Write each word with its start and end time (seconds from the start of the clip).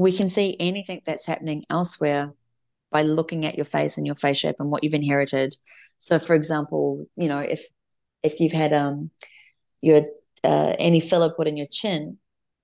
we 0.00 0.12
can 0.12 0.30
see 0.30 0.56
anything 0.58 1.02
that's 1.04 1.26
happening 1.26 1.62
elsewhere 1.68 2.32
by 2.90 3.02
looking 3.02 3.44
at 3.44 3.56
your 3.56 3.66
face 3.66 3.98
and 3.98 4.06
your 4.06 4.16
face 4.16 4.38
shape 4.38 4.56
and 4.58 4.70
what 4.70 4.82
you've 4.82 4.94
inherited. 4.94 5.54
So, 5.98 6.18
for 6.18 6.34
example, 6.34 7.04
you 7.16 7.28
know, 7.28 7.40
if 7.40 7.66
if 8.22 8.40
you've 8.40 8.58
had 8.62 8.72
um 8.72 9.10
your 9.82 10.06
uh, 10.42 10.72
any 10.78 11.00
filler 11.00 11.28
put 11.28 11.46
in 11.48 11.58
your 11.58 11.66
chin, 11.66 12.16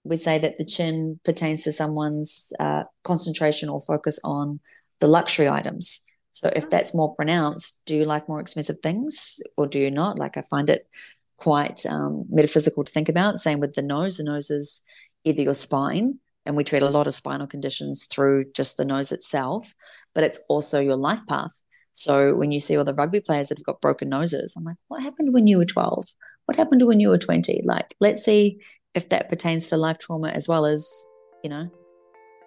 we 0.03 0.17
say 0.17 0.39
that 0.39 0.57
the 0.57 0.65
chin 0.65 1.21
pertains 1.27 1.63
to 1.65 1.73
someone's 1.73 2.55
uh, 2.59 2.85
concentration 3.05 3.69
or 3.69 3.83
focus 3.83 4.19
on 4.25 4.59
the 5.01 5.07
luxury 5.07 5.47
items. 5.47 6.07
So, 6.33 6.51
if 6.57 6.71
that's 6.71 6.95
more 6.95 7.15
pronounced, 7.15 7.83
do 7.85 7.95
you 7.99 8.05
like 8.05 8.31
more 8.31 8.41
expensive 8.41 8.79
things 8.83 9.41
or 9.59 9.67
do 9.67 9.79
you 9.79 9.91
not? 9.91 10.19
Like, 10.19 10.39
I 10.39 10.43
find 10.49 10.71
it 10.71 10.89
quite 11.37 11.85
um, 11.85 12.25
metaphysical 12.31 12.83
to 12.83 12.93
think 12.93 13.11
about. 13.11 13.41
Same 13.41 13.61
with 13.61 13.75
the 13.75 13.83
nose. 13.83 14.17
The 14.17 14.25
nose 14.25 14.51
is 14.51 14.83
either 15.25 15.43
your 15.43 15.55
spine, 15.55 16.19
and 16.47 16.57
we 16.57 16.65
treat 16.65 16.83
a 16.83 16.89
lot 16.89 17.07
of 17.07 17.15
spinal 17.15 17.47
conditions 17.47 18.07
through 18.07 18.47
just 18.55 18.77
the 18.77 18.85
nose 18.85 19.13
itself, 19.13 19.75
but 20.15 20.25
it's 20.25 20.41
also 20.49 20.81
your 20.81 20.97
life 20.97 21.21
path. 21.29 21.63
So 21.93 22.35
when 22.35 22.53
you 22.53 22.61
see 22.61 22.77
all 22.77 22.85
the 22.85 22.95
rugby 22.95 23.21
players 23.21 23.49
that 23.49 23.59
have 23.59 23.65
got 23.65 23.81
broken 23.81 24.09
noses, 24.09 24.55
I'm 24.57 24.65
like, 24.65 24.77
what 24.89 25.03
happened 25.03 25.35
when 25.35 25.47
you 25.47 25.59
were 25.59 25.65
12? 25.65 26.07
What 26.45 26.57
happened 26.57 26.87
when 26.87 27.01
you 27.01 27.09
were 27.09 27.19
20? 27.19 27.63
Like, 27.65 27.95
let's 28.01 28.23
see 28.23 28.61
if 28.95 29.09
that 29.09 29.29
pertains 29.29 29.69
to 29.71 29.77
life 29.77 29.99
trauma 29.99 30.29
as 30.29 30.47
well 30.47 30.67
as, 30.67 31.07
you 31.43 31.51
know, 31.51 31.71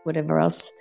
whatever 0.03 0.39
else. 0.39 0.71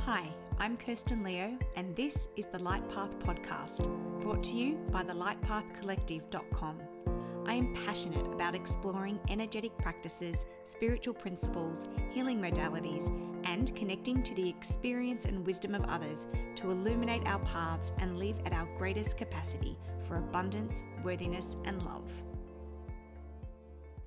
Hi, 0.00 0.28
I'm 0.58 0.76
Kirsten 0.76 1.22
Leo, 1.22 1.58
and 1.76 1.96
this 1.96 2.28
is 2.36 2.46
the 2.52 2.62
Light 2.62 2.88
Path 2.88 3.18
Podcast, 3.18 3.88
brought 4.20 4.44
to 4.44 4.52
you 4.52 4.74
by 4.90 5.02
the 5.02 5.14
lightpathcollective.com. 5.14 7.21
I 7.46 7.54
am 7.54 7.74
passionate 7.74 8.26
about 8.26 8.54
exploring 8.54 9.18
energetic 9.28 9.76
practices, 9.78 10.46
spiritual 10.64 11.14
principles, 11.14 11.88
healing 12.10 12.40
modalities, 12.40 13.08
and 13.44 13.74
connecting 13.74 14.22
to 14.22 14.34
the 14.34 14.48
experience 14.48 15.24
and 15.24 15.44
wisdom 15.44 15.74
of 15.74 15.84
others 15.84 16.26
to 16.56 16.70
illuminate 16.70 17.26
our 17.26 17.40
paths 17.40 17.92
and 17.98 18.18
live 18.18 18.38
at 18.46 18.52
our 18.52 18.68
greatest 18.78 19.16
capacity 19.16 19.76
for 20.06 20.18
abundance, 20.18 20.84
worthiness, 21.02 21.56
and 21.64 21.82
love. 21.82 22.10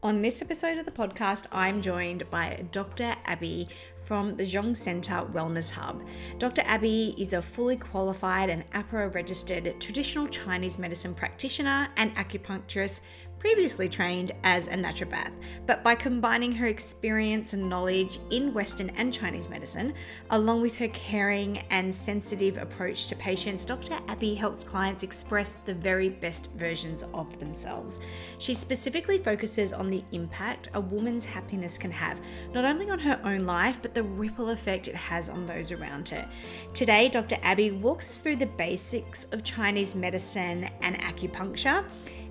On 0.03 0.21
this 0.21 0.41
episode 0.41 0.77
of 0.77 0.85
the 0.85 0.91
podcast, 0.91 1.47
I'm 1.51 1.81
joined 1.81 2.29
by 2.29 2.65
Dr. 2.71 3.15
Abbie 3.25 3.67
from 3.95 4.35
the 4.35 4.43
Zhong 4.43 4.75
Centre 4.75 5.25
Wellness 5.31 5.71
Hub. 5.71 6.03
Dr. 6.37 6.61
Abbie 6.65 7.15
is 7.17 7.33
a 7.33 7.41
fully 7.41 7.75
qualified 7.75 8.51
and 8.51 8.69
AHPRA 8.71 9.15
registered 9.15 9.81
traditional 9.81 10.27
Chinese 10.27 10.77
medicine 10.77 11.15
practitioner 11.15 11.87
and 11.97 12.13
acupuncturist 12.15 13.01
previously 13.45 13.87
trained 13.87 14.31
as 14.43 14.65
a 14.65 14.71
naturopath, 14.71 15.31
but 15.67 15.83
by 15.83 15.93
combining 15.93 16.51
her 16.51 16.65
experience 16.65 17.53
and 17.53 17.69
knowledge 17.69 18.17
in 18.31 18.51
Western 18.55 18.89
and 18.95 19.13
Chinese 19.13 19.49
medicine, 19.49 19.93
along 20.31 20.63
with 20.63 20.75
her 20.75 20.87
caring 20.87 21.59
and 21.69 21.93
sensitive 21.93 22.57
approach 22.57 23.05
to 23.05 23.15
patients, 23.15 23.63
Dr. 23.63 23.99
Abbie 24.07 24.33
helps 24.33 24.63
clients 24.63 25.03
express 25.03 25.57
the 25.57 25.75
very 25.75 26.09
best 26.09 26.49
versions 26.53 27.03
of 27.13 27.37
themselves. 27.37 27.99
She 28.39 28.55
specifically 28.55 29.19
focuses 29.19 29.73
on 29.73 29.91
the 29.91 30.03
impact 30.11 30.69
a 30.73 30.81
woman's 30.81 31.23
happiness 31.23 31.77
can 31.77 31.91
have, 31.91 32.19
not 32.51 32.65
only 32.65 32.89
on 32.89 32.97
her 32.97 33.21
own 33.23 33.45
life, 33.45 33.77
but 33.79 33.93
the 33.93 34.01
ripple 34.01 34.49
effect 34.49 34.87
it 34.87 34.95
has 34.95 35.29
on 35.29 35.45
those 35.45 35.71
around 35.71 36.09
her. 36.09 36.27
Today, 36.73 37.09
Dr. 37.09 37.37
Abbie 37.43 37.69
walks 37.69 38.09
us 38.09 38.21
through 38.21 38.37
the 38.37 38.47
basics 38.47 39.25
of 39.25 39.43
Chinese 39.43 39.95
medicine 39.95 40.67
and 40.81 40.99
acupuncture 40.99 41.85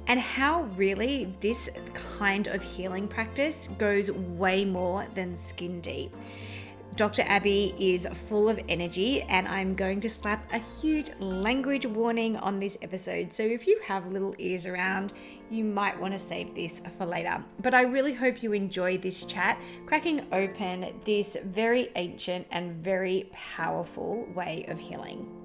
and 0.07 0.21
how 0.21 0.63
really 0.77 1.35
this 1.41 1.71
kind 1.95 2.49
of 2.49 2.63
healing 2.63 3.09
practice 3.09 3.69
goes 3.79 4.11
way 4.11 4.65
more 4.65 5.07
than 5.15 5.37
skin 5.37 5.81
deep. 5.81 6.15
Dr. 6.97 7.23
Abbie 7.27 7.75
is 7.77 8.07
full 8.29 8.49
of 8.49 8.61
energy, 8.69 9.23
and 9.23 9.49
I'm 9.49 9.75
going 9.75 9.99
to 9.99 10.09
slap 10.09 10.49
a 10.53 10.59
huge 10.81 11.11
language 11.19 11.87
warning 11.87 12.37
on 12.37 12.61
this 12.61 12.79
episode. 12.83 13.33
So, 13.33 13.43
if 13.43 13.67
you 13.67 13.81
have 13.85 14.13
little 14.13 14.33
ears 14.39 14.65
around, 14.65 15.13
you 15.51 15.65
might 15.65 16.01
want 16.01 16.13
to 16.13 16.19
save 16.21 16.55
this 16.55 16.79
for 16.97 17.05
later. 17.05 17.43
But 17.61 17.75
I 17.75 17.83
really 17.83 18.15
hope 18.15 18.45
you 18.45 18.53
enjoy 18.53 18.99
this 18.99 19.25
chat, 19.25 19.61
cracking 19.87 20.25
open 20.31 20.95
this 21.05 21.37
very 21.45 21.91
ancient 21.97 22.47
and 22.53 22.77
very 22.77 23.29
powerful 23.33 24.29
way 24.33 24.65
of 24.69 24.79
healing. 24.79 25.44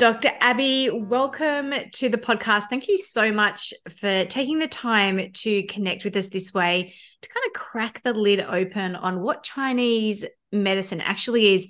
Dr. 0.00 0.30
Abbie, 0.40 0.88
welcome 0.88 1.74
to 1.92 2.08
the 2.08 2.16
podcast. 2.16 2.70
Thank 2.70 2.88
you 2.88 2.96
so 2.96 3.30
much 3.30 3.74
for 3.98 4.24
taking 4.24 4.58
the 4.58 4.66
time 4.66 5.20
to 5.30 5.62
connect 5.64 6.04
with 6.04 6.16
us 6.16 6.30
this 6.30 6.54
way 6.54 6.94
to 7.20 7.28
kind 7.28 7.44
of 7.46 7.52
crack 7.52 8.02
the 8.02 8.14
lid 8.14 8.40
open 8.40 8.96
on 8.96 9.20
what 9.20 9.42
Chinese 9.42 10.24
medicine 10.50 11.02
actually 11.02 11.52
is. 11.52 11.68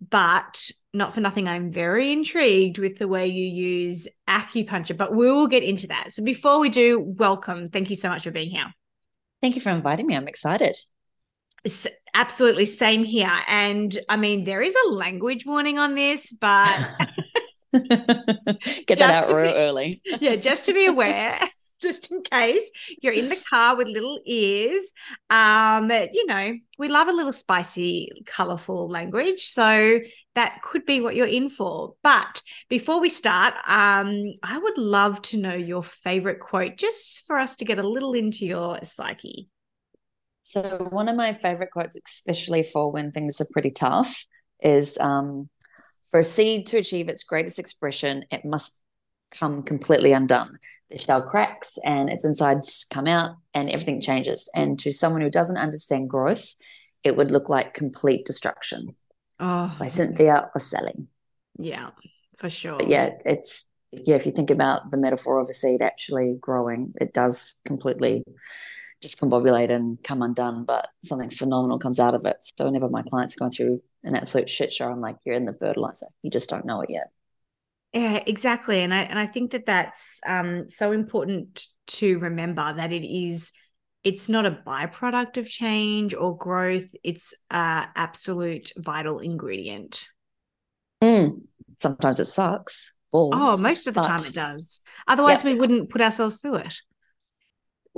But 0.00 0.70
not 0.94 1.12
for 1.12 1.20
nothing, 1.20 1.46
I'm 1.46 1.70
very 1.70 2.10
intrigued 2.10 2.78
with 2.78 2.96
the 2.96 3.06
way 3.06 3.26
you 3.26 3.44
use 3.44 4.08
acupuncture, 4.26 4.96
but 4.96 5.14
we 5.14 5.30
will 5.30 5.46
get 5.46 5.62
into 5.62 5.88
that. 5.88 6.14
So 6.14 6.24
before 6.24 6.60
we 6.60 6.70
do, 6.70 6.98
welcome. 6.98 7.68
Thank 7.68 7.90
you 7.90 7.96
so 7.96 8.08
much 8.08 8.24
for 8.24 8.30
being 8.30 8.48
here. 8.48 8.72
Thank 9.42 9.56
you 9.56 9.60
for 9.60 9.68
inviting 9.68 10.06
me. 10.06 10.16
I'm 10.16 10.26
excited. 10.26 10.74
It's 11.64 11.86
absolutely 12.14 12.64
same 12.64 13.04
here. 13.04 13.36
And 13.46 13.94
I 14.08 14.16
mean, 14.16 14.44
there 14.44 14.62
is 14.62 14.74
a 14.86 14.92
language 14.94 15.44
warning 15.44 15.78
on 15.78 15.94
this, 15.94 16.32
but 16.32 16.66
Get 17.72 18.98
that 18.98 19.28
out 19.28 19.34
real 19.34 19.52
be, 19.52 19.58
early. 19.58 20.00
yeah, 20.20 20.36
just 20.36 20.66
to 20.66 20.72
be 20.72 20.86
aware, 20.94 21.38
just 21.80 22.10
in 22.10 22.22
case 22.22 22.70
you're 23.02 23.12
in 23.12 23.28
the 23.28 23.44
car 23.48 23.76
with 23.76 23.88
little 23.88 24.20
ears. 24.24 24.92
Um, 25.30 25.90
you 25.90 26.26
know, 26.26 26.54
we 26.78 26.88
love 26.88 27.08
a 27.08 27.12
little 27.12 27.32
spicy, 27.32 28.10
colorful 28.26 28.88
language. 28.88 29.42
So 29.42 30.00
that 30.34 30.62
could 30.62 30.86
be 30.86 31.00
what 31.00 31.16
you're 31.16 31.26
in 31.26 31.48
for. 31.48 31.94
But 32.02 32.42
before 32.68 33.00
we 33.00 33.08
start, 33.08 33.54
um, 33.66 34.34
I 34.42 34.58
would 34.58 34.78
love 34.78 35.20
to 35.22 35.36
know 35.36 35.54
your 35.54 35.82
favorite 35.82 36.40
quote 36.40 36.76
just 36.78 37.26
for 37.26 37.38
us 37.38 37.56
to 37.56 37.64
get 37.64 37.78
a 37.78 37.88
little 37.88 38.14
into 38.14 38.46
your 38.46 38.78
psyche. 38.82 39.48
So, 40.42 40.88
one 40.90 41.08
of 41.08 41.16
my 41.16 41.32
favorite 41.32 41.72
quotes, 41.72 41.98
especially 42.06 42.62
for 42.62 42.90
when 42.90 43.10
things 43.10 43.38
are 43.40 43.48
pretty 43.52 43.70
tough, 43.70 44.24
is 44.62 44.96
um, 44.98 45.50
for 46.10 46.20
a 46.20 46.24
seed 46.24 46.66
to 46.66 46.78
achieve 46.78 47.08
its 47.08 47.24
greatest 47.24 47.58
expression, 47.58 48.24
it 48.30 48.44
must 48.44 48.82
come 49.30 49.62
completely 49.62 50.12
undone. 50.12 50.58
The 50.90 50.98
shell 50.98 51.22
cracks 51.22 51.78
and 51.84 52.08
its 52.08 52.24
insides 52.24 52.86
come 52.90 53.06
out 53.06 53.36
and 53.52 53.68
everything 53.68 54.00
changes. 54.00 54.48
And 54.54 54.78
to 54.80 54.92
someone 54.92 55.20
who 55.20 55.30
doesn't 55.30 55.58
understand 55.58 56.08
growth, 56.08 56.54
it 57.04 57.16
would 57.16 57.30
look 57.30 57.48
like 57.48 57.74
complete 57.74 58.24
destruction. 58.24 58.96
Oh. 59.38 59.74
By 59.78 59.88
Cynthia 59.88 60.50
Occelli. 60.56 61.06
Yeah, 61.58 61.90
for 62.36 62.48
sure. 62.48 62.78
But 62.78 62.88
yeah, 62.88 63.10
it's 63.24 63.68
yeah, 63.92 64.16
if 64.16 64.26
you 64.26 64.32
think 64.32 64.50
about 64.50 64.90
the 64.90 64.98
metaphor 64.98 65.40
of 65.40 65.48
a 65.48 65.52
seed 65.52 65.82
actually 65.82 66.36
growing, 66.40 66.92
it 67.00 67.12
does 67.12 67.60
completely 67.64 68.24
discombobulate 69.02 69.70
and 69.70 70.02
come 70.02 70.22
undone, 70.22 70.64
but 70.64 70.88
something 71.02 71.30
phenomenal 71.30 71.78
comes 71.78 72.00
out 72.00 72.14
of 72.14 72.24
it. 72.24 72.36
So 72.40 72.64
whenever 72.64 72.88
my 72.88 73.02
clients 73.02 73.36
are 73.36 73.40
going 73.40 73.52
through 73.52 73.82
an 74.04 74.16
absolute 74.16 74.48
shit 74.48 74.72
show. 74.72 74.90
I'm 74.90 75.00
like, 75.00 75.16
you're 75.24 75.34
in 75.34 75.44
the 75.44 75.54
fertilizer. 75.54 76.06
You 76.22 76.30
just 76.30 76.50
don't 76.50 76.64
know 76.64 76.80
it 76.80 76.90
yet. 76.90 77.10
Yeah, 77.92 78.22
exactly. 78.26 78.80
And 78.80 78.92
I 78.92 79.02
and 79.02 79.18
I 79.18 79.26
think 79.26 79.52
that 79.52 79.66
that's 79.66 80.20
um, 80.26 80.68
so 80.68 80.92
important 80.92 81.66
to 81.88 82.18
remember 82.18 82.72
that 82.74 82.92
it 82.92 83.04
is 83.04 83.52
it's 84.04 84.28
not 84.28 84.46
a 84.46 84.50
byproduct 84.66 85.38
of 85.38 85.48
change 85.48 86.14
or 86.14 86.36
growth. 86.36 86.90
It's 87.02 87.34
a 87.50 87.86
absolute 87.96 88.72
vital 88.76 89.18
ingredient. 89.20 90.06
Mm. 91.02 91.44
Sometimes 91.76 92.20
it 92.20 92.26
sucks. 92.26 92.98
Balls, 93.10 93.34
oh, 93.34 93.56
most 93.56 93.86
of 93.86 93.94
the 93.94 94.00
but... 94.02 94.06
time 94.06 94.20
it 94.26 94.34
does. 94.34 94.80
Otherwise, 95.06 95.42
yep. 95.42 95.54
we 95.54 95.58
wouldn't 95.58 95.88
put 95.88 96.02
ourselves 96.02 96.36
through 96.36 96.56
it. 96.56 96.74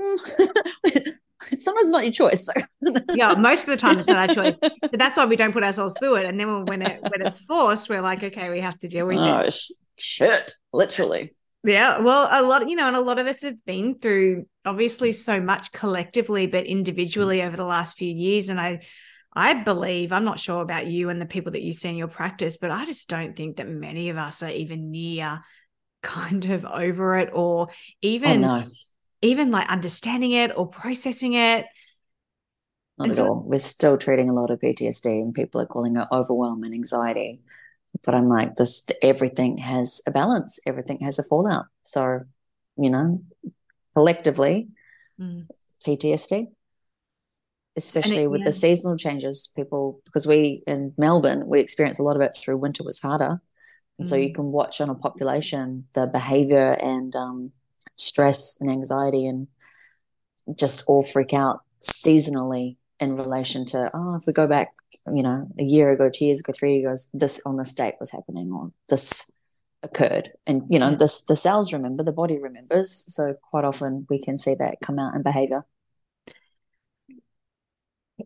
Mm. 0.01 1.15
sometimes 1.57 1.87
it's 1.87 1.91
not 1.91 2.05
your 2.05 2.13
choice. 2.13 2.49
Yeah, 3.15 3.35
most 3.35 3.69
of 3.69 3.71
the 3.71 3.77
time 3.77 3.99
it's 3.99 4.09
not 4.09 4.29
our 4.29 4.35
choice. 4.35 4.59
But 4.59 4.99
that's 4.99 5.17
why 5.17 5.27
we 5.27 5.37
don't 5.37 5.53
put 5.53 5.65
ourselves 5.65 5.97
through 5.99 6.17
it. 6.17 6.27
And 6.27 6.41
then 6.41 6.65
when 6.65 6.83
it 6.83 7.03
when 7.03 7.27
it's 7.27 7.41
forced, 7.41 7.89
we're 7.89 8.01
like, 8.01 8.23
okay, 8.23 8.49
we 8.51 8.61
have 8.61 8.79
to 8.79 8.89
deal 8.89 9.07
with 9.07 9.19
oh, 9.19 9.41
it. 9.41 9.55
Shit, 9.99 10.53
literally. 10.73 11.35
Yeah, 11.63 11.99
well, 11.99 12.29
a 12.31 12.41
lot, 12.47 12.69
you 12.69 12.77
know, 12.77 12.89
and 12.89 12.97
a 12.97 13.03
lot 13.03 13.19
of 13.19 13.27
us 13.27 13.43
have 13.43 13.63
been 13.67 13.99
through 13.99 14.47
obviously 14.65 15.13
so 15.13 15.41
much 15.41 15.73
collectively, 15.73 16.47
but 16.47 16.67
individually 16.67 17.43
over 17.43 17.57
the 17.57 17.65
last 17.65 17.99
few 17.99 18.11
years. 18.11 18.49
And 18.49 18.59
I, 18.59 18.81
I 19.35 19.55
believe, 19.55 20.11
I'm 20.11 20.25
not 20.25 20.41
sure 20.41 20.63
about 20.63 20.87
you 20.87 21.11
and 21.11 21.21
the 21.21 21.27
people 21.27 21.53
that 21.53 21.63
you 21.63 21.75
see 21.75 21.91
in 21.91 21.97
your 21.97 22.09
practice, 22.09 22.57
but 22.57 22.71
I 22.71 22.87
just 22.87 23.11
don't 23.11 23.37
think 23.37 23.57
that 23.57 23.69
many 23.69 24.09
of 24.09 24.17
us 24.17 24.43
are 24.43 24.51
even 24.51 24.91
near 24.91 25.41
kind 26.03 26.47
of 26.47 26.65
over 26.65 27.17
it 27.17 27.29
or 27.35 27.69
even 28.01 28.43
oh, 28.43 28.61
no 28.61 28.65
even 29.23 29.51
like 29.51 29.69
understanding 29.69 30.33
it 30.33 30.57
or 30.57 30.67
processing 30.67 31.35
it. 31.35 31.67
Not 32.99 33.11
at 33.11 33.19
all. 33.21 33.43
We're 33.47 33.59
still 33.59 33.97
treating 33.97 34.29
a 34.29 34.35
lot 34.35 34.51
of 34.51 34.61
PTSD, 34.61 35.07
and 35.07 35.35
people 35.35 35.61
are 35.61 35.67
calling 35.67 35.97
it 35.97 36.07
overwhelm 36.13 36.65
and 36.65 36.75
anxiety. 36.75 37.41
But 38.05 38.15
I'm 38.15 38.29
like, 38.29 38.57
this 38.57 38.87
everything 39.03 39.59
has 39.59 40.01
a 40.07 40.11
balance. 40.11 40.59
Everything 40.67 41.01
has 41.01 41.19
a 41.19 41.25
fallout. 41.25 41.67
So, 41.83 42.21
you 42.77 42.91
know, 42.91 43.23
collectively, 43.95 44.69
mm. 45.21 45.47
PTSD. 45.87 46.49
especially 47.77 48.23
it- 48.25 48.31
with 48.31 48.41
yeah. 48.41 48.47
the 48.47 48.53
seasonal 48.53 48.97
changes. 48.97 49.53
People, 49.57 50.01
because 50.05 50.27
we 50.27 50.63
in 50.67 50.93
Melbourne, 50.99 51.47
we 51.47 51.61
experience 51.61 51.99
a 51.99 52.03
lot 52.03 52.17
of 52.17 52.23
it 52.23 52.37
through 52.37 52.59
winter 52.59 52.85
was 52.85 53.01
harder. 53.01 53.41
And 53.99 54.07
so 54.09 54.17
you 54.17 54.31
Mm. 54.31 54.35
can 54.35 54.53
watch 54.53 54.81
on 54.81 54.91
a 54.91 54.95
population 54.95 55.87
the 55.95 56.07
behavior 56.07 56.73
and 56.81 57.15
um, 57.17 57.53
stress 58.01 58.59
and 58.61 58.71
anxiety 58.71 59.27
and 59.27 59.49
just 60.57 60.85
all 60.87 61.03
freak 61.03 61.33
out 61.35 61.61
seasonally 61.81 62.77
in 62.99 63.17
relation 63.17 63.65
to, 63.67 63.91
oh, 63.95 64.17
if 64.17 64.27
we 64.27 64.33
go 64.33 64.47
back, 64.47 64.73
you 65.13 65.23
know, 65.23 65.47
a 65.59 65.63
year 65.63 65.93
ago, 65.93 66.11
two 66.13 66.25
years 66.27 66.41
ago, 66.41 66.53
three 66.53 66.79
years 66.79 67.09
ago, 67.09 67.19
this 67.21 67.41
on 67.47 67.57
this 67.57 67.73
date 67.73 67.95
was 68.01 68.11
happening 68.11 68.51
or 68.53 68.73
this 68.89 69.31
occurred. 69.83 70.33
And, 70.47 70.63
you 70.69 70.79
know, 70.79 70.91
Yeah. 70.91 70.97
this 70.97 71.25
the 71.25 71.37
cells 71.37 71.73
remember, 71.73 72.03
the 72.03 72.13
body 72.13 72.39
remembers. 72.39 72.91
So 72.91 73.35
quite 73.51 73.65
often 73.65 74.07
we 74.11 74.21
can 74.21 74.37
see 74.39 74.55
that 74.55 74.81
come 74.83 74.99
out 74.99 75.15
in 75.15 75.23
behavior. 75.23 75.65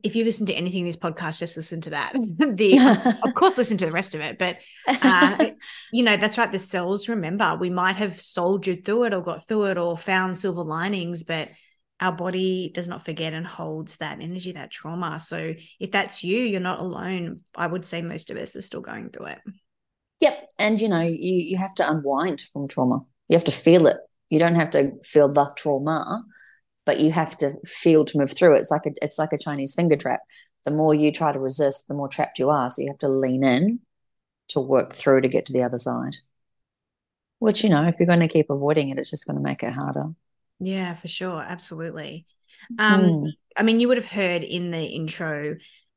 If 0.03 0.17
you 0.17 0.25
listen 0.25 0.47
to 0.47 0.55
anything 0.55 0.81
in 0.81 0.87
this 0.87 0.97
podcast, 0.97 1.39
just 1.39 1.57
listen 1.57 1.81
to 1.83 1.91
that. 1.91 2.13
the 2.39 3.19
of 3.25 3.35
course 3.35 3.59
listen 3.59 3.77
to 3.79 3.87
the 3.87 3.93
rest 3.93 4.15
of 4.15 4.21
it, 4.21 4.39
but 4.39 4.59
uh, 4.87 5.51
you 5.93 6.03
know 6.03 6.17
that's 6.17 6.39
right. 6.39 6.51
The 6.51 6.59
cells 6.59 7.09
remember. 7.09 7.57
We 7.59 7.71
might 7.71 7.97
have 7.97 8.19
soldiered 8.19 8.85
through 8.85 9.05
it 9.05 9.15
or 9.15 9.23
got 9.23 9.49
through 9.49 9.67
it 9.67 9.79
or 9.79 9.97
found 9.97 10.39
silver 10.39 10.63
linings, 10.63 11.25
but 11.25 11.51
our 12.01 12.13
body 12.13 12.71
does 12.75 12.89
not 12.89 13.05
forget 13.05 13.33
and 13.33 13.47
holds 13.47 13.97
that 13.97 14.21
energy, 14.21 14.53
that 14.53 14.71
trauma. 14.71 15.21
So 15.21 15.55
if 15.79 15.91
that's 15.91 16.25
you, 16.25 16.39
you're 16.39 16.61
not 16.61 16.81
alone. 16.81 17.41
I 17.55 17.67
would 17.67 17.87
say 17.87 18.03
most 18.03 18.31
of 18.31 18.37
us 18.37 18.57
are 18.57 18.63
still 18.63 18.81
going 18.81 19.11
through 19.11 19.27
it. 19.27 19.39
Yep. 20.21 20.51
And 20.59 20.81
you 20.81 20.89
know, 20.89 21.01
you 21.01 21.35
you 21.35 21.57
have 21.57 21.75
to 21.77 21.91
unwind 21.91 22.41
from 22.53 22.69
trauma. 22.69 23.05
You 23.29 23.37
have 23.37 23.45
to 23.45 23.53
feel 23.53 23.87
it. 23.87 23.97
You 24.31 24.39
don't 24.39 24.55
have 24.57 24.71
to 24.71 24.93
feel 25.05 25.33
the 25.33 25.53
trauma, 25.57 26.25
but 26.87 27.01
you 27.01 27.13
have 27.13 27.37
to 27.39 27.55
feel 27.67 28.05
to 28.07 28.19
move 28.19 28.33
through. 28.37 28.57
It's 28.57 28.71
like 28.71 28.87
a 28.87 28.91
it's 29.03 29.19
like 29.19 29.33
a 29.33 29.39
Chinese 29.39 29.75
finger 29.75 29.97
trap. 29.97 30.21
The 30.65 30.71
more 30.71 30.95
you 30.95 31.13
try 31.13 31.33
to 31.33 31.39
resist, 31.41 31.89
the 31.89 31.95
more 31.95 32.09
trapped 32.09 32.39
you 32.39 32.51
are. 32.51 32.71
So 32.71 32.83
you 32.83 32.89
have 32.89 32.99
to 32.99 33.09
lean 33.09 33.45
in 33.45 33.81
to 34.51 34.61
work 34.61 34.95
through 34.95 35.23
to 35.23 35.29
get 35.29 35.47
to 35.47 35.53
the 35.55 35.63
other 35.63 35.79
side. 35.79 36.17
Which, 37.39 37.63
you 37.63 37.71
know, 37.71 37.87
if 37.87 37.99
you're 38.01 38.07
going 38.09 38.21
to 38.21 38.29
keep 38.29 38.51
avoiding 38.51 38.89
it, 38.89 38.99
it's 38.99 39.11
just 39.11 39.27
going 39.27 39.37
to 39.37 39.43
make 39.43 39.63
it 39.63 39.73
harder. 39.73 40.15
Yeah, 40.61 40.95
for 40.95 41.09
sure. 41.09 41.43
Absolutely. 41.43 42.27
Um, 42.79 43.19
Hmm. 43.19 43.35
I 43.57 43.63
mean, 43.63 43.81
you 43.81 43.89
would 43.89 43.97
have 43.97 44.11
heard 44.11 44.43
in 44.43 44.71
the 44.71 44.85
intro 44.85 45.57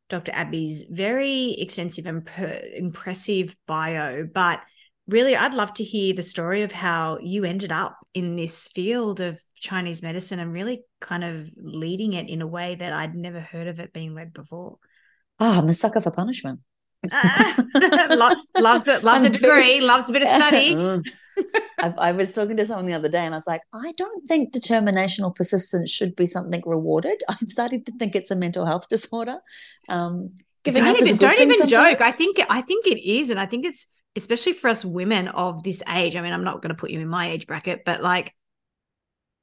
Dr. 0.09 0.31
Abbie's 0.33 0.83
very 0.89 1.51
extensive 1.53 2.05
and 2.05 2.25
per- 2.25 2.61
impressive 2.75 3.55
bio, 3.67 4.25
but 4.25 4.61
really, 5.07 5.35
I'd 5.35 5.53
love 5.53 5.73
to 5.75 5.83
hear 5.83 6.13
the 6.13 6.23
story 6.23 6.61
of 6.63 6.71
how 6.71 7.19
you 7.21 7.43
ended 7.43 7.71
up 7.71 7.97
in 8.13 8.35
this 8.35 8.67
field 8.69 9.19
of 9.19 9.39
Chinese 9.59 10.01
medicine 10.01 10.39
and 10.39 10.51
really 10.53 10.81
kind 11.01 11.23
of 11.23 11.49
leading 11.57 12.13
it 12.13 12.29
in 12.29 12.41
a 12.41 12.47
way 12.47 12.75
that 12.75 12.93
I'd 12.93 13.15
never 13.15 13.39
heard 13.39 13.67
of 13.67 13.79
it 13.79 13.93
being 13.93 14.13
led 14.13 14.33
before. 14.33 14.77
Oh, 15.39 15.59
I'm 15.59 15.67
a 15.67 15.73
sucker 15.73 16.01
for 16.01 16.11
punishment. 16.11 16.61
Ah, 17.11 17.55
Lo- 17.75 18.61
loves 18.61 18.87
it, 18.87 19.03
loves 19.03 19.23
a 19.23 19.27
I'm 19.27 19.33
very- 19.33 19.63
degree, 19.73 19.81
loves 19.81 20.09
a 20.09 20.13
bit 20.13 20.21
of 20.23 20.27
study. 20.27 20.75
Mm. 21.37 21.53
I, 21.79 21.93
I 22.09 22.11
was 22.13 22.33
talking 22.33 22.57
to 22.57 22.65
someone 22.65 22.87
the 22.87 22.93
other 22.95 23.09
day 23.09 23.23
and 23.23 23.35
I 23.35 23.37
was 23.37 23.45
like, 23.45 23.61
I 23.71 23.91
don't 23.95 24.27
think 24.27 24.51
determination 24.51 25.23
or 25.23 25.31
persistence 25.31 25.91
should 25.91 26.15
be 26.15 26.25
something 26.25 26.63
rewarded. 26.65 27.21
I'm 27.29 27.47
starting 27.49 27.83
to 27.83 27.91
think 27.99 28.15
it's 28.15 28.31
a 28.31 28.35
mental 28.35 28.65
health 28.65 28.89
disorder. 28.89 29.37
Um, 29.87 30.31
giving 30.63 30.83
don't 30.83 30.95
up 30.95 31.01
is 31.03 31.09
a 31.09 31.11
even, 31.11 31.17
good 31.19 31.29
don't 31.29 31.37
thing 31.37 31.51
even 31.51 31.67
joke. 31.67 32.01
I 32.01 32.11
think 32.11 32.37
I 32.49 32.61
think 32.61 32.87
it 32.87 32.99
is, 33.07 33.29
and 33.29 33.39
I 33.39 33.45
think 33.45 33.65
it's 33.65 33.85
especially 34.15 34.53
for 34.53 34.67
us 34.67 34.83
women 34.83 35.27
of 35.27 35.61
this 35.61 35.83
age. 35.87 36.15
I 36.15 36.21
mean, 36.21 36.33
I'm 36.33 36.43
not 36.43 36.63
going 36.63 36.69
to 36.69 36.79
put 36.79 36.89
you 36.89 36.99
in 36.99 37.07
my 37.07 37.29
age 37.29 37.45
bracket, 37.45 37.85
but 37.85 38.01
like 38.01 38.33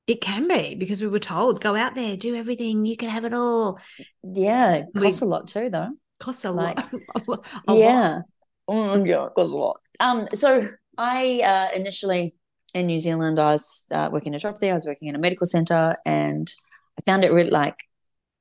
it 0.06 0.21
can 0.21 0.49
be 0.49 0.75
because 0.75 1.01
we 1.01 1.09
were 1.09 1.19
told 1.19 1.61
go 1.62 1.75
out 1.77 1.95
there, 1.95 2.17
do 2.17 2.35
everything, 2.35 2.85
you 2.85 2.97
can 2.97 3.09
have 3.09 3.25
it 3.25 3.33
all. 3.35 3.79
Yeah, 4.23 4.75
it 4.75 4.87
We- 4.95 5.03
costs 5.03 5.23
a 5.23 5.27
lot 5.27 5.47
too, 5.47 5.71
though. 5.71 5.91
Costs 6.21 6.45
a 6.45 6.51
Like, 6.51 6.79
lot. 7.29 7.47
a 7.69 7.75
yeah. 7.75 8.09
lot. 8.09 8.23
Mm, 8.71 9.06
yeah, 9.09 9.27
it 9.27 9.33
costs 9.35 9.53
a 9.53 9.56
lot. 9.56 9.81
Um, 10.01 10.29
so 10.35 10.69
I 10.97 11.41
uh, 11.45 11.77
initially 11.77 12.35
in 12.73 12.87
New 12.87 12.99
Zealand, 12.99 13.39
I 13.39 13.47
was 13.53 13.87
uh, 13.93 14.11
working 14.12 14.33
in 14.33 14.35
a 14.35 14.39
naturopathy. 14.43 14.71
I 14.71 14.75
was 14.75 14.87
working 14.87 15.09
in 15.09 15.15
a 15.15 15.19
medical 15.19 15.47
center, 15.47 15.97
and 16.05 16.53
I 16.99 17.03
found 17.11 17.25
it 17.25 17.33
really 17.33 17.50
like 17.50 17.77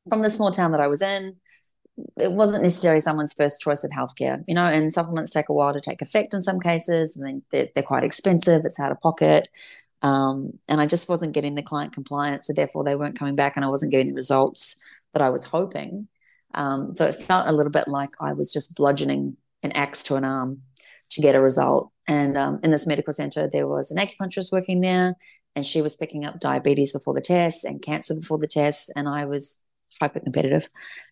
from 0.09 0.21
the 0.21 0.29
small 0.29 0.51
town 0.51 0.71
that 0.71 0.81
I 0.81 0.87
was 0.87 1.01
in. 1.01 1.35
It 2.17 2.31
wasn't 2.31 2.63
necessarily 2.63 2.99
someone's 2.99 3.33
first 3.33 3.61
choice 3.61 3.83
of 3.83 3.91
healthcare, 3.91 4.43
you 4.47 4.55
know. 4.55 4.65
And 4.65 4.91
supplements 4.91 5.31
take 5.31 5.49
a 5.49 5.53
while 5.53 5.73
to 5.73 5.81
take 5.81 6.01
effect 6.01 6.33
in 6.33 6.41
some 6.41 6.59
cases, 6.59 7.15
and 7.17 7.25
then 7.27 7.41
they're, 7.51 7.67
they're 7.75 7.83
quite 7.83 8.03
expensive. 8.03 8.65
It's 8.65 8.79
out 8.79 8.91
of 8.91 8.99
pocket, 8.99 9.47
um, 10.03 10.51
and 10.69 10.79
I 10.79 10.85
just 10.85 11.09
wasn't 11.09 11.33
getting 11.33 11.55
the 11.55 11.63
client 11.63 11.93
compliance, 11.93 12.47
so 12.47 12.53
therefore 12.53 12.83
they 12.83 12.95
weren't 12.95 13.17
coming 13.17 13.35
back, 13.35 13.55
and 13.55 13.65
I 13.65 13.69
wasn't 13.69 13.91
getting 13.91 14.09
the 14.09 14.13
results 14.13 14.81
that 15.13 15.21
I 15.21 15.29
was 15.29 15.45
hoping. 15.45 16.07
Um, 16.53 16.95
so 16.95 17.05
it 17.07 17.15
felt 17.15 17.47
a 17.47 17.53
little 17.53 17.71
bit 17.71 17.87
like 17.87 18.11
I 18.19 18.33
was 18.33 18.53
just 18.53 18.75
bludgeoning 18.75 19.37
an 19.63 19.71
axe 19.71 20.03
to 20.03 20.15
an 20.15 20.25
arm 20.25 20.61
to 21.11 21.21
get 21.21 21.35
a 21.35 21.41
result. 21.41 21.91
And 22.07 22.37
um, 22.37 22.59
in 22.63 22.71
this 22.71 22.85
medical 22.85 23.13
center, 23.13 23.49
there 23.51 23.67
was 23.67 23.89
an 23.89 23.97
acupuncturist 23.97 24.51
working 24.51 24.81
there, 24.81 25.15
and 25.55 25.65
she 25.65 25.81
was 25.81 25.95
picking 25.95 26.25
up 26.25 26.39
diabetes 26.39 26.93
before 26.93 27.13
the 27.13 27.21
tests 27.21 27.63
and 27.63 27.81
cancer 27.81 28.15
before 28.15 28.37
the 28.37 28.47
tests. 28.47 28.89
And 28.95 29.07
I 29.07 29.25
was 29.25 29.63
hyper 30.01 30.19
competitive. 30.19 30.69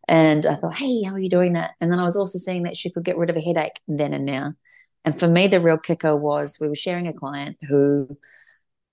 And 0.08 0.46
I 0.46 0.56
thought, 0.56 0.76
hey, 0.76 1.04
how 1.04 1.14
are 1.14 1.20
you 1.20 1.30
doing 1.30 1.54
that? 1.54 1.72
And 1.80 1.92
then 1.92 2.00
I 2.00 2.04
was 2.04 2.16
also 2.16 2.38
seeing 2.38 2.64
that 2.64 2.76
she 2.76 2.90
could 2.90 3.06
get 3.06 3.18
rid 3.18 3.30
of 3.30 3.38
a 3.38 3.42
headache 3.42 3.80
then 3.88 4.14
and 4.14 4.28
there. 4.28 4.58
And 5.06 5.18
for 5.18 5.28
me, 5.28 5.48
the 5.48 5.60
real 5.60 5.78
kicker 5.78 6.16
was 6.16 6.58
we 6.60 6.68
were 6.68 6.76
sharing 6.76 7.08
a 7.08 7.14
client 7.14 7.58
who, 7.68 8.18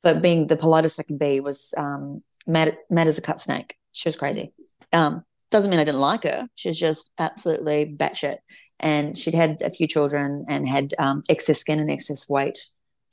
for 0.02 0.14
being 0.14 0.46
the 0.46 0.56
politest 0.56 1.00
I 1.00 1.02
can 1.02 1.18
be, 1.18 1.40
was 1.40 1.74
um, 1.76 2.22
mad, 2.46 2.76
mad 2.90 3.06
as 3.06 3.18
a 3.18 3.22
cut 3.22 3.40
snake. 3.40 3.76
She 3.92 4.08
was 4.08 4.16
crazy. 4.16 4.52
Um, 4.92 5.24
doesn't 5.50 5.70
mean 5.70 5.80
I 5.80 5.84
didn't 5.84 6.00
like 6.00 6.24
her. 6.24 6.48
She's 6.54 6.78
just 6.78 7.12
absolutely 7.18 7.94
batshit 7.96 8.38
and 8.80 9.16
she'd 9.16 9.34
had 9.34 9.60
a 9.62 9.70
few 9.70 9.86
children 9.86 10.44
and 10.48 10.68
had 10.68 10.94
um, 10.98 11.22
excess 11.28 11.58
skin 11.58 11.80
and 11.80 11.90
excess 11.90 12.28
weight 12.28 12.58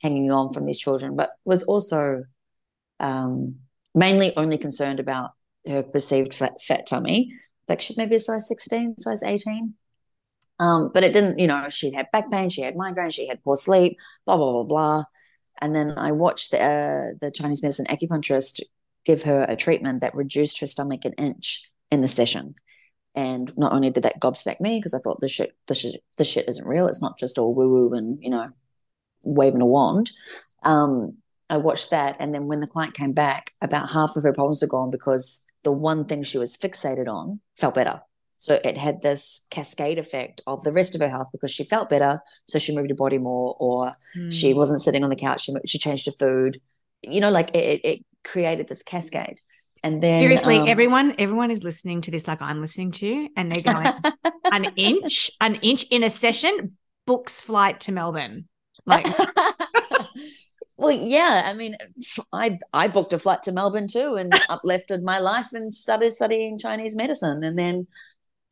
hanging 0.02 0.30
on 0.30 0.52
from 0.52 0.66
these 0.66 0.78
children, 0.78 1.16
but 1.16 1.30
was 1.44 1.64
also 1.64 2.24
um, 3.00 3.56
mainly 3.94 4.36
only 4.36 4.58
concerned 4.58 5.00
about 5.00 5.30
her 5.66 5.82
perceived 5.82 6.34
fat, 6.34 6.60
fat 6.62 6.86
tummy. 6.86 7.32
Like 7.68 7.80
she's 7.80 7.96
maybe 7.96 8.16
a 8.16 8.20
size 8.20 8.46
16, 8.46 9.00
size 9.00 9.22
18. 9.22 9.74
Um, 10.58 10.90
but 10.94 11.02
it 11.04 11.12
didn't, 11.12 11.38
you 11.38 11.46
know, 11.46 11.68
she'd 11.68 11.94
had 11.94 12.10
back 12.12 12.30
pain, 12.30 12.48
she 12.48 12.62
had 12.62 12.76
migraine, 12.76 13.10
she 13.10 13.26
had 13.26 13.42
poor 13.42 13.56
sleep, 13.56 13.98
blah, 14.24 14.36
blah, 14.36 14.52
blah, 14.52 14.62
blah. 14.62 15.04
And 15.60 15.74
then 15.74 15.94
I 15.96 16.12
watched 16.12 16.50
the, 16.50 16.62
uh, 16.62 17.16
the 17.20 17.30
Chinese 17.30 17.62
medicine 17.62 17.86
acupuncturist 17.86 18.60
give 19.04 19.22
her 19.22 19.46
a 19.48 19.56
treatment 19.56 20.00
that 20.00 20.14
reduced 20.14 20.60
her 20.60 20.66
stomach 20.66 21.04
an 21.04 21.12
inch 21.12 21.70
in 21.90 22.00
the 22.00 22.08
session. 22.08 22.54
And 23.14 23.56
not 23.56 23.72
only 23.72 23.90
did 23.90 24.02
that 24.02 24.20
gobsmack 24.20 24.60
me 24.60 24.78
because 24.78 24.92
I 24.92 24.98
thought 24.98 25.20
this 25.20 25.32
shit, 25.32 25.56
this 25.68 25.80
shit, 25.80 26.02
this 26.18 26.28
shit 26.28 26.48
isn't 26.48 26.66
real. 26.66 26.86
It's 26.86 27.00
not 27.00 27.18
just 27.18 27.38
all 27.38 27.54
woo 27.54 27.70
woo 27.70 27.94
and 27.94 28.18
you 28.20 28.28
know, 28.28 28.50
waving 29.22 29.62
a 29.62 29.66
wand. 29.66 30.10
Um, 30.62 31.18
I 31.48 31.58
watched 31.58 31.90
that, 31.90 32.16
and 32.18 32.34
then 32.34 32.46
when 32.46 32.58
the 32.58 32.66
client 32.66 32.94
came 32.94 33.12
back, 33.12 33.52
about 33.60 33.90
half 33.90 34.16
of 34.16 34.24
her 34.24 34.32
problems 34.32 34.60
were 34.62 34.68
gone 34.68 34.90
because 34.90 35.46
the 35.62 35.70
one 35.72 36.04
thing 36.04 36.22
she 36.22 36.38
was 36.38 36.56
fixated 36.56 37.08
on 37.08 37.40
felt 37.56 37.74
better. 37.74 38.02
So 38.38 38.58
it 38.62 38.76
had 38.76 39.02
this 39.02 39.46
cascade 39.50 39.98
effect 39.98 40.40
of 40.46 40.62
the 40.62 40.72
rest 40.72 40.94
of 40.94 41.00
her 41.00 41.08
health 41.08 41.28
because 41.32 41.50
she 41.50 41.64
felt 41.64 41.88
better, 41.88 42.20
so 42.46 42.58
she 42.58 42.74
moved 42.76 42.90
her 42.90 42.96
body 42.96 43.18
more, 43.18 43.56
or 43.58 43.92
she 44.30 44.52
Mm. 44.52 44.56
wasn't 44.56 44.82
sitting 44.82 45.04
on 45.04 45.10
the 45.10 45.16
couch. 45.16 45.42
She 45.42 45.54
she 45.66 45.78
changed 45.78 46.06
her 46.06 46.12
food. 46.12 46.60
You 47.02 47.20
know, 47.20 47.30
like 47.30 47.54
it, 47.56 47.80
it 47.84 48.04
created 48.24 48.68
this 48.68 48.82
cascade. 48.82 49.40
And 49.82 50.02
then 50.02 50.20
Seriously, 50.20 50.56
um, 50.56 50.68
everyone, 50.68 51.14
everyone 51.18 51.50
is 51.50 51.62
listening 51.62 52.00
to 52.02 52.10
this 52.10 52.26
like 52.26 52.42
I'm 52.42 52.60
listening 52.60 52.90
to 52.92 53.06
you, 53.06 53.28
and 53.36 53.50
they're 53.50 53.62
going 53.74 53.92
an 54.52 54.64
inch, 54.76 55.30
an 55.40 55.56
inch 55.56 55.84
in 55.90 56.02
a 56.02 56.10
session, 56.10 56.76
books 57.06 57.40
flight 57.42 57.80
to 57.82 57.92
Melbourne. 57.92 58.48
Like, 58.84 59.06
well, 60.76 60.92
yeah. 60.92 61.42
I 61.46 61.52
mean, 61.52 61.76
I 62.32 62.58
I 62.72 62.88
booked 62.88 63.12
a 63.12 63.18
flight 63.18 63.42
to 63.44 63.52
Melbourne 63.52 63.86
too, 63.88 64.16
and 64.16 64.32
uplifted 64.50 65.02
my 65.02 65.18
life 65.18 65.52
and 65.52 65.72
started 65.72 66.10
studying 66.12 66.58
Chinese 66.58 66.96
medicine. 66.96 67.44
And 67.44 67.58
then 67.58 67.86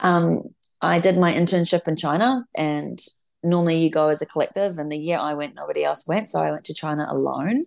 um, 0.01 0.43
I 0.81 0.99
did 0.99 1.19
my 1.19 1.33
internship 1.33 1.89
in 1.89 1.97
China, 1.97 2.45
and 2.55 3.01
normally 3.43 3.79
you 3.79 3.91
go 3.91 4.09
as 4.09 4.23
a 4.23 4.27
collective. 4.27 4.79
And 4.79 4.91
the 4.91 4.99
year 4.99 5.19
I 5.19 5.35
went, 5.35 5.55
nobody 5.55 5.85
else 5.85 6.07
went, 6.07 6.29
so 6.29 6.41
I 6.41 6.51
went 6.51 6.65
to 6.65 6.75
China 6.75 7.07
alone, 7.09 7.67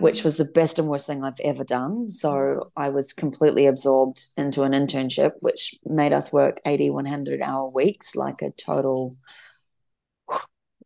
which 0.00 0.24
was 0.24 0.36
the 0.36 0.44
best 0.44 0.78
and 0.78 0.88
worst 0.88 1.06
thing 1.06 1.24
I've 1.24 1.40
ever 1.42 1.64
done. 1.64 2.10
So 2.10 2.70
I 2.76 2.90
was 2.90 3.12
completely 3.12 3.66
absorbed 3.66 4.26
into 4.36 4.62
an 4.62 4.72
internship, 4.72 5.32
which 5.40 5.74
made 5.84 6.12
us 6.12 6.32
work 6.32 6.60
80, 6.64 6.90
100 6.90 7.40
hour 7.42 7.68
weeks, 7.68 8.14
like 8.14 8.42
a 8.42 8.50
total 8.50 9.16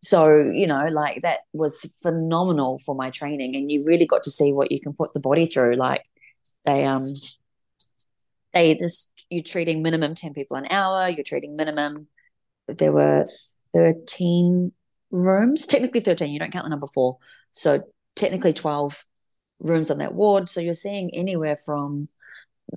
so 0.02 0.34
you 0.52 0.66
know 0.66 0.86
like 0.90 1.22
that 1.22 1.40
was 1.52 2.00
phenomenal 2.02 2.78
for 2.80 2.94
my 2.94 3.08
training 3.10 3.54
and 3.54 3.70
you 3.70 3.84
really 3.86 4.06
got 4.06 4.22
to 4.24 4.30
see 4.30 4.52
what 4.52 4.72
you 4.72 4.80
can 4.80 4.92
put 4.92 5.14
the 5.14 5.20
body 5.20 5.46
through 5.46 5.76
like 5.76 6.04
they 6.64 6.84
um 6.84 7.12
they 8.52 8.74
just 8.74 9.21
you're 9.32 9.42
treating 9.42 9.82
minimum 9.82 10.14
10 10.14 10.34
people 10.34 10.56
an 10.56 10.66
hour 10.70 11.08
you're 11.08 11.24
treating 11.24 11.56
minimum 11.56 12.06
there 12.68 12.92
were 12.92 13.26
13 13.72 14.72
rooms 15.10 15.66
technically 15.66 16.00
13 16.00 16.32
you 16.32 16.38
don't 16.38 16.52
count 16.52 16.64
the 16.64 16.70
number 16.70 16.86
four 16.86 17.18
so 17.52 17.82
technically 18.16 18.52
12 18.52 19.04
rooms 19.60 19.90
on 19.90 19.98
that 19.98 20.14
ward 20.14 20.48
so 20.48 20.60
you're 20.60 20.74
seeing 20.74 21.10
anywhere 21.14 21.56
from 21.56 22.08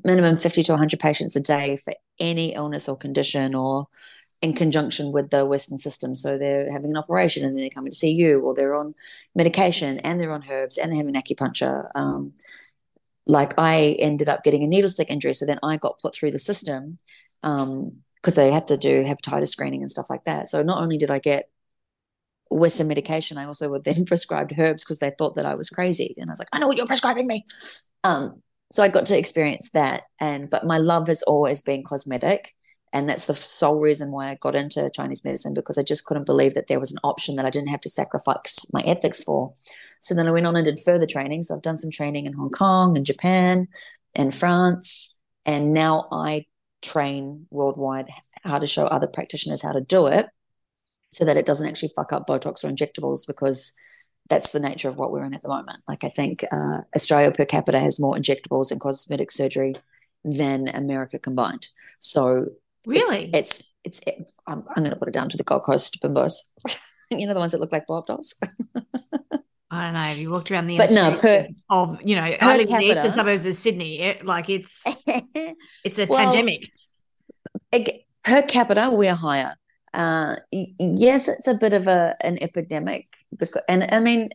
minimum 0.04 0.38
50 0.38 0.64
to 0.64 0.72
100 0.74 1.00
patients 1.00 1.36
a 1.36 1.42
day 1.42 1.78
for 1.78 1.94
any 2.20 2.54
illness 2.54 2.90
or 2.90 2.98
condition 2.98 3.56
or 3.56 3.88
in 4.42 4.54
conjunction 4.54 5.12
with 5.12 5.30
the 5.30 5.46
Western 5.46 5.78
system. 5.78 6.16
So 6.16 6.38
they're 6.38 6.72
having 6.72 6.92
an 6.92 6.98
operation 6.98 7.44
and 7.44 7.54
then 7.54 7.62
they're 7.62 7.70
coming 7.70 7.92
to 7.92 7.98
see 7.98 8.12
you, 8.12 8.42
or 8.42 8.54
they're 8.54 8.76
on 8.76 8.94
medication 9.34 10.00
and 10.00 10.20
they're 10.20 10.32
on 10.32 10.44
herbs 10.50 10.78
and 10.78 10.92
they're 10.92 10.98
having 10.98 11.16
acupuncture. 11.16 11.90
Um, 11.96 12.34
like 13.28 13.54
I 13.58 13.96
ended 14.00 14.30
up 14.30 14.44
getting 14.44 14.64
a 14.64 14.68
needle 14.68 14.90
stick 14.90 15.10
injury. 15.10 15.34
So 15.34 15.46
then 15.46 15.60
I 15.64 15.78
got 15.78 16.00
put 16.00 16.14
through 16.14 16.32
the 16.32 16.40
system 16.40 16.98
because 17.42 17.64
um, 17.64 17.94
they 18.36 18.52
have 18.52 18.66
to 18.68 18.78
do 18.78 19.04
hepatitis 19.04 19.50
screening 19.50 19.82
and 19.82 19.92
stuff 19.92 20.10
like 20.10 20.26
that. 20.26 20.50
So 20.50 20.62
not 20.64 20.82
only 20.82 20.98
did 20.98 21.12
I 21.12 21.20
get 21.20 21.50
Western 22.50 22.88
medication, 22.88 23.38
I 23.38 23.46
also 23.46 23.70
were 23.70 23.80
then 23.80 24.06
prescribed 24.08 24.54
herbs 24.58 24.84
because 24.84 25.00
they 25.00 25.12
thought 25.18 25.36
that 25.36 25.46
I 25.46 25.56
was 25.56 25.70
crazy. 25.70 26.16
And 26.18 26.30
I 26.30 26.32
was 26.32 26.40
like, 26.40 26.50
I 26.54 26.60
know 26.60 26.68
what 26.68 26.78
you're 26.78 26.86
prescribing 26.86 27.28
me. 27.28 27.46
Um, 28.04 28.42
so 28.72 28.84
I 28.84 28.90
got 28.90 29.06
to 29.08 29.18
experience 29.18 29.72
that. 29.72 30.04
And 30.20 30.50
but 30.50 30.66
my 30.66 30.78
love 30.78 31.08
has 31.08 31.24
always 31.24 31.62
been 31.62 31.84
cosmetic. 31.84 32.54
And 32.94 33.10
that's 33.10 33.28
the 33.28 33.34
sole 33.34 33.80
reason 33.80 34.12
why 34.12 34.30
I 34.30 34.36
got 34.36 34.56
into 34.56 34.90
Chinese 34.90 35.26
medicine 35.26 35.54
because 35.54 35.78
I 35.78 35.82
just 35.82 36.06
couldn't 36.06 36.26
believe 36.26 36.54
that 36.54 36.68
there 36.68 36.80
was 36.80 36.94
an 36.94 37.00
option 37.04 37.36
that 37.36 37.46
I 37.46 37.50
didn't 37.50 37.68
have 37.68 37.82
to 37.82 37.90
sacrifice 37.90 38.72
my 38.72 38.82
ethics 38.82 39.22
for. 39.22 39.54
So 40.06 40.14
then 40.14 40.28
I 40.28 40.32
went 40.32 40.46
on 40.46 40.56
and 40.56 40.64
did 40.64 40.80
further 40.80 41.08
training. 41.08 41.42
So 41.42 41.56
I've 41.56 41.64
done 41.64 41.78
some 41.78 41.90
training 41.90 42.28
in 42.28 42.34
Hong 42.34 42.52
Kong 42.52 42.96
and 42.96 43.04
Japan 43.04 43.68
and 44.16 44.32
France. 44.32 45.20
And 45.48 45.74
now 45.74 46.08
I 46.12 46.46
train 46.84 47.48
worldwide 47.50 48.12
how 48.44 48.60
to 48.60 48.68
show 48.68 48.86
other 48.86 49.08
practitioners 49.08 49.64
how 49.64 49.72
to 49.72 49.82
do 49.82 50.06
it 50.06 50.28
so 51.12 51.26
that 51.26 51.38
it 51.38 51.48
doesn't 51.48 51.68
actually 51.68 51.92
fuck 51.96 52.14
up 52.14 52.28
Botox 52.28 52.64
or 52.64 52.70
injectables 52.70 53.26
because 53.26 53.76
that's 54.30 54.52
the 54.52 54.60
nature 54.60 54.90
of 54.90 54.98
what 54.98 55.12
we're 55.12 55.26
in 55.26 55.34
at 55.34 55.42
the 55.42 55.50
moment. 55.50 55.80
Like 55.88 56.04
I 56.04 56.10
think 56.10 56.46
uh, 56.52 56.82
Australia 56.96 57.32
per 57.32 57.46
capita 57.46 57.80
has 57.80 58.00
more 58.00 58.16
injectables 58.16 58.72
and 58.72 58.80
cosmetic 58.80 59.32
surgery 59.32 59.74
than 60.24 60.68
America 60.68 61.18
combined. 61.18 61.70
So 62.00 62.50
Really? 62.86 63.32
It's 63.34 63.64
it's, 63.84 64.00
it's 64.00 64.02
it, 64.06 64.32
I'm, 64.46 64.64
I'm 64.76 64.84
going 64.84 64.92
to 64.92 64.96
put 64.96 65.08
it 65.08 65.16
down 65.16 65.30
to 65.30 65.38
the 65.38 65.44
Gold 65.44 65.64
Coast 65.64 66.00
bimbos. 66.04 66.34
you 67.10 67.26
know 67.26 67.34
the 67.34 67.40
ones 67.40 67.54
that 67.54 67.62
look 67.62 67.72
like 67.72 67.88
blow 67.88 68.04
dolls. 68.06 68.40
I 69.76 69.86
don't 69.86 69.94
know. 69.94 70.00
Have 70.00 70.18
you 70.18 70.32
walked 70.32 70.52
around 70.52 70.68
the 70.68 70.78
but 70.78 70.92
no, 70.92 71.16
per, 71.16 71.48
of 71.70 72.00
you 72.04 72.16
know, 72.16 72.24
I 72.24 72.58
live 72.58 72.70
in 72.70 72.78
the 72.78 72.84
eastern 72.84 73.12
suburbs 73.12 73.46
of 73.46 73.56
Sydney. 73.56 74.00
It, 74.00 74.26
like 74.26 74.50
it's 74.50 75.04
it's 75.84 76.00
a 76.00 76.06
well, 76.06 76.20
pandemic. 76.20 76.72
per 78.24 78.42
capita, 78.44 78.90
we're 78.92 79.16
higher. 79.16 79.56
Uh, 79.94 80.36
yes, 80.52 81.28
it's 81.28 81.48
a 81.48 81.54
bit 81.54 81.74
of 81.74 81.88
a 81.88 82.16
an 82.22 82.38
epidemic, 82.42 83.06
because, 83.38 83.64
and 83.70 83.88
I 83.92 84.00
mean, 84.00 84.30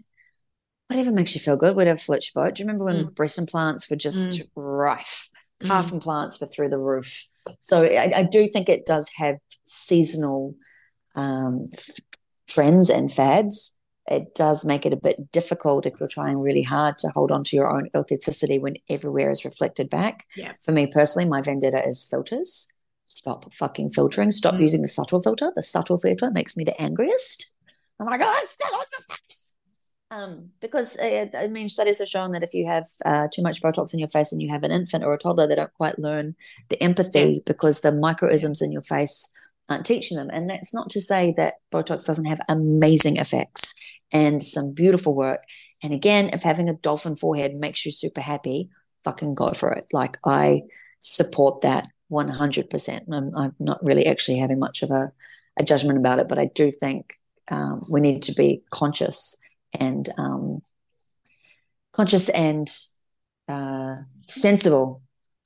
whatever 0.89 1.13
makes 1.13 1.35
you 1.35 1.41
feel 1.41 1.57
good, 1.57 1.77
whatever 1.77 1.99
floats 1.99 2.33
your 2.35 2.45
boat. 2.45 2.55
Do 2.55 2.63
you 2.63 2.67
remember 2.67 2.85
when 2.85 3.05
mm. 3.05 3.15
breast 3.15 3.39
implants 3.39 3.89
were 3.89 3.97
just 3.97 4.31
mm. 4.31 4.49
rife? 4.57 5.29
Calf 5.63 5.91
mm. 5.91 5.95
implants 5.95 6.41
were 6.41 6.49
through 6.49 6.71
the 6.71 6.79
roof. 6.79 7.27
So 7.61 7.85
I, 7.85 8.11
I 8.17 8.23
do 8.25 8.49
think 8.49 8.69
it 8.69 8.87
does 8.87 9.11
have 9.17 9.37
seasonal 9.65 10.55
um, 11.15 11.67
f- 11.73 12.01
trends 12.49 12.91
and 12.91 13.11
fads. 13.11 13.77
It 14.11 14.35
does 14.35 14.65
make 14.65 14.85
it 14.85 14.93
a 14.93 14.97
bit 14.97 15.31
difficult 15.31 15.87
if 15.87 15.95
you're 16.01 16.09
trying 16.09 16.39
really 16.39 16.63
hard 16.63 16.99
to 16.99 17.09
hold 17.09 17.31
on 17.31 17.45
to 17.45 17.57
your 17.57 17.71
own 17.71 17.89
authenticity 17.97 18.59
when 18.59 18.75
everywhere 18.89 19.31
is 19.31 19.45
reflected 19.45 19.89
back. 19.89 20.27
Yeah. 20.37 20.53
For 20.65 20.73
me 20.73 20.89
personally, 20.89 21.29
my 21.29 21.41
vendetta 21.41 21.87
is 21.87 22.07
filters. 22.11 22.67
Stop 23.07 23.53
fucking 23.55 23.91
filtering. 23.91 24.33
Stop 24.33 24.55
mm. 24.55 24.63
using 24.63 24.83
the 24.83 24.89
subtle 24.89 25.23
filter. 25.23 25.53
The 25.55 25.63
subtle 25.63 25.99
filter 25.99 26.31
makes 26.33 26.57
me 26.57 26.65
the 26.65 26.81
angriest. 26.83 27.55
I'm 28.01 28.07
like, 28.07 28.21
oh, 28.23 28.35
it's 28.39 28.51
still 28.51 28.75
on 28.75 28.85
your 28.91 29.17
face. 29.17 29.57
Um, 30.13 30.51
because 30.61 30.99
uh, 30.99 31.27
I 31.39 31.47
mean, 31.47 31.69
studies 31.69 32.01
have 32.01 32.09
shown 32.09 32.33
that 32.33 32.43
if 32.43 32.53
you 32.53 32.67
have 32.67 32.89
uh, 33.05 33.29
too 33.33 33.43
much 33.43 33.63
Botox 33.63 33.95
in 33.95 34.01
your 34.01 34.09
face 34.09 34.33
and 34.33 34.43
you 34.43 34.49
have 34.49 34.65
an 34.65 34.73
infant 34.73 35.05
or 35.05 35.15
a 35.15 35.19
toddler, 35.19 35.47
they 35.47 35.55
don't 35.55 35.73
quite 35.75 36.01
learn 36.01 36.35
the 36.69 36.83
empathy 36.83 37.43
because 37.47 37.81
the 37.81 37.93
microisms 37.93 38.61
in 38.61 38.73
your 38.73 38.83
face 38.83 39.33
aren't 39.69 39.87
teaching 39.87 40.17
them. 40.17 40.31
And 40.33 40.51
that's 40.51 40.75
not 40.75 40.91
to 40.91 41.01
say 41.01 41.33
that 41.37 41.55
Botox 41.73 42.07
doesn't 42.07 42.25
have 42.25 42.41
amazing 42.49 43.19
effects 43.19 43.75
and 44.13 44.43
some 44.43 44.73
beautiful 44.73 45.15
work. 45.15 45.45
And 45.83 45.93
again, 45.93 46.31
if 46.33 46.43
having 46.43 46.69
a 46.69 46.75
dolphin 46.75 47.17
forehead 47.17 47.55
makes 47.55 47.85
you 47.87 47.93
super 47.93 48.21
happy, 48.21 48.71
fucking 49.05 49.35
go 49.35 49.53
for 49.53 49.73
it. 49.73 49.87
Like 49.93 50.19
I 50.25 50.63
support 51.01 51.63
that 51.63 51.89
100%. 52.11 53.01
I'm, 53.13 53.37
I'm 53.37 53.55
not 53.59 53.83
really 53.83 54.07
actually 54.07 54.39
having 54.39 54.59
much 54.59 54.83
of 54.83 54.91
a, 54.91 55.13
a 55.59 55.65
judgment 55.65 55.99
about 55.99 56.19
it, 56.19 56.29
but 56.29 56.39
I 56.39 56.47
do 56.47 56.71
think 56.71 57.15
um, 57.51 57.81
we 57.89 58.01
need 58.01 58.23
to 58.25 58.35
be 58.35 58.63
conscious 58.71 59.37
and 59.73 60.09
um, 60.19 60.63
conscious 61.93 62.29
and 62.29 62.69
uh, 63.49 63.97
sensible 64.27 65.03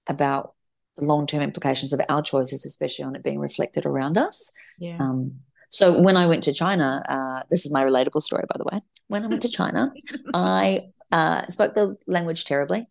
about 0.06 0.54
the 0.96 1.04
long-term 1.04 1.42
implications 1.42 1.92
of 1.92 2.00
our 2.08 2.22
choices, 2.22 2.64
especially 2.64 3.04
on 3.04 3.16
it 3.16 3.24
being 3.24 3.40
reflected 3.40 3.86
around 3.86 4.16
us. 4.16 4.52
Yeah. 4.78 4.98
Um, 5.00 5.40
so 5.70 5.98
when 5.98 6.16
I 6.16 6.26
went 6.26 6.42
to 6.44 6.52
China, 6.52 7.02
uh, 7.08 7.42
this 7.50 7.64
is 7.66 7.72
my 7.72 7.84
relatable 7.84 8.22
story, 8.22 8.44
by 8.48 8.56
the 8.58 8.64
way. 8.72 8.80
When 9.08 9.24
I 9.24 9.28
went 9.28 9.42
to 9.42 9.48
China, 9.48 9.92
I 10.34 10.88
uh, 11.12 11.46
spoke 11.48 11.74
the 11.74 11.96
language 12.06 12.44
terribly. 12.44 12.86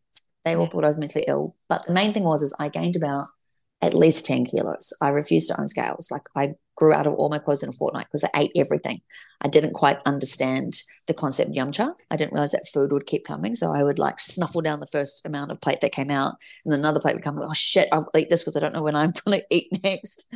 They 0.45 0.55
all 0.55 0.67
thought 0.67 0.83
I 0.83 0.87
was 0.87 0.99
mentally 0.99 1.25
ill, 1.27 1.55
but 1.69 1.85
the 1.85 1.93
main 1.93 2.13
thing 2.13 2.23
was 2.23 2.41
is 2.41 2.53
I 2.59 2.69
gained 2.69 2.95
about 2.95 3.27
at 3.83 3.93
least 3.93 4.25
10 4.25 4.45
kilos. 4.45 4.93
I 5.01 5.09
refused 5.09 5.49
to 5.49 5.59
own 5.59 5.67
scales. 5.67 6.09
Like 6.09 6.23
I 6.37 6.53
grew 6.77 6.93
out 6.93 7.05
of 7.05 7.13
all 7.15 7.29
my 7.29 7.37
clothes 7.37 7.63
in 7.63 7.69
a 7.69 7.73
fortnight 7.73 8.07
because 8.07 8.23
I 8.23 8.29
ate 8.33 8.51
everything. 8.55 9.01
I 9.41 9.49
didn't 9.49 9.73
quite 9.73 9.99
understand 10.05 10.73
the 11.07 11.13
concept 11.13 11.49
of 11.49 11.55
yum 11.55 11.73
cha. 11.73 11.93
I 12.09 12.15
didn't 12.15 12.31
realize 12.31 12.53
that 12.53 12.67
food 12.73 12.93
would 12.93 13.05
keep 13.05 13.25
coming. 13.25 13.55
So 13.55 13.75
I 13.75 13.83
would 13.83 13.99
like 13.99 14.21
snuffle 14.21 14.61
down 14.61 14.79
the 14.79 14.87
first 14.87 15.25
amount 15.25 15.51
of 15.51 15.59
plate 15.59 15.81
that 15.81 15.91
came 15.91 16.09
out 16.09 16.35
and 16.63 16.73
another 16.73 17.01
plate 17.01 17.15
would 17.15 17.25
come. 17.25 17.39
Oh 17.39 17.51
shit, 17.53 17.89
I'll 17.91 18.09
eat 18.17 18.29
this 18.29 18.43
because 18.43 18.55
I 18.55 18.61
don't 18.61 18.73
know 18.73 18.81
when 18.81 18.95
I'm 18.95 19.11
going 19.25 19.41
to 19.41 19.45
eat 19.49 19.83
next. 19.83 20.27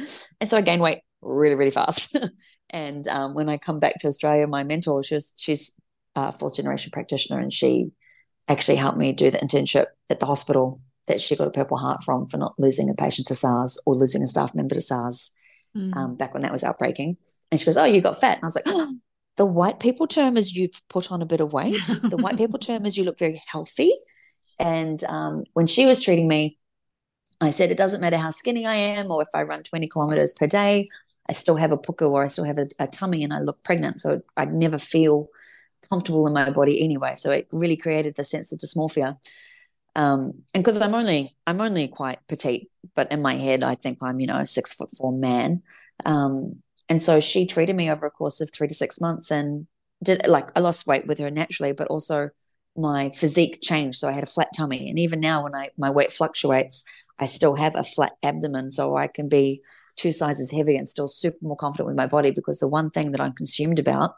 And 0.42 0.50
so 0.50 0.58
I 0.58 0.62
gained 0.62 0.82
weight 0.82 1.00
really, 1.22 1.56
really 1.56 1.72
fast. 1.72 2.18
and 2.70 3.08
um, 3.08 3.34
when 3.34 3.50
I 3.50 3.58
come 3.58 3.80
back 3.80 3.96
to 4.00 4.08
Australia, 4.08 4.48
my 4.48 4.64
mentor, 4.64 5.04
she 5.04 5.16
was, 5.16 5.34
she's 5.38 5.74
a 6.16 6.32
fourth 6.32 6.56
generation 6.56 6.92
practitioner 6.92 7.40
and 7.40 7.54
she 7.54 7.92
actually 8.48 8.78
helped 8.78 8.98
me 8.98 9.14
do 9.14 9.30
the 9.30 9.38
internship 9.40 9.88
at 10.10 10.20
the 10.20 10.26
hospital 10.26 10.82
that 11.08 11.22
she 11.22 11.36
got 11.36 11.48
a 11.48 11.52
Purple 11.52 11.78
Heart 11.78 12.04
from 12.04 12.28
for 12.28 12.38
not 12.38 12.54
losing 12.58 12.90
a 12.90 12.94
patient 12.94 13.28
to 13.28 13.36
SARS 13.36 13.80
or 13.86 13.96
losing 13.96 14.24
a 14.24 14.28
staff 14.28 14.54
member 14.54 14.76
to 14.76 14.82
SARS 14.82 15.32
mm. 15.76 15.96
um, 15.96 16.16
back 16.16 16.34
when 16.34 16.44
that 16.44 16.52
was 16.52 16.64
outbreaking. 16.64 17.18
And 17.50 17.60
she 17.60 17.66
goes, 17.66 17.78
Oh, 17.78 17.86
you 17.86 18.02
got 18.02 18.20
fat. 18.20 18.36
And 18.36 18.44
I 18.44 18.48
was 18.48 18.56
like, 18.56 18.66
oh, 18.68 18.96
The 19.38 19.46
white 19.46 19.80
people 19.80 20.08
term 20.08 20.38
is 20.38 20.56
you've 20.56 20.82
put 20.90 21.12
on 21.12 21.22
a 21.22 21.26
bit 21.26 21.42
of 21.42 21.54
weight. 21.54 21.84
the 22.04 22.18
white 22.18 22.38
people 22.38 22.60
term 22.60 22.86
is 22.86 22.98
you 22.98 23.04
look 23.04 23.20
very 23.20 23.42
healthy. 23.48 23.94
And 24.60 25.04
um, 25.06 25.44
when 25.54 25.68
she 25.68 25.86
was 25.86 26.04
treating 26.04 26.28
me, 26.28 26.58
I 27.40 27.52
said, 27.52 27.72
It 27.72 27.78
doesn't 27.78 28.02
matter 28.02 28.18
how 28.18 28.32
skinny 28.32 28.66
I 28.66 28.76
am 28.76 29.12
or 29.12 29.22
if 29.22 29.30
I 29.34 29.44
run 29.44 29.64
20 29.64 29.88
kilometers 29.88 30.34
per 30.34 30.48
day, 30.48 30.90
I 31.30 31.34
still 31.34 31.56
have 31.58 31.72
a 31.72 31.78
puka 31.78 32.06
or 32.06 32.24
I 32.24 32.28
still 32.28 32.46
have 32.46 32.58
a, 32.58 32.68
a 32.80 32.88
tummy 32.88 33.24
and 33.24 33.34
I 33.34 33.40
look 33.40 33.64
pregnant. 33.64 34.00
So 34.00 34.22
I'd 34.36 34.54
never 34.54 34.78
feel 34.78 35.28
comfortable 35.90 36.28
in 36.28 36.34
my 36.34 36.50
body 36.50 36.84
anyway. 36.84 37.16
So 37.16 37.32
it 37.32 37.48
really 37.52 37.78
created 37.78 38.16
the 38.16 38.24
sense 38.24 38.52
of 38.52 38.60
dysmorphia 38.60 39.18
um, 39.98 40.44
and 40.54 40.64
because 40.64 40.80
I'm 40.80 40.94
only 40.94 41.36
I'm 41.48 41.60
only 41.60 41.88
quite 41.88 42.20
petite, 42.28 42.70
but 42.96 43.12
in 43.12 43.22
my 43.22 43.34
head 43.34 43.64
I 43.64 43.74
think 43.74 43.98
I'm 44.02 44.20
you 44.20 44.28
know 44.28 44.38
a 44.38 44.46
six 44.46 44.72
foot 44.72 44.92
four 44.96 45.12
man. 45.12 45.64
Um, 46.06 46.62
and 46.88 47.02
so 47.02 47.20
she 47.20 47.48
treated 47.48 47.76
me 47.76 47.90
over 47.90 48.06
a 48.06 48.12
course 48.12 48.40
of 48.40 48.52
three 48.54 48.68
to 48.68 48.76
six 48.76 49.02
months, 49.02 49.32
and 49.32 49.66
did 50.04 50.28
like 50.28 50.50
I 50.56 50.60
lost 50.60 50.86
weight 50.86 51.08
with 51.08 51.18
her 51.18 51.32
naturally, 51.32 51.74
but 51.74 51.88
also 51.88 52.30
my 52.78 53.10
physique 53.10 53.58
changed. 53.60 53.98
So 53.98 54.08
I 54.08 54.12
had 54.12 54.22
a 54.22 54.28
flat 54.28 54.50
tummy, 54.56 54.88
and 54.88 55.00
even 55.00 55.20
now 55.20 55.44
when 55.44 55.56
I 55.56 55.72
my 55.80 55.90
weight 55.90 56.12
fluctuates, 56.12 56.84
I 57.18 57.26
still 57.26 57.56
have 57.56 57.76
a 57.76 57.82
flat 57.82 58.14
abdomen, 58.22 58.70
so 58.70 58.96
I 58.96 59.08
can 59.08 59.28
be 59.28 59.64
two 59.98 60.12
sizes 60.12 60.52
heavy 60.52 60.78
and 60.78 60.88
still 60.88 61.08
super 61.08 61.38
more 61.42 61.58
confident 61.58 61.88
with 61.88 61.98
my 61.98 62.08
body 62.08 62.32
because 62.32 62.60
the 62.60 62.68
one 62.68 62.90
thing 62.90 63.12
that 63.12 63.22
I'm 63.22 63.34
consumed 63.34 63.80
about 63.80 64.16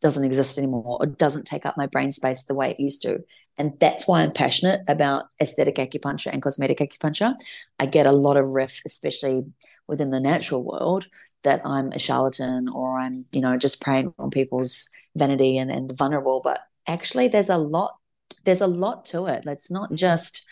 doesn't 0.00 0.24
exist 0.24 0.58
anymore 0.58 0.98
or 1.00 1.06
doesn't 1.06 1.46
take 1.46 1.64
up 1.66 1.76
my 1.76 1.86
brain 1.86 2.10
space 2.10 2.44
the 2.44 2.54
way 2.54 2.70
it 2.70 2.80
used 2.80 3.02
to. 3.02 3.20
And 3.58 3.74
that's 3.78 4.08
why 4.08 4.22
I'm 4.22 4.32
passionate 4.32 4.80
about 4.88 5.26
aesthetic 5.40 5.76
acupuncture 5.76 6.32
and 6.32 6.42
cosmetic 6.42 6.78
acupuncture. 6.78 7.34
I 7.78 7.86
get 7.86 8.06
a 8.06 8.12
lot 8.12 8.36
of 8.36 8.50
riff, 8.50 8.80
especially 8.86 9.42
within 9.86 10.10
the 10.10 10.20
natural 10.20 10.64
world, 10.64 11.08
that 11.42 11.60
I'm 11.64 11.92
a 11.92 11.98
charlatan 11.98 12.68
or 12.68 12.98
I'm, 12.98 13.26
you 13.32 13.40
know, 13.40 13.56
just 13.56 13.82
preying 13.82 14.14
on 14.18 14.30
people's 14.30 14.88
vanity 15.14 15.58
and, 15.58 15.70
and 15.70 15.96
vulnerable. 15.96 16.40
But 16.42 16.60
actually 16.86 17.28
there's 17.28 17.50
a 17.50 17.58
lot, 17.58 17.96
there's 18.44 18.62
a 18.62 18.66
lot 18.66 19.04
to 19.06 19.26
it. 19.26 19.44
It's 19.46 19.70
not 19.70 19.92
just 19.92 20.46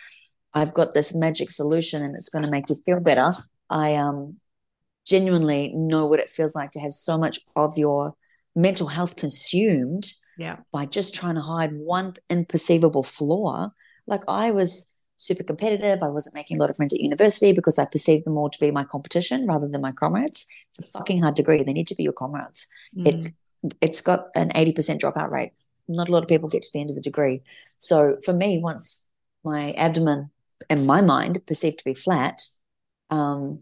I've 0.52 0.74
got 0.74 0.92
this 0.92 1.14
magic 1.14 1.50
solution 1.50 2.02
and 2.02 2.14
it's 2.14 2.28
going 2.28 2.44
to 2.44 2.50
make 2.50 2.68
you 2.68 2.76
feel 2.84 3.00
better. 3.00 3.30
I 3.70 3.94
um 3.96 4.38
genuinely 5.08 5.72
know 5.74 6.06
what 6.06 6.20
it 6.20 6.28
feels 6.28 6.54
like 6.54 6.70
to 6.72 6.80
have 6.80 6.92
so 6.92 7.16
much 7.16 7.40
of 7.56 7.78
your 7.78 8.14
mental 8.54 8.88
health 8.88 9.16
consumed 9.16 10.12
yeah. 10.36 10.56
by 10.72 10.84
just 10.84 11.14
trying 11.14 11.34
to 11.36 11.40
hide 11.40 11.72
one 11.72 12.14
imperceivable 12.28 13.06
flaw. 13.06 13.70
Like 14.06 14.22
I 14.28 14.50
was 14.50 14.94
super 15.16 15.42
competitive. 15.42 16.02
I 16.02 16.08
wasn't 16.08 16.34
making 16.34 16.58
a 16.58 16.60
lot 16.60 16.70
of 16.70 16.76
friends 16.76 16.92
at 16.92 17.00
university 17.00 17.52
because 17.52 17.78
I 17.78 17.86
perceived 17.86 18.24
them 18.24 18.36
all 18.36 18.50
to 18.50 18.58
be 18.60 18.70
my 18.70 18.84
competition 18.84 19.46
rather 19.46 19.68
than 19.68 19.80
my 19.80 19.92
comrades. 19.92 20.46
It's 20.70 20.88
a 20.88 20.98
fucking 20.98 21.22
hard 21.22 21.34
degree. 21.34 21.62
They 21.62 21.72
need 21.72 21.88
to 21.88 21.94
be 21.94 22.04
your 22.04 22.12
comrades. 22.12 22.66
Mm. 22.96 23.08
It 23.08 23.32
it's 23.80 24.00
got 24.00 24.28
an 24.36 24.50
80% 24.50 25.00
dropout 25.00 25.30
rate. 25.32 25.50
Not 25.88 26.08
a 26.08 26.12
lot 26.12 26.22
of 26.22 26.28
people 26.28 26.48
get 26.48 26.62
to 26.62 26.70
the 26.72 26.80
end 26.80 26.90
of 26.90 26.96
the 26.96 27.02
degree. 27.02 27.42
So 27.78 28.18
for 28.24 28.32
me, 28.32 28.60
once 28.60 29.10
my 29.42 29.72
abdomen 29.72 30.30
in 30.70 30.86
my 30.86 31.00
mind, 31.00 31.44
perceived 31.46 31.78
to 31.78 31.84
be 31.84 31.94
flat, 31.94 32.40
um, 33.10 33.60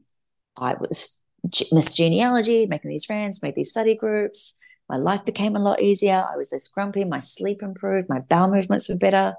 I 0.57 0.75
was 0.75 1.25
Miss 1.73 1.97
Congeniality, 1.97 2.67
making 2.67 2.91
these 2.91 3.05
friends, 3.05 3.43
made 3.43 3.55
these 3.55 3.71
study 3.71 3.95
groups. 3.95 4.59
My 4.89 4.97
life 4.97 5.25
became 5.25 5.57
a 5.57 5.61
lot 5.61 5.81
easier. 5.81 6.25
I 6.31 6.37
was 6.37 6.53
less 6.53 6.69
grumpy. 6.69 7.05
My 7.05 7.19
sleep 7.19 7.63
improved. 7.63 8.09
My 8.09 8.21
bowel 8.29 8.51
movements 8.51 8.89
were 8.89 8.99
better. 8.99 9.35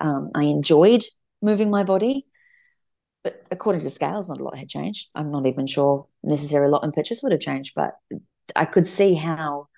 Um, 0.00 0.30
I 0.34 0.44
enjoyed 0.44 1.04
moving 1.40 1.70
my 1.70 1.82
body. 1.82 2.26
But 3.24 3.42
according 3.50 3.82
to 3.82 3.90
scales, 3.90 4.28
not 4.28 4.40
a 4.40 4.44
lot 4.44 4.58
had 4.58 4.68
changed. 4.68 5.10
I'm 5.14 5.30
not 5.30 5.46
even 5.46 5.66
sure 5.66 6.06
necessarily 6.22 6.68
a 6.68 6.72
lot 6.72 6.84
in 6.84 6.92
pictures 6.92 7.20
would 7.22 7.32
have 7.32 7.40
changed, 7.40 7.74
but 7.74 7.94
I 8.56 8.64
could 8.64 8.86
see 8.86 9.14
how 9.14 9.68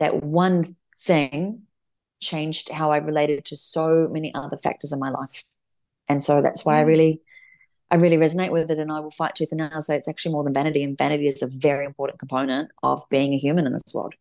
that 0.00 0.22
one 0.22 0.64
thing 0.98 1.62
changed 2.20 2.70
how 2.70 2.90
I 2.90 2.96
related 2.98 3.44
to 3.46 3.56
so 3.56 4.08
many 4.10 4.34
other 4.34 4.56
factors 4.56 4.92
in 4.92 4.98
my 4.98 5.10
life. 5.10 5.44
And 6.08 6.22
so 6.22 6.42
that's 6.42 6.64
why 6.64 6.80
I 6.80 6.84
mm. 6.84 6.86
really 6.86 7.22
I 7.90 7.96
really 7.96 8.16
resonate 8.16 8.50
with 8.50 8.70
it 8.70 8.78
and 8.78 8.90
I 8.90 9.00
will 9.00 9.10
fight 9.10 9.34
tooth 9.34 9.52
and 9.52 9.60
nail. 9.60 9.80
So 9.80 9.94
it's 9.94 10.08
actually 10.08 10.32
more 10.32 10.44
than 10.44 10.54
vanity. 10.54 10.82
And 10.82 10.96
vanity 10.96 11.28
is 11.28 11.42
a 11.42 11.48
very 11.48 11.84
important 11.84 12.18
component 12.18 12.70
of 12.82 13.02
being 13.10 13.32
a 13.34 13.38
human 13.38 13.66
in 13.66 13.72
this 13.72 13.82
world. 13.94 14.14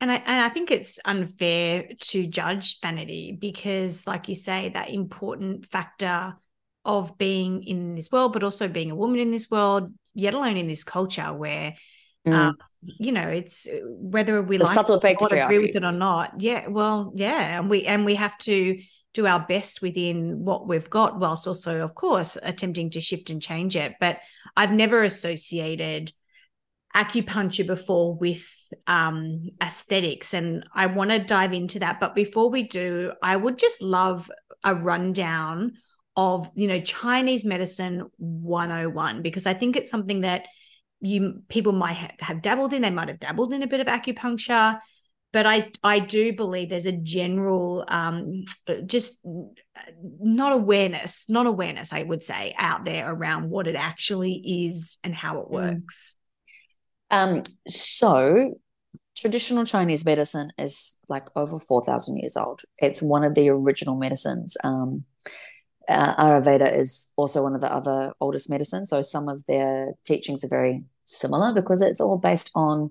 And 0.00 0.12
I, 0.12 0.16
and 0.16 0.40
I 0.40 0.48
think 0.50 0.70
it's 0.70 0.98
unfair 1.04 1.88
to 1.98 2.26
judge 2.26 2.80
vanity 2.80 3.36
because, 3.40 4.06
like 4.06 4.28
you 4.28 4.34
say, 4.34 4.70
that 4.74 4.90
important 4.90 5.66
factor 5.66 6.34
of 6.84 7.16
being 7.16 7.62
in 7.62 7.94
this 7.94 8.12
world, 8.12 8.34
but 8.34 8.44
also 8.44 8.68
being 8.68 8.90
a 8.90 8.94
woman 8.94 9.20
in 9.20 9.30
this 9.30 9.50
world, 9.50 9.92
yet 10.12 10.34
alone 10.34 10.56
in 10.56 10.68
this 10.68 10.84
culture 10.84 11.32
where 11.32 11.76
mm. 12.26 12.32
um, 12.32 12.56
you 12.82 13.12
know 13.12 13.28
it's 13.28 13.66
whether 13.84 14.42
we 14.42 14.56
the 14.56 14.64
like 14.64 14.74
subtle 14.74 15.00
it 15.00 15.16
or 15.20 15.36
agree 15.36 15.58
with 15.58 15.76
it 15.76 15.84
or 15.84 15.92
not 15.92 16.40
yeah 16.40 16.66
well 16.68 17.12
yeah 17.14 17.58
and 17.58 17.68
we 17.68 17.84
and 17.84 18.04
we 18.04 18.14
have 18.14 18.36
to 18.38 18.78
do 19.16 19.26
our 19.26 19.40
best 19.40 19.82
within 19.82 20.44
what 20.44 20.68
we've 20.68 20.90
got 20.90 21.18
whilst 21.18 21.46
also 21.46 21.82
of 21.82 21.94
course 21.94 22.36
attempting 22.42 22.90
to 22.90 23.00
shift 23.00 23.30
and 23.30 23.42
change 23.42 23.74
it. 23.76 23.94
But 23.98 24.18
i've 24.56 24.72
never 24.72 25.02
associated 25.02 26.12
acupuncture 26.94 27.66
before 27.66 28.14
with 28.14 28.48
um, 28.86 29.50
aesthetics 29.62 30.34
and 30.34 30.66
i 30.74 30.86
want 30.86 31.10
to 31.10 31.18
dive 31.18 31.52
into 31.52 31.80
that. 31.80 31.98
But 31.98 32.14
before 32.14 32.50
we 32.50 32.62
do 32.62 33.12
i 33.22 33.34
would 33.34 33.58
just 33.58 33.82
love 33.82 34.30
a 34.62 34.74
rundown 34.74 35.72
of 36.16 36.50
you 36.54 36.66
know 36.66 36.80
chinese 36.80 37.44
medicine 37.44 38.08
101 38.16 39.20
because 39.20 39.44
i 39.46 39.52
think 39.52 39.76
it's 39.76 39.90
something 39.90 40.22
that 40.22 40.46
you 41.00 41.42
people 41.48 41.72
might 41.72 42.12
have 42.20 42.42
dabbled 42.42 42.72
in. 42.72 42.82
They 42.82 42.90
might 42.90 43.08
have 43.08 43.20
dabbled 43.20 43.52
in 43.52 43.62
a 43.62 43.66
bit 43.66 43.80
of 43.80 43.86
acupuncture 43.86 44.78
but 45.32 45.46
i 45.46 45.70
i 45.82 45.98
do 45.98 46.32
believe 46.32 46.68
there's 46.68 46.86
a 46.86 46.92
general 46.92 47.84
um 47.88 48.44
just 48.86 49.26
not 50.20 50.52
awareness 50.52 51.28
not 51.28 51.46
awareness 51.46 51.92
i 51.92 52.02
would 52.02 52.22
say 52.22 52.54
out 52.58 52.84
there 52.84 53.10
around 53.10 53.50
what 53.50 53.66
it 53.66 53.74
actually 53.74 54.34
is 54.34 54.98
and 55.04 55.14
how 55.14 55.40
it 55.40 55.46
mm. 55.46 55.50
works 55.50 56.16
um 57.10 57.42
so 57.68 58.58
traditional 59.16 59.64
chinese 59.64 60.04
medicine 60.04 60.50
is 60.58 60.98
like 61.08 61.28
over 61.36 61.58
4000 61.58 62.18
years 62.18 62.36
old 62.36 62.62
it's 62.78 63.02
one 63.02 63.24
of 63.24 63.34
the 63.34 63.48
original 63.48 63.96
medicines 63.96 64.56
um 64.64 65.04
uh, 65.88 66.16
Ayurveda 66.16 66.76
is 66.76 67.12
also 67.16 67.42
one 67.42 67.54
of 67.54 67.60
the 67.60 67.72
other 67.72 68.12
oldest 68.20 68.50
medicines. 68.50 68.90
So 68.90 69.00
some 69.02 69.28
of 69.28 69.44
their 69.46 69.94
teachings 70.04 70.44
are 70.44 70.48
very 70.48 70.84
similar 71.04 71.52
because 71.54 71.80
it's 71.80 72.00
all 72.00 72.18
based 72.18 72.50
on 72.54 72.90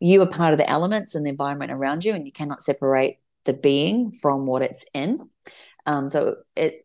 you 0.00 0.22
are 0.22 0.26
part 0.26 0.52
of 0.52 0.58
the 0.58 0.68
elements 0.68 1.14
and 1.14 1.24
the 1.24 1.30
environment 1.30 1.72
around 1.72 2.04
you, 2.04 2.14
and 2.14 2.26
you 2.26 2.32
cannot 2.32 2.62
separate 2.62 3.18
the 3.44 3.52
being 3.52 4.12
from 4.12 4.46
what 4.46 4.62
it's 4.62 4.84
in. 4.92 5.18
Um, 5.86 6.08
so 6.08 6.36
it, 6.56 6.84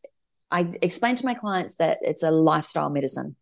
I 0.51 0.71
explain 0.81 1.15
to 1.15 1.25
my 1.25 1.33
clients 1.33 1.77
that 1.77 1.97
it's 2.01 2.23
a 2.23 2.31
lifestyle 2.31 2.89
medicine. 2.89 3.35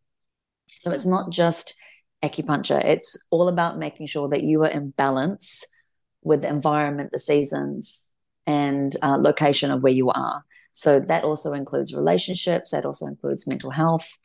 So 0.79 0.91
it's 0.91 1.05
not 1.05 1.31
just 1.31 1.75
acupuncture; 2.23 2.83
it's 2.83 3.17
all 3.29 3.47
about 3.47 3.77
making 3.77 4.07
sure 4.07 4.29
that 4.29 4.43
you 4.43 4.63
are 4.63 4.69
in 4.69 4.91
balance 4.91 5.65
with 6.21 6.41
the 6.41 6.49
environment, 6.49 7.11
the 7.11 7.19
seasons, 7.19 8.09
and 8.45 8.95
uh, 9.01 9.17
location 9.17 9.71
of 9.71 9.83
where 9.83 9.93
you 9.93 10.09
are. 10.09 10.43
So 10.73 10.99
that 10.99 11.23
also 11.23 11.53
includes 11.53 11.93
relationships, 11.93 12.71
that 12.71 12.85
also 12.85 13.05
includes 13.05 13.47
mental 13.47 13.71
health. 13.71 14.17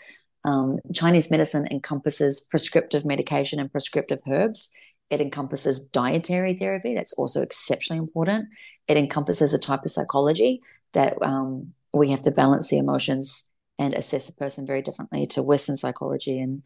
Um, 0.44 0.78
Chinese 0.94 1.30
medicine 1.30 1.66
encompasses 1.70 2.46
prescriptive 2.50 3.04
medication 3.04 3.58
and 3.58 3.72
prescriptive 3.72 4.20
herbs. 4.28 4.70
It 5.10 5.20
encompasses 5.20 5.80
dietary 5.80 6.54
therapy, 6.54 6.94
that's 6.94 7.12
also 7.12 7.42
exceptionally 7.42 7.98
important. 7.98 8.48
It 8.88 8.96
encompasses 8.96 9.52
a 9.52 9.58
type 9.58 9.84
of 9.84 9.90
psychology 9.90 10.60
that 10.92 11.16
um, 11.22 11.74
we 11.92 12.10
have 12.10 12.22
to 12.22 12.30
balance 12.30 12.68
the 12.68 12.78
emotions 12.78 13.50
and 13.78 13.94
assess 13.94 14.28
a 14.28 14.34
person 14.34 14.66
very 14.66 14.82
differently 14.82 15.26
to 15.26 15.42
Western 15.42 15.76
psychology 15.76 16.40
and 16.40 16.62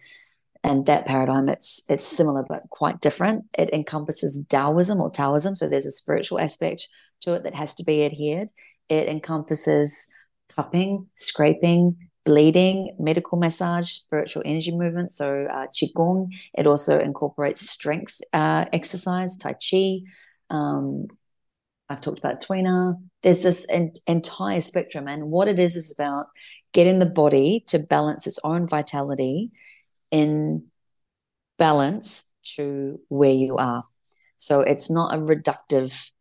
and 0.64 0.86
that 0.86 1.06
paradigm 1.06 1.48
it's 1.48 1.84
it's 1.88 2.04
similar 2.04 2.44
but 2.48 2.68
quite 2.70 3.00
different. 3.00 3.44
It 3.56 3.70
encompasses 3.72 4.44
Taoism 4.48 5.00
or 5.00 5.10
Daoism, 5.10 5.56
so 5.56 5.68
there's 5.68 5.86
a 5.86 5.92
spiritual 5.92 6.40
aspect 6.40 6.88
to 7.20 7.34
it 7.34 7.44
that 7.44 7.54
has 7.54 7.74
to 7.76 7.84
be 7.84 8.04
adhered. 8.04 8.52
It 8.88 9.08
encompasses 9.08 10.08
cupping, 10.48 11.06
scraping, 11.14 12.07
bleeding, 12.28 12.94
medical 12.98 13.38
massage, 13.38 13.88
spiritual 13.88 14.42
energy 14.44 14.70
movement, 14.70 15.14
so 15.14 15.46
uh, 15.50 15.66
qigong. 15.68 16.28
It 16.52 16.66
also 16.66 17.00
incorporates 17.00 17.70
strength 17.70 18.20
uh, 18.34 18.66
exercise, 18.70 19.38
tai 19.38 19.54
chi. 19.54 20.00
Um, 20.50 21.06
I've 21.88 22.02
talked 22.02 22.18
about 22.18 22.42
tuina. 22.42 23.00
There's 23.22 23.44
this 23.44 23.66
en- 23.70 23.94
entire 24.06 24.60
spectrum, 24.60 25.08
and 25.08 25.30
what 25.30 25.48
it 25.48 25.58
is 25.58 25.74
is 25.74 25.94
about 25.98 26.26
getting 26.74 26.98
the 26.98 27.06
body 27.06 27.64
to 27.68 27.78
balance 27.78 28.26
its 28.26 28.38
own 28.44 28.68
vitality 28.68 29.50
in 30.10 30.66
balance 31.58 32.30
to 32.56 33.00
where 33.08 33.32
you 33.32 33.56
are. 33.56 33.84
So 34.36 34.60
it's 34.60 34.90
not 34.90 35.14
a 35.14 35.18
reductive 35.18 36.12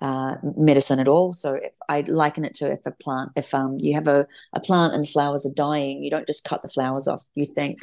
uh, 0.00 0.36
medicine 0.56 0.98
at 0.98 1.08
all. 1.08 1.32
So 1.32 1.58
I 1.88 2.02
liken 2.02 2.44
it 2.44 2.54
to 2.54 2.70
if 2.70 2.86
a 2.86 2.90
plant, 2.90 3.32
if 3.36 3.54
um 3.54 3.78
you 3.80 3.94
have 3.94 4.08
a, 4.08 4.26
a 4.52 4.60
plant 4.60 4.94
and 4.94 5.08
flowers 5.08 5.46
are 5.46 5.54
dying, 5.54 6.02
you 6.02 6.10
don't 6.10 6.26
just 6.26 6.44
cut 6.44 6.62
the 6.62 6.68
flowers 6.68 7.06
off. 7.06 7.24
You 7.34 7.46
think, 7.46 7.80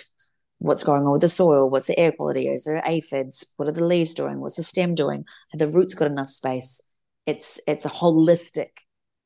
what's 0.60 0.84
going 0.84 1.03
on 1.03 1.12
with 1.12 1.21
the 1.21 1.30
soil? 1.30 1.69
What's 1.69 1.88
the 1.88 1.99
air 1.99 2.12
quality? 2.12 2.47
Is 2.47 2.65
there 2.65 2.82
aphids? 2.86 3.53
What 3.58 3.67
are 3.67 3.73
the 3.73 3.86
leaves 3.86 4.15
doing? 4.15 4.39
What's 4.39 4.56
the 4.56 4.63
stem 4.63 4.95
doing? 4.95 5.25
Have 5.51 5.60
the 5.60 5.67
roots 5.67 5.93
got 5.93 6.12
enough 6.12 6.30
space? 6.30 6.82
It's 7.25 7.60
it's 7.67 7.86
a 7.86 7.89
holistic 7.89 8.69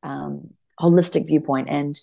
um, 0.03 0.51
holistic 0.79 1.27
viewpoint 1.27 1.69
and 1.69 1.99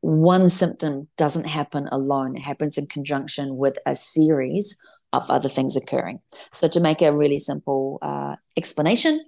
one 0.00 0.48
symptom 0.48 1.08
doesn't 1.16 1.46
happen 1.46 1.88
alone. 1.92 2.36
It 2.36 2.40
happens 2.40 2.78
in 2.78 2.86
conjunction 2.86 3.56
with 3.56 3.78
a 3.86 3.94
series 3.94 4.78
of 5.12 5.28
other 5.30 5.48
things 5.48 5.76
occurring. 5.76 6.20
So, 6.52 6.68
to 6.68 6.80
make 6.80 7.02
a 7.02 7.12
really 7.12 7.38
simple 7.38 7.98
uh, 8.02 8.36
explanation, 8.56 9.24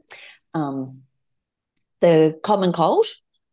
um, 0.55 1.03
the 2.01 2.39
common 2.43 2.73
cold 2.73 3.07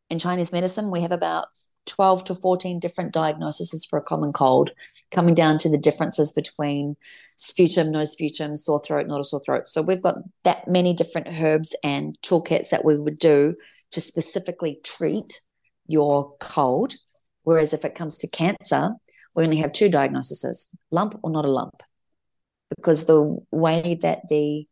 in 0.10 0.20
Chinese 0.20 0.52
medicine, 0.52 0.92
we 0.92 1.02
have 1.02 1.12
about 1.12 1.48
12 1.86 2.24
to 2.26 2.36
14 2.36 2.80
different 2.80 3.14
diagnoses 3.14 3.86
for 3.86 4.00
a 4.00 4.04
common 4.04 4.34
cold, 4.34 4.72
coming 5.12 5.34
down 5.34 5.58
to 5.60 5.70
the 5.70 5.78
differences 5.78 6.34
between 6.34 6.96
sputum, 7.38 7.92
no 7.92 8.04
sputum, 8.04 8.56
sore 8.56 8.82
throat, 8.82 9.08
not 9.08 9.22
a 9.22 9.24
sore 9.24 9.42
throat. 9.46 9.68
So 9.68 9.82
we've 9.82 10.02
got 10.02 10.18
that 10.44 10.68
many 10.68 10.94
different 10.94 11.28
herbs 11.40 11.76
and 11.84 12.18
toolkits 12.22 12.70
that 12.70 12.86
we 12.86 12.98
would 12.98 13.20
do 13.20 13.56
to 13.92 14.02
specifically 14.02 14.80
treat 14.84 15.42
your 15.88 16.36
cold. 16.40 16.96
Whereas 17.44 17.74
if 17.74 17.86
it 17.86 17.96
comes 17.96 18.20
to 18.20 18.28
cancer, 18.28 18.92
we 19.36 19.44
only 19.44 19.58
have 19.58 19.72
two 19.72 19.90
diagnoses 19.90 20.78
lump 20.92 21.16
or 21.24 21.32
not 21.32 21.46
a 21.46 21.52
lump. 21.52 21.82
Because 22.76 23.06
the 23.06 23.40
way 23.52 23.98
that 24.02 24.28
the 24.30 24.68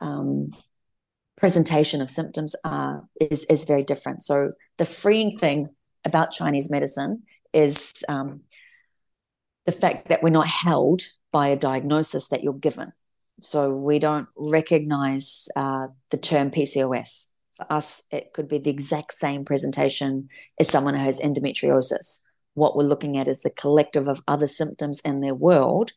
um, 0.00 0.50
presentation 1.36 2.00
of 2.00 2.10
symptoms 2.10 2.54
are 2.64 3.04
is 3.20 3.44
is 3.46 3.64
very 3.64 3.84
different. 3.84 4.22
So 4.22 4.52
the 4.78 4.86
freeing 4.86 5.36
thing 5.36 5.68
about 6.04 6.32
Chinese 6.32 6.70
medicine 6.70 7.22
is 7.52 8.04
um, 8.08 8.42
the 9.66 9.72
fact 9.72 10.08
that 10.08 10.22
we're 10.22 10.30
not 10.30 10.46
held 10.46 11.02
by 11.32 11.48
a 11.48 11.56
diagnosis 11.56 12.28
that 12.28 12.42
you're 12.42 12.54
given. 12.54 12.92
So 13.42 13.70
we 13.70 13.98
don't 13.98 14.28
recognize 14.36 15.48
uh, 15.56 15.88
the 16.10 16.16
term 16.16 16.50
PCOS. 16.50 17.28
For 17.54 17.70
us, 17.70 18.02
it 18.10 18.32
could 18.32 18.48
be 18.48 18.58
the 18.58 18.70
exact 18.70 19.14
same 19.14 19.44
presentation 19.44 20.28
as 20.58 20.68
someone 20.68 20.94
who 20.94 21.02
has 21.02 21.20
endometriosis. 21.20 22.24
What 22.54 22.76
we're 22.76 22.84
looking 22.84 23.18
at 23.18 23.28
is 23.28 23.42
the 23.42 23.50
collective 23.50 24.08
of 24.08 24.22
other 24.26 24.46
symptoms 24.46 25.00
in 25.00 25.20
their 25.20 25.34
world 25.34 25.92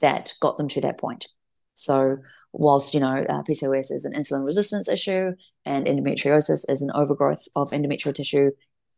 that 0.00 0.34
got 0.40 0.56
them 0.56 0.68
to 0.68 0.80
that 0.82 0.98
point. 0.98 1.28
So 1.74 2.18
whilst 2.52 2.94
you 2.94 3.00
know 3.00 3.24
uh, 3.28 3.42
PCOS 3.42 3.90
is 3.90 4.04
an 4.04 4.12
insulin 4.14 4.44
resistance 4.44 4.88
issue 4.88 5.32
and 5.64 5.86
endometriosis 5.86 6.68
is 6.68 6.82
an 6.82 6.90
overgrowth 6.94 7.46
of 7.56 7.70
endometrial 7.70 8.14
tissue, 8.14 8.50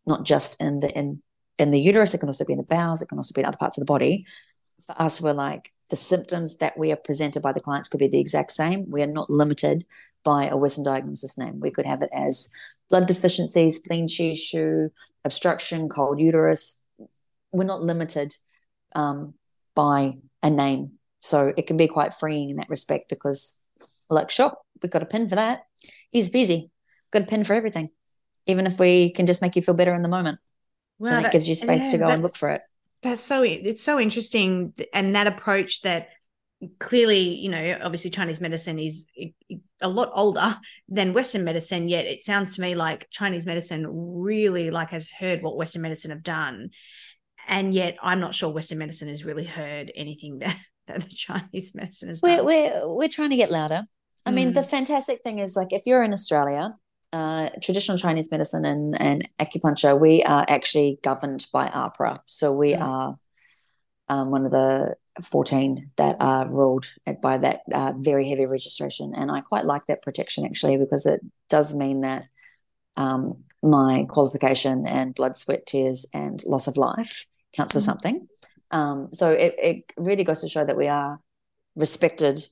not 0.07 0.25
just 0.25 0.61
in 0.61 0.81
the 0.81 0.91
in 0.97 1.23
in 1.59 1.71
the 1.71 1.81
uterus, 1.81 2.15
it 2.15 2.19
can 2.19 2.29
also 2.29 2.45
be 2.45 2.53
in 2.53 2.59
the 2.59 2.65
bowels, 2.65 3.01
it 3.01 3.09
can 3.09 3.19
also 3.19 3.33
be 3.35 3.41
in 3.41 3.47
other 3.47 3.59
parts 3.59 3.79
of 3.79 3.83
the 3.83 3.93
body. 3.93 4.27
For 4.87 5.01
us, 5.01 5.23
we're 5.23 5.33
like 5.33 5.73
the 5.91 5.97
symptoms 5.97 6.57
that 6.57 6.77
we 6.77 6.93
are 6.93 6.97
presented 6.97 7.43
by 7.43 7.53
the 7.53 7.61
clients 7.61 7.89
could 7.89 8.01
be 8.01 8.09
the 8.09 8.21
exact 8.21 8.51
same. 8.51 8.91
We 8.91 9.03
are 9.03 9.07
not 9.07 9.31
limited 9.31 9.85
by 10.25 10.49
a 10.49 10.57
Western 10.57 10.85
diagnosis 10.85 11.39
name. 11.39 11.61
We 11.61 11.71
could 11.71 11.87
have 11.87 12.03
it 12.03 12.11
as 12.13 12.51
blood 12.91 13.07
deficiencies, 13.07 13.77
spleen 13.77 14.07
tissue, 14.09 14.89
obstruction, 15.25 15.89
cold 15.89 16.21
uterus, 16.21 16.85
we're 17.55 17.65
not 17.65 17.83
limited 17.83 18.37
um, 18.95 19.35
by 19.75 20.19
a 20.43 20.51
name. 20.51 20.99
So 21.25 21.55
it 21.57 21.67
can 21.67 21.79
be 21.79 21.89
quite 21.89 22.13
freeing 22.13 22.51
in 22.51 22.57
that 22.57 22.69
respect 22.69 23.09
because 23.09 23.65
like, 24.11 24.31
sure, 24.31 24.55
we've 24.83 24.93
got 24.93 25.03
a 25.03 25.07
pin 25.07 25.27
for 25.27 25.37
that. 25.37 25.63
He's 26.11 26.29
busy. 26.29 26.71
Got 27.13 27.23
a 27.23 27.25
pin 27.27 27.45
for 27.45 27.55
everything. 27.55 27.89
Even 28.47 28.67
if 28.67 28.79
we 28.79 29.11
can 29.11 29.25
just 29.25 29.41
make 29.41 29.57
you 29.57 29.63
feel 29.63 29.75
better 29.75 29.95
in 29.95 30.03
the 30.03 30.09
moment. 30.09 30.39
Well, 30.99 31.23
that, 31.23 31.33
gives 31.33 31.49
you 31.49 31.55
space 31.55 31.85
yeah, 31.85 31.91
to 31.93 31.99
go 31.99 32.09
and 32.09 32.23
look 32.23 32.37
for 32.37 32.51
it. 32.51 32.61
That's 33.03 33.23
so 33.23 33.43
it's 33.43 33.83
so 33.83 33.99
interesting. 33.99 34.75
And 34.93 35.17
that 35.17 35.27
approach 35.27 35.81
that 35.81 36.09
clearly, 36.79 37.37
you 37.37 37.49
know, 37.49 37.79
obviously 37.83 38.11
Chinese 38.11 38.43
medicine 38.43 38.79
is 38.79 39.07
a 39.81 39.89
lot 39.89 40.11
older 40.13 40.59
than 40.91 41.15
Western 41.15 41.43
medicine, 41.43 41.89
yet 41.89 42.05
it 42.05 42.23
sounds 42.23 42.55
to 42.57 42.61
me 42.61 42.75
like 42.75 43.09
Chinese 43.11 43.47
medicine 43.47 43.87
really 43.89 44.71
like 44.71 44.91
has 44.91 45.11
heard 45.11 45.43
what 45.43 45.57
Western 45.57 45.81
medicine 45.81 46.11
have 46.11 46.23
done. 46.23 46.69
And 47.49 47.73
yet 47.73 47.97
I'm 48.03 48.21
not 48.21 48.35
sure 48.35 48.51
Western 48.51 48.79
medicine 48.79 49.09
has 49.09 49.25
really 49.25 49.45
heard 49.45 49.91
anything 49.95 50.39
that, 50.41 50.57
that 50.87 51.03
the 51.03 51.09
Chinese 51.15 51.75
medicine 51.75 52.09
has 52.09 52.23
we're. 52.23 52.45
We're, 52.45 52.95
we're 52.95 53.09
trying 53.09 53.31
to 53.31 53.37
get 53.37 53.51
louder. 53.51 53.87
I 54.27 54.31
mm. 54.31 54.35
mean, 54.35 54.53
the 54.53 54.61
mm. 54.61 54.71
fantastic 54.71 55.21
thing 55.23 55.39
is 55.39 55.57
like 55.57 55.73
if 55.73 55.83
you're 55.87 56.03
in 56.03 56.13
Australia, 56.13 56.77
uh, 57.13 57.51
traditional 57.63 57.99
Chinese 57.99 58.31
medicine 58.31 58.65
and, 58.65 59.01
and 59.01 59.29
acupuncture, 59.39 59.99
we 59.99 60.23
are 60.25 60.45
actually 60.49 60.99
governed 61.03 61.47
by 61.53 61.69
AHPRA. 61.69 62.19
So 62.27 62.53
we 62.53 62.73
mm. 62.73 62.81
are 62.81 63.17
um, 64.09 64.31
one 64.31 64.45
of 64.45 64.53
the 64.53 64.97
14 65.23 65.91
that 65.97 66.17
are 66.21 66.49
ruled 66.49 66.87
by 67.23 67.39
that 67.39 67.61
uh, 67.73 67.93
very 67.97 68.29
heavy 68.29 68.47
registration. 68.47 69.15
And 69.15 69.31
I 69.31 69.41
quite 69.41 69.65
like 69.65 69.87
that 69.87 70.03
protection 70.03 70.45
actually 70.45 70.77
because 70.77 71.07
it 71.07 71.21
does 71.49 71.75
mean 71.75 72.01
that 72.01 72.25
um, 72.97 73.45
my 73.63 74.07
qualification 74.09 74.87
and 74.87 75.15
blood, 75.15 75.37
sweat, 75.37 75.67
tears, 75.67 76.07
and 76.13 76.43
loss 76.45 76.67
of 76.67 76.77
life 76.77 77.27
counts 77.55 77.73
mm-hmm. 77.73 77.79
as 77.79 77.85
something. 77.85 78.29
Um, 78.75 79.09
so 79.13 79.31
it, 79.31 79.55
it 79.59 79.93
really 79.97 80.25
goes 80.25 80.43
to 80.43 80.49
show 80.49 80.65
that 80.67 80.77
we 80.77 80.89
are 80.89 81.21
respected 81.77 82.47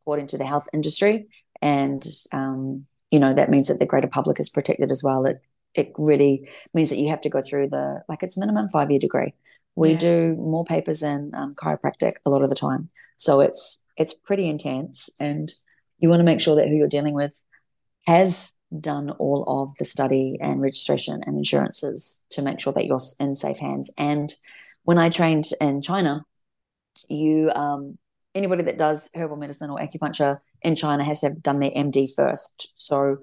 according 0.00 0.26
to 0.28 0.38
the 0.38 0.44
health 0.44 0.66
industry. 0.72 1.28
And, 1.62 2.02
um, 2.32 2.86
you 3.10 3.20
know, 3.20 3.32
that 3.34 3.50
means 3.50 3.68
that 3.68 3.78
the 3.78 3.86
greater 3.86 4.08
public 4.08 4.40
is 4.40 4.48
protected 4.48 4.90
as 4.90 5.02
well. 5.04 5.26
It, 5.26 5.40
it 5.74 5.92
really 5.96 6.48
means 6.74 6.90
that 6.90 6.98
you 6.98 7.10
have 7.10 7.20
to 7.20 7.30
go 7.30 7.42
through 7.42 7.68
the, 7.68 8.02
like 8.08 8.22
it's 8.22 8.38
minimum 8.38 8.68
five 8.70 8.90
year 8.90 8.98
degree 8.98 9.34
we 9.78 9.92
yeah. 9.92 9.96
do 9.96 10.34
more 10.36 10.64
papers 10.64 11.00
than 11.00 11.30
um, 11.34 11.54
chiropractic 11.54 12.14
a 12.26 12.30
lot 12.30 12.42
of 12.42 12.48
the 12.48 12.56
time 12.56 12.90
so 13.16 13.40
it's 13.40 13.84
it's 13.96 14.12
pretty 14.12 14.48
intense 14.48 15.08
and 15.20 15.54
you 16.00 16.08
want 16.08 16.18
to 16.18 16.24
make 16.24 16.40
sure 16.40 16.56
that 16.56 16.68
who 16.68 16.74
you're 16.74 16.88
dealing 16.88 17.14
with 17.14 17.44
has 18.06 18.54
done 18.80 19.10
all 19.12 19.44
of 19.46 19.74
the 19.78 19.84
study 19.84 20.36
and 20.40 20.60
registration 20.60 21.22
and 21.26 21.38
insurances 21.38 22.24
to 22.30 22.42
make 22.42 22.60
sure 22.60 22.72
that 22.72 22.86
you're 22.86 22.98
in 23.20 23.34
safe 23.34 23.58
hands 23.58 23.90
and 23.96 24.34
when 24.88 24.98
i 24.98 25.08
trained 25.08 25.44
in 25.60 25.80
china 25.82 26.24
you 27.08 27.50
um, 27.54 27.98
anybody 28.34 28.62
that 28.62 28.78
does 28.78 29.10
herbal 29.14 29.36
medicine 29.36 29.70
or 29.70 29.78
acupuncture 29.78 30.38
in 30.62 30.74
china 30.74 31.04
has 31.04 31.20
to 31.20 31.28
have 31.28 31.42
done 31.42 31.60
their 31.60 31.70
md 31.70 32.08
first 32.16 32.72
so 32.76 33.18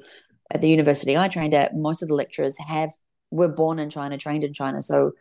at 0.51 0.61
the 0.61 0.69
university 0.69 1.17
i 1.17 1.27
trained 1.27 1.53
at 1.53 1.75
most 1.75 2.01
of 2.01 2.07
the 2.07 2.15
lecturers 2.15 2.57
have 2.59 2.91
were 3.31 3.47
born 3.61 3.79
in 3.79 3.89
china 3.89 4.17
trained 4.17 4.43
in 4.43 4.53
china 4.53 4.81
so 4.81 5.11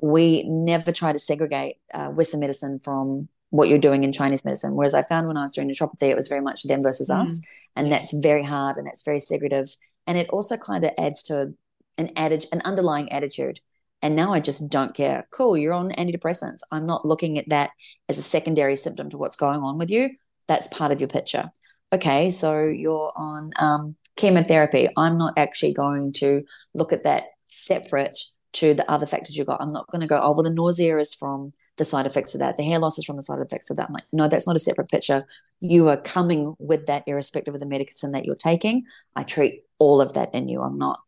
we 0.00 0.44
never 0.44 0.92
try 0.92 1.12
to 1.12 1.18
segregate 1.18 1.76
uh, 1.92 2.08
Western 2.08 2.40
medicine 2.40 2.78
from 2.82 3.28
what 3.50 3.68
you're 3.68 3.78
doing 3.78 4.04
in 4.04 4.12
Chinese 4.12 4.44
medicine. 4.44 4.74
Whereas 4.74 4.94
I 4.94 5.02
found 5.02 5.26
when 5.26 5.36
I 5.36 5.42
was 5.42 5.52
doing 5.52 5.68
naturopathy, 5.68 6.10
it 6.10 6.16
was 6.16 6.28
very 6.28 6.40
much 6.40 6.62
them 6.64 6.82
versus 6.82 7.10
mm. 7.10 7.20
us, 7.20 7.40
and 7.74 7.90
that's 7.90 8.12
very 8.12 8.44
hard 8.44 8.76
and 8.76 8.86
that's 8.86 9.02
very 9.02 9.18
segregative. 9.18 9.76
And 10.06 10.16
it 10.16 10.28
also 10.30 10.56
kind 10.56 10.84
of 10.84 10.92
adds 10.98 11.22
to 11.24 11.54
an 11.96 12.10
adage, 12.16 12.46
an 12.52 12.62
underlying 12.64 13.10
attitude. 13.10 13.60
And 14.02 14.14
now 14.14 14.32
I 14.32 14.40
just 14.40 14.70
don't 14.70 14.94
care. 14.94 15.26
Cool, 15.30 15.56
you're 15.56 15.72
on 15.72 15.90
antidepressants. 15.90 16.60
I'm 16.70 16.86
not 16.86 17.04
looking 17.04 17.38
at 17.38 17.48
that 17.48 17.70
as 18.08 18.18
a 18.18 18.22
secondary 18.22 18.76
symptom 18.76 19.10
to 19.10 19.18
what's 19.18 19.36
going 19.36 19.60
on 19.60 19.78
with 19.78 19.90
you. 19.90 20.10
That's 20.46 20.68
part 20.68 20.92
of 20.92 21.00
your 21.00 21.08
picture. 21.08 21.50
Okay, 21.92 22.30
so 22.30 22.64
you're 22.66 23.12
on 23.16 23.50
um, 23.58 23.96
chemotherapy. 24.16 24.88
I'm 24.96 25.18
not 25.18 25.34
actually 25.36 25.72
going 25.72 26.12
to 26.14 26.44
look 26.74 26.92
at 26.92 27.04
that 27.04 27.24
separate 27.46 28.18
to 28.54 28.74
the 28.74 28.88
other 28.90 29.06
factors 29.06 29.36
you've 29.36 29.46
got. 29.46 29.60
I'm 29.60 29.72
not 29.72 29.90
going 29.90 30.00
to 30.00 30.06
go, 30.06 30.20
oh, 30.22 30.32
well, 30.32 30.42
the 30.42 30.50
nausea 30.50 30.98
is 30.98 31.14
from 31.14 31.52
the 31.76 31.84
side 31.84 32.06
effects 32.06 32.34
of 32.34 32.40
that. 32.40 32.56
The 32.56 32.64
hair 32.64 32.78
loss 32.78 32.98
is 32.98 33.04
from 33.04 33.16
the 33.16 33.22
side 33.22 33.40
effects 33.40 33.70
of 33.70 33.76
that. 33.76 33.86
I'm 33.88 33.94
like, 33.94 34.04
no, 34.12 34.28
that's 34.28 34.46
not 34.46 34.56
a 34.56 34.60
separate 34.60 34.90
picture. 34.90 35.24
You 35.60 35.88
are 35.88 35.96
coming 35.96 36.54
with 36.58 36.86
that 36.86 37.04
irrespective 37.06 37.54
of 37.54 37.60
the 37.60 37.66
medicine 37.66 38.12
that 38.12 38.24
you're 38.24 38.34
taking. 38.34 38.84
I 39.16 39.22
treat 39.22 39.62
all 39.78 40.00
of 40.00 40.14
that 40.14 40.34
in 40.34 40.48
you. 40.48 40.62
I'm 40.62 40.78
not 40.78 41.00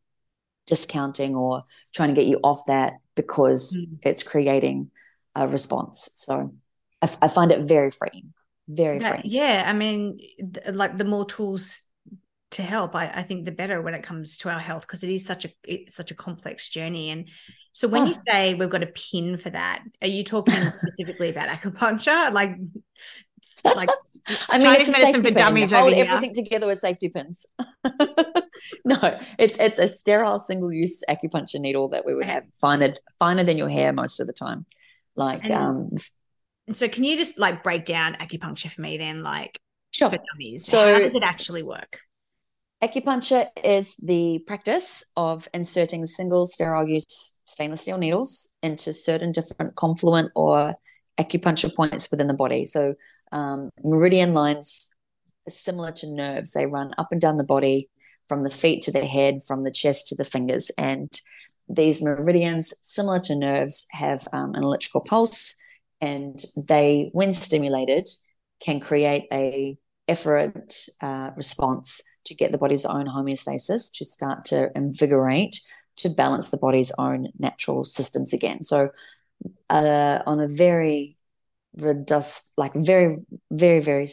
discounting 0.70 1.36
or 1.36 1.64
trying 1.92 2.08
to 2.08 2.14
get 2.14 2.26
you 2.26 2.40
off 2.42 2.62
that 2.66 2.94
because 3.16 3.90
mm. 3.90 3.98
it's 4.02 4.22
creating 4.22 4.90
a 5.34 5.46
response. 5.46 6.10
So 6.14 6.54
I, 7.02 7.10
I, 7.20 7.28
find 7.28 7.52
it 7.52 7.66
very 7.68 7.90
freeing, 7.90 8.32
very 8.68 9.00
yeah, 9.00 9.08
freeing. 9.08 9.24
Yeah. 9.26 9.64
I 9.66 9.72
mean, 9.74 10.18
like 10.72 10.96
the 10.96 11.04
more 11.04 11.26
tools 11.26 11.82
to 12.52 12.62
help 12.62 12.96
I, 12.96 13.06
I, 13.08 13.22
think 13.22 13.44
the 13.44 13.52
better 13.52 13.80
when 13.80 13.94
it 13.94 14.02
comes 14.02 14.38
to 14.38 14.50
our 14.50 14.58
health 14.58 14.82
because 14.82 15.04
it 15.04 15.10
is 15.10 15.24
such 15.24 15.44
a 15.44 15.50
it's 15.64 15.94
such 15.94 16.10
a 16.10 16.16
complex 16.16 16.68
journey 16.68 17.10
and 17.10 17.28
so 17.72 17.86
when 17.86 18.02
oh. 18.02 18.06
you 18.06 18.14
say 18.28 18.54
we've 18.54 18.68
got 18.68 18.82
a 18.82 18.88
pin 18.88 19.36
for 19.36 19.50
that 19.50 19.82
are 20.02 20.08
you 20.08 20.24
talking 20.24 20.54
specifically 20.82 21.30
about 21.30 21.48
acupuncture 21.48 22.32
like 22.32 22.56
like 23.64 23.90
I 24.48 24.58
mean, 24.58 24.74
it's 24.74 24.88
a 24.88 24.92
safety 24.92 25.32
pin. 25.32 25.68
Hold 25.68 25.94
everything 25.94 26.34
together 26.34 26.66
with 26.66 26.78
safety 26.78 27.08
pins. 27.08 27.46
no, 28.84 29.18
it's 29.38 29.58
it's 29.58 29.78
a 29.78 29.88
sterile 29.88 30.38
single-use 30.38 31.02
acupuncture 31.08 31.60
needle 31.60 31.88
that 31.90 32.04
we 32.04 32.14
would 32.14 32.26
have 32.26 32.44
finer 32.60 32.92
finer 33.18 33.42
than 33.42 33.58
your 33.58 33.68
hair 33.68 33.92
most 33.92 34.20
of 34.20 34.26
the 34.26 34.32
time. 34.32 34.66
Like, 35.16 35.44
and, 35.44 35.52
um, 35.52 35.90
and 36.66 36.76
so 36.76 36.88
can 36.88 37.04
you 37.04 37.16
just 37.16 37.38
like 37.38 37.62
break 37.62 37.84
down 37.84 38.14
acupuncture 38.14 38.70
for 38.70 38.80
me 38.80 38.98
then? 38.98 39.22
Like, 39.22 39.58
sure. 39.92 40.10
For 40.10 40.18
dummies, 40.32 40.66
so 40.66 40.92
how 40.92 40.98
does 41.00 41.14
it 41.14 41.22
actually 41.22 41.62
work? 41.62 42.00
Acupuncture 42.82 43.46
is 43.62 43.96
the 43.96 44.38
practice 44.46 45.04
of 45.14 45.46
inserting 45.52 46.04
single 46.06 46.46
sterile 46.46 46.88
use 46.88 47.42
stainless 47.44 47.82
steel 47.82 47.98
needles 47.98 48.56
into 48.62 48.94
certain 48.94 49.32
different 49.32 49.74
confluent 49.74 50.32
or 50.34 50.74
acupuncture 51.18 51.74
points 51.74 52.10
within 52.10 52.26
the 52.26 52.34
body. 52.34 52.64
So, 52.64 52.94
um, 53.32 53.70
meridian 53.82 54.32
lines 54.32 54.94
similar 55.48 55.92
to 55.92 56.06
nerves, 56.06 56.52
they 56.52 56.66
run 56.66 56.92
up 56.98 57.08
and 57.10 57.20
down 57.20 57.36
the 57.36 57.44
body 57.44 57.88
from 58.28 58.44
the 58.44 58.50
feet 58.50 58.82
to 58.82 58.92
the 58.92 59.04
head, 59.04 59.40
from 59.46 59.64
the 59.64 59.70
chest 59.70 60.08
to 60.08 60.14
the 60.14 60.24
fingers. 60.24 60.70
And 60.78 61.10
these 61.68 62.02
meridians, 62.02 62.74
similar 62.82 63.20
to 63.20 63.36
nerves, 63.36 63.86
have 63.92 64.26
um, 64.32 64.54
an 64.54 64.62
electrical 64.62 65.00
pulse, 65.00 65.56
and 66.00 66.40
they, 66.56 67.10
when 67.12 67.32
stimulated, 67.32 68.08
can 68.60 68.80
create 68.80 69.24
a 69.32 69.76
efferent 70.08 70.88
uh, 71.00 71.30
response 71.36 72.02
to 72.24 72.34
get 72.34 72.52
the 72.52 72.58
body's 72.58 72.84
own 72.84 73.06
homeostasis 73.06 73.92
to 73.94 74.04
start 74.04 74.44
to 74.46 74.70
invigorate 74.74 75.60
to 75.96 76.08
balance 76.08 76.48
the 76.48 76.56
body's 76.56 76.92
own 76.98 77.28
natural 77.38 77.84
systems 77.84 78.32
again. 78.32 78.64
So, 78.64 78.90
uh, 79.68 80.20
on 80.26 80.40
a 80.40 80.48
very 80.48 81.16
reduced, 81.76 82.52
like 82.56 82.74
very, 82.74 83.18
very, 83.50 83.80
very 83.80 84.06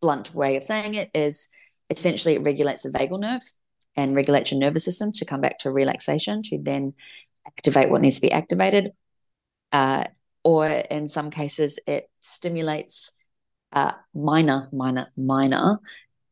blunt 0.00 0.34
way 0.34 0.56
of 0.56 0.64
saying 0.64 0.94
it 0.94 1.10
is 1.14 1.48
essentially 1.90 2.34
it 2.34 2.42
regulates 2.42 2.82
the 2.82 2.90
vagal 2.90 3.20
nerve 3.20 3.42
and 3.96 4.16
regulates 4.16 4.50
your 4.50 4.60
nervous 4.60 4.84
system 4.84 5.12
to 5.12 5.24
come 5.24 5.40
back 5.40 5.58
to 5.58 5.70
relaxation 5.70 6.42
to 6.42 6.58
then 6.58 6.94
activate 7.46 7.90
what 7.90 8.00
needs 8.00 8.16
to 8.16 8.22
be 8.22 8.32
activated. 8.32 8.90
Uh, 9.70 10.04
or 10.44 10.66
in 10.66 11.08
some 11.08 11.30
cases, 11.30 11.78
it 11.86 12.10
stimulates 12.20 13.22
uh, 13.72 13.92
minor, 14.14 14.68
minor, 14.72 15.10
minor 15.16 15.78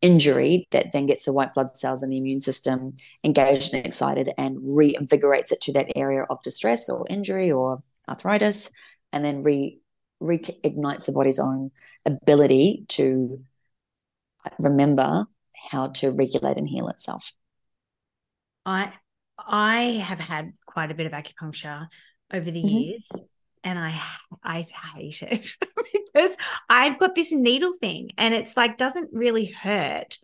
injury 0.03 0.67
that 0.71 0.93
then 0.93 1.07
gets 1.07 1.27
the 1.27 1.33
white 1.33 1.53
blood 1.53 1.77
cells 1.77 2.03
in 2.03 2.11
the 2.11 2.17
immune 2.17 2.41
system 2.41 2.95
engaged 3.23 3.75
and 3.75 3.85
excited 3.85 4.31
and 4.39 4.57
reinvigorates 4.59 5.53
it 5.53 5.61
to 5.61 5.73
that 5.73 5.93
area 5.95 6.25
of 6.31 6.43
distress 6.43 6.89
or 6.89 7.07
injury 7.11 7.53
or 7.53 7.83
arthritis 8.09 8.73
and 9.13 9.25
then 9.25 9.43
re 9.43 9.79
reignites 10.21 11.07
the 11.07 11.13
body's 11.13 11.39
own 11.39 11.71
ability 12.05 12.85
to 12.89 13.43
remember 14.59 15.27
how 15.71 15.89
to 15.89 16.11
regulate 16.11 16.57
and 16.57 16.69
heal 16.69 16.89
itself 16.89 17.33
i 18.65 18.93
i 19.39 19.83
have 20.05 20.21
had 20.21 20.53
quite 20.67 20.91
a 20.91 20.95
bit 20.95 21.07
of 21.07 21.13
acupuncture 21.13 21.89
over 22.33 22.51
the 22.51 22.63
mm-hmm. 22.63 22.77
years 22.77 23.11
and 23.65 23.79
I 23.79 24.01
I 24.43 24.63
hate 24.95 25.23
it 25.23 25.47
because 26.15 26.37
I've 26.69 26.99
got 26.99 27.15
this 27.15 27.33
needle 27.33 27.75
thing 27.81 28.11
and 28.19 28.35
it's 28.35 28.57
like 28.57 28.79
doesn't 28.79 29.11
really 29.13 29.47
hurt. 29.47 30.19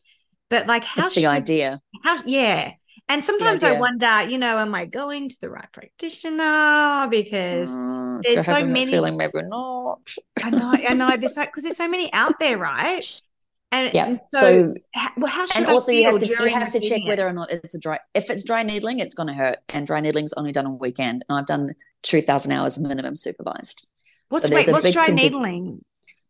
But 0.48 0.66
like 0.66 0.84
how 0.84 1.08
the 1.10 1.26
idea. 1.26 1.80
How 2.04 2.22
yeah. 2.24 2.72
And 3.08 3.24
sometimes 3.24 3.62
I 3.62 3.78
wonder, 3.78 4.28
you 4.28 4.36
know, 4.38 4.58
am 4.58 4.74
I 4.74 4.84
going 4.84 5.28
to 5.28 5.36
the 5.40 5.48
right 5.48 5.70
practitioner? 5.72 7.06
Because 7.08 7.70
mm, 7.70 8.20
there's 8.22 8.44
so 8.44 8.66
many 8.66 8.86
feeling 8.86 9.16
maybe 9.16 9.42
not. 9.42 10.12
I 10.42 10.50
know, 10.50 10.72
I 10.72 10.94
know. 10.94 11.16
There's 11.16 11.36
so 11.36 11.44
because 11.46 11.62
there's 11.62 11.76
so 11.76 11.88
many 11.88 12.12
out 12.12 12.40
there, 12.40 12.58
right? 12.58 13.04
And 13.72 13.90
yeah, 13.94 14.16
so, 14.28 14.74
how, 14.94 15.10
well, 15.16 15.30
how 15.30 15.46
should 15.46 15.56
and 15.56 15.66
I 15.66 15.72
also 15.72 15.92
you 15.92 16.04
have 16.04 16.18
to 16.18 16.26
you 16.26 16.48
have 16.48 16.72
to 16.72 16.80
check 16.80 17.02
whether 17.04 17.26
or 17.26 17.32
not 17.32 17.50
it's 17.50 17.74
a 17.74 17.80
dry. 17.80 17.98
If 18.14 18.30
it's 18.30 18.42
dry 18.42 18.62
needling, 18.62 19.00
it's 19.00 19.14
going 19.14 19.26
to 19.28 19.34
hurt, 19.34 19.58
and 19.68 19.86
dry 19.86 20.00
needling's 20.00 20.32
only 20.34 20.52
done 20.52 20.66
on 20.66 20.78
weekend. 20.78 21.24
And 21.28 21.38
I've 21.38 21.46
done 21.46 21.74
two 22.02 22.22
thousand 22.22 22.52
hours 22.52 22.78
minimum 22.78 23.16
supervised. 23.16 23.86
What's, 24.28 24.48
so 24.48 24.54
wait, 24.54 24.68
what's 24.68 24.90
dry 24.92 25.06
conti- 25.06 25.24
needling? 25.24 25.84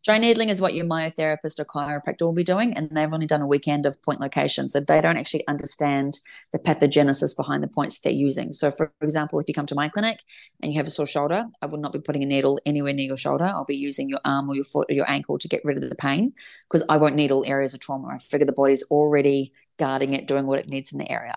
Dry 0.07 0.19
needling 0.19 0.47
is 0.47 0.61
what 0.61 0.73
your 0.73 0.85
myotherapist 0.85 1.59
or 1.59 1.65
chiropractor 1.65 2.21
will 2.21 2.31
be 2.31 2.45
doing, 2.45 2.73
and 2.73 2.89
they've 2.91 3.11
only 3.11 3.25
done 3.27 3.41
a 3.41 3.45
weekend 3.45 3.85
of 3.85 4.01
point 4.03 4.21
location, 4.21 4.69
so 4.69 4.79
they 4.79 5.01
don't 5.01 5.17
actually 5.17 5.45
understand 5.49 6.19
the 6.53 6.59
pathogenesis 6.59 7.35
behind 7.35 7.61
the 7.61 7.67
points 7.67 7.99
they're 7.99 8.13
using. 8.13 8.53
So, 8.53 8.71
for 8.71 8.93
example, 9.01 9.37
if 9.41 9.49
you 9.49 9.53
come 9.53 9.65
to 9.65 9.75
my 9.75 9.89
clinic 9.89 10.23
and 10.63 10.71
you 10.71 10.79
have 10.79 10.87
a 10.87 10.91
sore 10.91 11.07
shoulder, 11.07 11.43
I 11.61 11.65
will 11.65 11.79
not 11.79 11.91
be 11.91 11.99
putting 11.99 12.23
a 12.23 12.25
needle 12.25 12.57
anywhere 12.65 12.93
near 12.93 13.07
your 13.07 13.17
shoulder. 13.17 13.43
I'll 13.43 13.65
be 13.65 13.75
using 13.75 14.07
your 14.07 14.21
arm 14.23 14.49
or 14.49 14.55
your 14.55 14.63
foot 14.63 14.89
or 14.89 14.93
your 14.93 15.09
ankle 15.09 15.37
to 15.39 15.47
get 15.49 15.65
rid 15.65 15.75
of 15.75 15.89
the 15.89 15.93
pain 15.93 16.31
because 16.69 16.85
I 16.87 16.95
won't 16.95 17.15
needle 17.15 17.43
areas 17.45 17.73
of 17.73 17.81
trauma. 17.81 18.07
I 18.07 18.19
figure 18.19 18.45
the 18.45 18.53
body's 18.53 18.83
already 18.83 19.51
guarding 19.77 20.13
it, 20.13 20.25
doing 20.25 20.47
what 20.47 20.59
it 20.59 20.69
needs 20.69 20.93
in 20.93 20.99
the 20.99 21.11
area. 21.11 21.35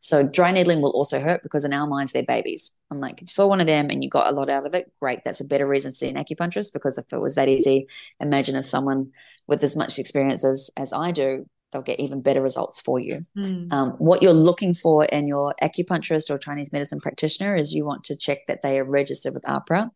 So 0.00 0.26
dry 0.26 0.52
needling 0.52 0.80
will 0.80 0.90
also 0.90 1.20
hurt 1.20 1.42
because 1.42 1.64
in 1.64 1.72
our 1.72 1.86
minds 1.86 2.12
they're 2.12 2.22
babies. 2.22 2.78
I'm 2.90 3.00
like, 3.00 3.16
if 3.16 3.22
you 3.22 3.26
saw 3.28 3.46
one 3.46 3.60
of 3.60 3.66
them 3.66 3.90
and 3.90 4.02
you 4.02 4.08
got 4.08 4.28
a 4.28 4.32
lot 4.32 4.48
out 4.48 4.66
of 4.66 4.74
it, 4.74 4.92
great. 5.00 5.20
That's 5.24 5.40
a 5.40 5.46
better 5.46 5.66
reason 5.66 5.90
to 5.90 5.96
see 5.96 6.08
an 6.08 6.16
acupuncturist 6.16 6.72
because 6.72 6.98
if 6.98 7.12
it 7.12 7.18
was 7.18 7.34
that 7.34 7.48
easy, 7.48 7.88
imagine 8.20 8.56
if 8.56 8.66
someone 8.66 9.10
with 9.46 9.62
as 9.62 9.76
much 9.76 9.98
experience 9.98 10.44
as, 10.44 10.70
as 10.76 10.92
I 10.92 11.10
do, 11.10 11.46
they'll 11.72 11.82
get 11.82 12.00
even 12.00 12.22
better 12.22 12.40
results 12.40 12.80
for 12.80 12.98
you. 12.98 13.24
Mm. 13.36 13.72
Um, 13.72 13.90
what 13.98 14.22
you're 14.22 14.32
looking 14.32 14.72
for 14.72 15.04
in 15.04 15.28
your 15.28 15.54
acupuncturist 15.62 16.30
or 16.30 16.38
Chinese 16.38 16.72
medicine 16.72 17.00
practitioner 17.00 17.56
is 17.56 17.74
you 17.74 17.84
want 17.84 18.04
to 18.04 18.16
check 18.16 18.46
that 18.46 18.62
they 18.62 18.78
are 18.78 18.84
registered 18.84 19.34
with 19.34 19.42
AHPRA. 19.44 19.90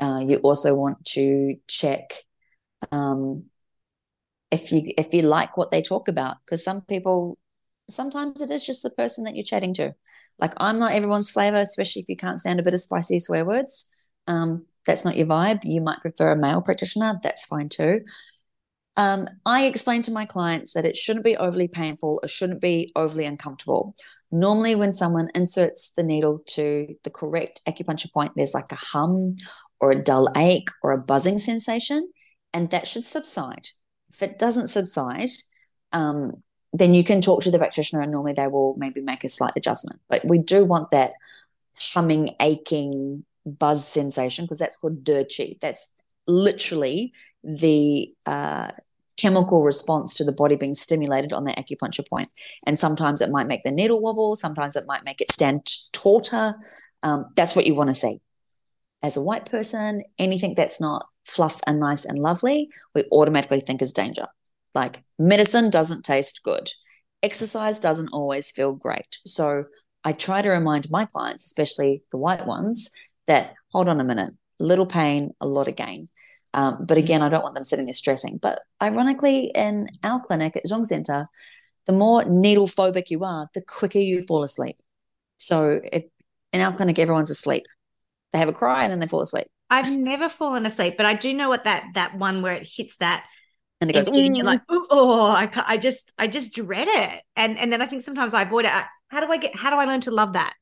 Uh, 0.00 0.20
you 0.20 0.36
also 0.38 0.74
want 0.74 1.04
to 1.04 1.56
check 1.68 2.12
um, 2.90 3.44
if 4.50 4.72
you 4.72 4.92
if 4.98 5.14
you 5.14 5.22
like 5.22 5.56
what 5.56 5.70
they 5.70 5.82
talk 5.82 6.08
about 6.08 6.36
because 6.44 6.64
some 6.64 6.82
people 6.82 7.38
sometimes 7.88 8.40
it 8.40 8.50
is 8.50 8.64
just 8.64 8.82
the 8.82 8.90
person 8.90 9.24
that 9.24 9.36
you're 9.36 9.44
chatting 9.44 9.74
to. 9.74 9.94
Like 10.38 10.54
I'm 10.58 10.78
not 10.78 10.92
everyone's 10.92 11.30
flavor, 11.30 11.58
especially 11.58 12.02
if 12.02 12.08
you 12.08 12.16
can't 12.16 12.40
stand 12.40 12.60
a 12.60 12.62
bit 12.62 12.74
of 12.74 12.80
spicy 12.80 13.18
swear 13.18 13.44
words. 13.44 13.88
Um, 14.26 14.66
that's 14.86 15.04
not 15.04 15.16
your 15.16 15.26
vibe. 15.26 15.60
You 15.64 15.80
might 15.80 16.00
prefer 16.00 16.32
a 16.32 16.36
male 16.36 16.62
practitioner. 16.62 17.18
That's 17.22 17.46
fine 17.46 17.68
too. 17.68 18.00
Um, 18.96 19.26
I 19.46 19.66
explain 19.66 20.02
to 20.02 20.12
my 20.12 20.26
clients 20.26 20.74
that 20.74 20.84
it 20.84 20.96
shouldn't 20.96 21.24
be 21.24 21.36
overly 21.36 21.68
painful. 21.68 22.20
It 22.22 22.30
shouldn't 22.30 22.60
be 22.60 22.90
overly 22.94 23.24
uncomfortable. 23.24 23.94
Normally, 24.30 24.74
when 24.74 24.92
someone 24.92 25.30
inserts 25.34 25.92
the 25.92 26.02
needle 26.02 26.42
to 26.48 26.94
the 27.04 27.10
correct 27.10 27.60
acupuncture 27.68 28.12
point, 28.12 28.32
there's 28.34 28.54
like 28.54 28.72
a 28.72 28.76
hum 28.76 29.36
or 29.80 29.92
a 29.92 30.02
dull 30.02 30.28
ache 30.36 30.68
or 30.82 30.92
a 30.92 30.98
buzzing 30.98 31.38
sensation, 31.38 32.10
and 32.52 32.70
that 32.70 32.86
should 32.86 33.04
subside. 33.04 33.68
If 34.10 34.22
it 34.22 34.38
doesn't 34.38 34.68
subside, 34.68 35.30
um, 35.92 36.42
then 36.72 36.94
you 36.94 37.04
can 37.04 37.20
talk 37.20 37.42
to 37.42 37.50
the 37.50 37.58
practitioner 37.58 38.02
and 38.02 38.12
normally 38.12 38.32
they 38.32 38.48
will 38.48 38.74
maybe 38.78 39.00
make 39.00 39.24
a 39.24 39.28
slight 39.28 39.52
adjustment. 39.56 40.00
But 40.08 40.24
we 40.24 40.38
do 40.38 40.64
want 40.64 40.90
that 40.90 41.12
humming, 41.78 42.34
aching 42.40 43.24
buzz 43.44 43.86
sensation 43.86 44.44
because 44.44 44.58
that's 44.58 44.76
called 44.76 45.04
qi. 45.04 45.60
That's 45.60 45.90
literally 46.26 47.12
the 47.44 48.14
uh, 48.26 48.70
chemical 49.16 49.62
response 49.62 50.14
to 50.14 50.24
the 50.24 50.32
body 50.32 50.56
being 50.56 50.74
stimulated 50.74 51.32
on 51.32 51.44
the 51.44 51.52
acupuncture 51.52 52.08
point. 52.08 52.30
And 52.66 52.78
sometimes 52.78 53.20
it 53.20 53.30
might 53.30 53.46
make 53.46 53.64
the 53.64 53.70
needle 53.70 54.00
wobble, 54.00 54.34
sometimes 54.34 54.76
it 54.76 54.86
might 54.86 55.04
make 55.04 55.20
it 55.20 55.30
stand 55.30 55.66
tauter. 55.92 56.54
Um, 57.02 57.26
that's 57.36 57.54
what 57.54 57.66
you 57.66 57.74
want 57.74 57.90
to 57.90 57.94
see. 57.94 58.20
As 59.02 59.16
a 59.16 59.22
white 59.22 59.50
person, 59.50 60.04
anything 60.18 60.54
that's 60.54 60.80
not 60.80 61.06
fluff 61.24 61.60
and 61.66 61.80
nice 61.80 62.04
and 62.04 62.18
lovely, 62.18 62.70
we 62.94 63.04
automatically 63.12 63.60
think 63.60 63.82
is 63.82 63.92
danger. 63.92 64.28
Like 64.74 65.02
medicine 65.18 65.70
doesn't 65.70 66.04
taste 66.04 66.40
good. 66.42 66.70
Exercise 67.22 67.78
doesn't 67.78 68.10
always 68.12 68.50
feel 68.50 68.74
great. 68.74 69.18
So 69.26 69.64
I 70.04 70.12
try 70.12 70.42
to 70.42 70.50
remind 70.50 70.90
my 70.90 71.04
clients, 71.04 71.44
especially 71.44 72.02
the 72.10 72.18
white 72.18 72.46
ones, 72.46 72.90
that 73.26 73.54
hold 73.68 73.88
on 73.88 74.00
a 74.00 74.04
minute, 74.04 74.34
little 74.58 74.86
pain, 74.86 75.32
a 75.40 75.46
lot 75.46 75.68
of 75.68 75.76
gain. 75.76 76.08
Um, 76.54 76.84
but 76.86 76.98
again, 76.98 77.22
I 77.22 77.28
don't 77.28 77.42
want 77.42 77.54
them 77.54 77.64
sitting 77.64 77.86
there 77.86 77.94
stressing. 77.94 78.38
But 78.38 78.60
ironically, 78.82 79.52
in 79.54 79.88
our 80.02 80.20
clinic 80.20 80.56
at 80.56 80.66
Zhong 80.66 80.84
Centre, 80.84 81.28
the 81.86 81.92
more 81.92 82.24
needle 82.24 82.66
phobic 82.66 83.10
you 83.10 83.24
are, 83.24 83.48
the 83.54 83.62
quicker 83.62 83.98
you 83.98 84.22
fall 84.22 84.42
asleep. 84.42 84.76
So 85.38 85.80
it, 85.82 86.10
in 86.52 86.60
our 86.60 86.72
clinic, 86.72 86.98
everyone's 86.98 87.30
asleep. 87.30 87.64
They 88.32 88.38
have 88.38 88.48
a 88.48 88.52
cry 88.52 88.82
and 88.82 88.92
then 88.92 89.00
they 89.00 89.08
fall 89.08 89.20
asleep. 89.20 89.46
I've 89.70 89.96
never 89.96 90.28
fallen 90.28 90.66
asleep, 90.66 90.96
but 90.98 91.06
I 91.06 91.14
do 91.14 91.32
know 91.32 91.48
what 91.48 91.64
that 91.64 91.86
that 91.94 92.14
one 92.16 92.42
where 92.42 92.52
it 92.52 92.68
hits 92.70 92.98
that 92.98 93.24
And 93.82 93.90
it 93.90 93.94
goes, 93.94 94.06
and 94.06 94.36
you're 94.36 94.46
like, 94.46 94.60
oh, 94.70 95.26
I, 95.26 95.50
I 95.66 95.76
just, 95.76 96.12
I 96.16 96.28
just 96.28 96.54
dread 96.54 96.86
it, 96.88 97.22
and 97.34 97.58
and 97.58 97.72
then 97.72 97.82
I 97.82 97.86
think 97.86 98.02
sometimes 98.02 98.32
I 98.32 98.42
avoid 98.42 98.64
it. 98.64 98.70
I- 98.72 98.86
How 99.08 99.20
do 99.20 99.30
I 99.30 99.36
get? 99.36 99.56
How 99.56 99.70
do 99.70 99.76
I 99.76 99.84
learn 99.84 100.00
to 100.02 100.10
love 100.10 100.34
that? 100.34 100.54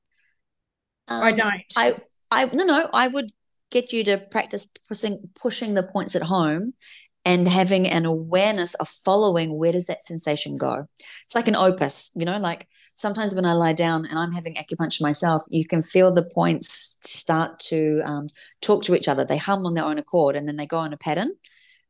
Or 1.08 1.24
I 1.24 1.30
Um, 1.30 1.36
don't. 1.36 1.62
I, 1.76 1.94
I 2.30 2.44
no, 2.46 2.64
no. 2.64 2.88
I 2.92 3.08
would 3.08 3.30
get 3.70 3.92
you 3.92 4.02
to 4.04 4.18
practice 4.18 4.66
pushing 4.88 5.28
pushing 5.34 5.74
the 5.74 5.82
points 5.82 6.16
at 6.16 6.22
home, 6.22 6.72
and 7.24 7.46
having 7.46 7.86
an 7.86 8.06
awareness 8.06 8.74
of 8.74 8.88
following 8.88 9.56
where 9.58 9.72
does 9.72 9.86
that 9.86 10.02
sensation 10.02 10.56
go. 10.56 10.86
It's 11.24 11.34
like 11.34 11.48
an 11.48 11.56
opus, 11.56 12.10
you 12.14 12.24
know. 12.24 12.38
Like 12.38 12.66
sometimes 12.94 13.34
when 13.34 13.44
I 13.44 13.52
lie 13.52 13.74
down 13.74 14.06
and 14.06 14.18
I'm 14.18 14.32
having 14.32 14.54
acupuncture 14.54 15.02
myself, 15.02 15.44
you 15.50 15.66
can 15.66 15.82
feel 15.82 16.10
the 16.10 16.22
points 16.24 16.98
start 17.02 17.60
to 17.70 18.00
um, 18.04 18.26
talk 18.62 18.82
to 18.84 18.94
each 18.94 19.08
other. 19.08 19.24
They 19.24 19.36
hum 19.38 19.66
on 19.66 19.74
their 19.74 19.84
own 19.84 19.98
accord, 19.98 20.36
and 20.36 20.48
then 20.48 20.56
they 20.56 20.66
go 20.66 20.82
in 20.84 20.92
a 20.92 20.96
pattern. 20.96 21.32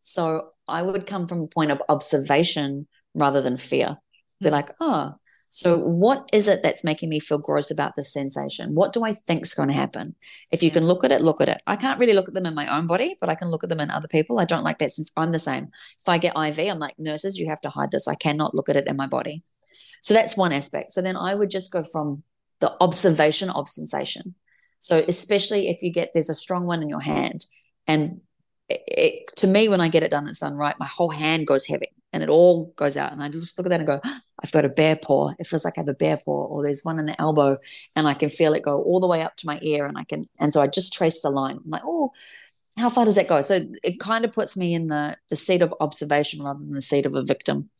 So 0.02 0.50
I 0.70 0.82
would 0.82 1.06
come 1.06 1.26
from 1.26 1.42
a 1.42 1.46
point 1.46 1.70
of 1.70 1.82
observation 1.88 2.86
rather 3.14 3.40
than 3.40 3.56
fear. 3.56 3.98
Be 4.40 4.48
Mm. 4.48 4.52
like, 4.52 4.70
oh, 4.80 5.14
so 5.52 5.76
what 5.76 6.28
is 6.32 6.46
it 6.46 6.62
that's 6.62 6.84
making 6.84 7.08
me 7.08 7.18
feel 7.18 7.38
gross 7.38 7.72
about 7.72 7.96
this 7.96 8.12
sensation? 8.12 8.76
What 8.76 8.92
do 8.92 9.04
I 9.04 9.14
think's 9.14 9.52
going 9.52 9.68
to 9.68 9.74
happen? 9.74 10.14
If 10.52 10.62
you 10.62 10.70
can 10.70 10.86
look 10.86 11.02
at 11.04 11.10
it, 11.10 11.22
look 11.22 11.40
at 11.40 11.48
it. 11.48 11.60
I 11.66 11.74
can't 11.74 11.98
really 11.98 12.12
look 12.12 12.28
at 12.28 12.34
them 12.34 12.46
in 12.46 12.54
my 12.54 12.68
own 12.68 12.86
body, 12.86 13.16
but 13.20 13.28
I 13.28 13.34
can 13.34 13.50
look 13.50 13.64
at 13.64 13.68
them 13.68 13.80
in 13.80 13.90
other 13.90 14.06
people. 14.06 14.38
I 14.38 14.44
don't 14.44 14.62
like 14.62 14.78
that 14.78 14.92
since 14.92 15.10
I'm 15.16 15.32
the 15.32 15.40
same. 15.40 15.70
If 15.98 16.08
I 16.08 16.18
get 16.18 16.38
IV, 16.38 16.58
I'm 16.70 16.78
like, 16.78 16.94
nurses, 16.98 17.36
you 17.36 17.48
have 17.48 17.60
to 17.62 17.70
hide 17.70 17.90
this. 17.90 18.06
I 18.06 18.14
cannot 18.14 18.54
look 18.54 18.68
at 18.68 18.76
it 18.76 18.86
in 18.86 18.96
my 18.96 19.08
body. 19.08 19.42
So 20.02 20.14
that's 20.14 20.36
one 20.36 20.52
aspect. 20.52 20.92
So 20.92 21.02
then 21.02 21.16
I 21.16 21.34
would 21.34 21.50
just 21.50 21.72
go 21.72 21.82
from 21.82 22.22
the 22.60 22.76
observation 22.80 23.50
of 23.50 23.68
sensation. 23.68 24.36
So 24.80 25.04
especially 25.08 25.68
if 25.68 25.82
you 25.82 25.92
get 25.92 26.12
there's 26.14 26.30
a 26.30 26.34
strong 26.34 26.64
one 26.64 26.80
in 26.80 26.88
your 26.88 27.00
hand, 27.00 27.44
and 27.86 28.20
it, 28.70 29.30
to 29.36 29.46
me, 29.46 29.68
when 29.68 29.80
I 29.80 29.88
get 29.88 30.02
it 30.02 30.10
done, 30.10 30.28
it's 30.28 30.40
done 30.40 30.56
right. 30.56 30.78
My 30.78 30.86
whole 30.86 31.10
hand 31.10 31.46
goes 31.46 31.66
heavy, 31.66 31.88
and 32.12 32.22
it 32.22 32.28
all 32.28 32.72
goes 32.76 32.96
out, 32.96 33.12
and 33.12 33.22
I 33.22 33.28
just 33.28 33.58
look 33.58 33.66
at 33.66 33.70
that 33.70 33.80
and 33.80 33.86
go, 33.86 34.00
I've 34.42 34.52
got 34.52 34.64
a 34.64 34.68
bear 34.68 34.96
paw. 34.96 35.32
It 35.38 35.46
feels 35.46 35.64
like 35.64 35.74
I 35.76 35.80
have 35.80 35.88
a 35.88 35.94
bear 35.94 36.16
paw, 36.16 36.46
or 36.46 36.62
there's 36.62 36.84
one 36.84 36.98
in 36.98 37.06
the 37.06 37.20
elbow, 37.20 37.58
and 37.96 38.08
I 38.08 38.14
can 38.14 38.28
feel 38.28 38.54
it 38.54 38.62
go 38.62 38.82
all 38.82 39.00
the 39.00 39.06
way 39.06 39.22
up 39.22 39.36
to 39.38 39.46
my 39.46 39.58
ear, 39.62 39.86
and 39.86 39.98
I 39.98 40.04
can, 40.04 40.24
and 40.38 40.52
so 40.52 40.60
I 40.60 40.66
just 40.66 40.92
trace 40.92 41.20
the 41.20 41.30
line. 41.30 41.58
I'm 41.64 41.70
like, 41.70 41.82
oh, 41.84 42.12
how 42.78 42.88
far 42.88 43.04
does 43.04 43.16
that 43.16 43.28
go? 43.28 43.40
So 43.40 43.60
it 43.82 44.00
kind 44.00 44.24
of 44.24 44.32
puts 44.32 44.56
me 44.56 44.74
in 44.74 44.88
the 44.88 45.16
the 45.28 45.36
seat 45.36 45.62
of 45.62 45.74
observation 45.80 46.42
rather 46.42 46.60
than 46.60 46.74
the 46.74 46.82
seat 46.82 47.06
of 47.06 47.14
a 47.14 47.24
victim. 47.24 47.70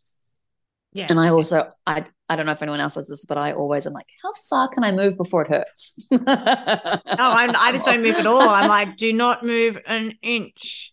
Yeah, 0.92 1.07
And 1.09 1.20
I 1.20 1.29
also, 1.29 1.70
I, 1.87 2.05
I 2.29 2.37
don't 2.37 2.46
know 2.46 2.53
if 2.53 2.62
anyone 2.62 2.81
else 2.81 2.96
does 2.96 3.09
this, 3.09 3.24
but 3.24 3.38
I 3.38 3.53
always 3.53 3.87
am 3.87 3.92
like, 3.92 4.09
how 4.22 4.33
far 4.48 4.68
can 4.68 4.83
I 4.83 4.90
move 4.90 5.16
before 5.16 5.42
it 5.42 5.48
hurts? 5.48 6.09
no, 6.12 6.18
I'm, 6.26 7.55
I 7.57 7.70
just 7.72 7.87
don't 7.87 8.03
move 8.03 8.16
at 8.16 8.26
all. 8.26 8.48
I'm 8.48 8.68
like, 8.68 8.96
do 8.96 9.12
not 9.12 9.44
move 9.44 9.79
an 9.87 10.14
inch. 10.22 10.92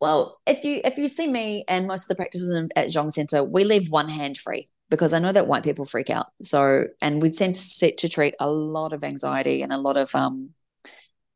Well, 0.00 0.38
if 0.46 0.62
you 0.62 0.80
if 0.84 0.98
you 0.98 1.08
see 1.08 1.26
me 1.26 1.64
and 1.68 1.86
most 1.86 2.04
of 2.04 2.08
the 2.08 2.16
practices 2.16 2.68
at 2.76 2.88
Zhong 2.88 3.10
Centre, 3.10 3.42
we 3.42 3.64
leave 3.64 3.90
one 3.90 4.08
hand 4.10 4.36
free 4.36 4.68
because 4.90 5.12
I 5.12 5.18
know 5.18 5.32
that 5.32 5.46
white 5.48 5.64
people 5.64 5.84
freak 5.84 6.10
out. 6.10 6.26
So, 6.42 6.84
and 7.00 7.22
we 7.22 7.30
tend 7.30 7.54
to 7.54 7.60
set 7.60 7.98
to 7.98 8.08
treat 8.08 8.34
a 8.38 8.48
lot 8.48 8.92
of 8.92 9.02
anxiety 9.02 9.62
and 9.62 9.72
a 9.72 9.78
lot 9.78 9.96
of 9.96 10.14
um, 10.14 10.50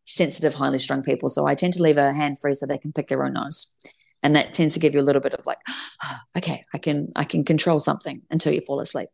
sensitive, 0.04 0.54
highly 0.54 0.78
strung 0.78 1.02
people. 1.02 1.28
So 1.28 1.46
I 1.46 1.54
tend 1.54 1.72
to 1.74 1.82
leave 1.82 1.96
a 1.96 2.12
hand 2.12 2.38
free 2.40 2.54
so 2.54 2.66
they 2.66 2.78
can 2.78 2.92
pick 2.92 3.08
their 3.08 3.24
own 3.24 3.32
nose, 3.32 3.76
and 4.22 4.36
that 4.36 4.52
tends 4.52 4.74
to 4.74 4.80
give 4.80 4.94
you 4.94 5.00
a 5.00 5.02
little 5.02 5.22
bit 5.22 5.34
of 5.34 5.46
like, 5.46 5.58
okay, 6.36 6.64
I 6.74 6.78
can 6.78 7.12
I 7.16 7.24
can 7.24 7.44
control 7.44 7.78
something 7.78 8.22
until 8.30 8.52
you 8.52 8.60
fall 8.60 8.80
asleep. 8.80 9.08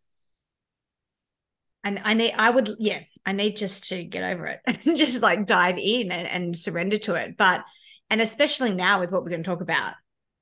And 1.87 2.01
I 2.03 2.15
need, 2.15 2.35
I 2.37 2.51
would, 2.51 2.75
yeah, 2.81 3.03
I 3.25 3.31
need 3.31 3.57
just 3.57 3.91
to 3.91 4.03
get 4.03 4.25
over 4.25 4.47
it 4.47 4.61
and 4.67 4.97
just 4.97 5.23
like 5.23 5.47
dive 5.47 5.79
in 5.79 6.11
and, 6.11 6.27
and 6.27 6.57
surrender 6.57 6.99
to 6.99 7.15
it. 7.15 7.37
But, 7.37 7.63
and 8.11 8.21
especially 8.21 8.75
now 8.75 8.99
with 8.99 9.13
what 9.13 9.23
we're 9.23 9.31
going 9.31 9.45
to 9.45 9.49
talk 9.49 9.61
about, 9.61 9.93
mm. 9.93 9.95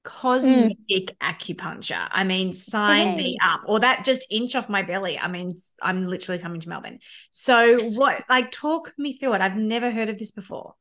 cosmetic 0.04 1.18
acupuncture. 1.22 2.08
I 2.10 2.24
mean, 2.24 2.54
sign 2.54 3.18
me 3.18 3.36
up, 3.46 3.60
or 3.66 3.80
that 3.80 4.06
just 4.06 4.26
inch 4.30 4.54
off 4.54 4.70
my 4.70 4.82
belly. 4.82 5.18
I 5.18 5.28
mean, 5.28 5.52
i'm 5.82 6.06
literally 6.06 6.40
coming 6.40 6.62
to 6.62 6.68
Melbourne. 6.70 7.00
So, 7.30 7.78
what, 7.90 8.24
like, 8.30 8.50
talk 8.50 8.94
me 8.96 9.18
through 9.18 9.34
it. 9.34 9.42
I've 9.42 9.56
never 9.56 9.90
heard 9.90 10.08
of 10.08 10.18
this 10.18 10.30
before. 10.30 10.76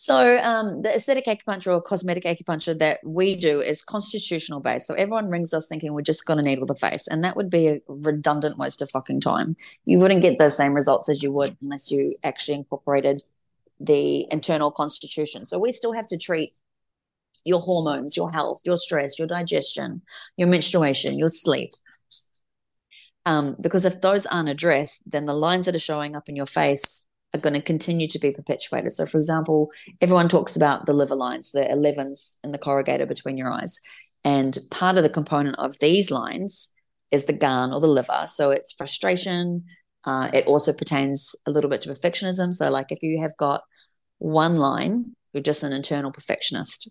So 0.00 0.38
um, 0.38 0.82
the 0.82 0.94
aesthetic 0.94 1.24
acupuncture 1.26 1.72
or 1.72 1.82
cosmetic 1.82 2.22
acupuncture 2.22 2.78
that 2.78 3.00
we 3.04 3.34
do 3.34 3.60
is 3.60 3.82
constitutional 3.82 4.60
based. 4.60 4.86
So 4.86 4.94
everyone 4.94 5.28
rings 5.28 5.52
us 5.52 5.66
thinking 5.66 5.92
we're 5.92 6.02
just 6.02 6.24
going 6.24 6.36
to 6.36 6.42
needle 6.42 6.66
the 6.66 6.76
face, 6.76 7.08
and 7.08 7.24
that 7.24 7.36
would 7.36 7.50
be 7.50 7.66
a 7.66 7.80
redundant 7.88 8.58
waste 8.58 8.80
of 8.80 8.90
fucking 8.90 9.20
time. 9.20 9.56
You 9.86 9.98
wouldn't 9.98 10.22
get 10.22 10.38
the 10.38 10.50
same 10.50 10.72
results 10.72 11.08
as 11.08 11.20
you 11.20 11.32
would 11.32 11.56
unless 11.60 11.90
you 11.90 12.14
actually 12.22 12.54
incorporated 12.54 13.24
the 13.80 14.26
internal 14.30 14.70
constitution. 14.70 15.44
So 15.44 15.58
we 15.58 15.72
still 15.72 15.92
have 15.92 16.06
to 16.08 16.16
treat 16.16 16.54
your 17.44 17.60
hormones, 17.60 18.16
your 18.16 18.30
health, 18.30 18.60
your 18.64 18.76
stress, 18.76 19.18
your 19.18 19.26
digestion, 19.26 20.02
your 20.36 20.46
menstruation, 20.46 21.18
your 21.18 21.28
sleep. 21.28 21.70
Um, 23.26 23.56
because 23.60 23.84
if 23.84 24.00
those 24.00 24.26
aren't 24.26 24.48
addressed, 24.48 25.02
then 25.10 25.26
the 25.26 25.34
lines 25.34 25.66
that 25.66 25.74
are 25.74 25.80
showing 25.80 26.14
up 26.14 26.28
in 26.28 26.36
your 26.36 26.46
face 26.46 27.07
are 27.34 27.40
going 27.40 27.54
to 27.54 27.62
continue 27.62 28.06
to 28.08 28.18
be 28.18 28.30
perpetuated. 28.30 28.92
So, 28.92 29.06
for 29.06 29.18
example, 29.18 29.70
everyone 30.00 30.28
talks 30.28 30.56
about 30.56 30.86
the 30.86 30.94
liver 30.94 31.14
lines, 31.14 31.50
the 31.50 31.64
11s 31.64 32.36
in 32.42 32.52
the 32.52 32.58
corrugator 32.58 33.06
between 33.06 33.36
your 33.36 33.50
eyes. 33.50 33.80
And 34.24 34.56
part 34.70 34.96
of 34.96 35.02
the 35.02 35.10
component 35.10 35.56
of 35.58 35.78
these 35.80 36.10
lines 36.10 36.70
is 37.10 37.24
the 37.24 37.32
gan 37.32 37.72
or 37.72 37.80
the 37.80 37.86
liver. 37.86 38.24
So, 38.26 38.50
it's 38.50 38.72
frustration. 38.72 39.64
Uh, 40.04 40.30
it 40.32 40.46
also 40.46 40.72
pertains 40.72 41.36
a 41.46 41.50
little 41.50 41.68
bit 41.68 41.82
to 41.82 41.90
perfectionism. 41.90 42.54
So, 42.54 42.70
like 42.70 42.90
if 42.90 43.02
you 43.02 43.20
have 43.20 43.36
got 43.36 43.62
one 44.18 44.56
line, 44.56 45.14
you're 45.32 45.42
just 45.42 45.62
an 45.62 45.72
internal 45.72 46.10
perfectionist. 46.10 46.90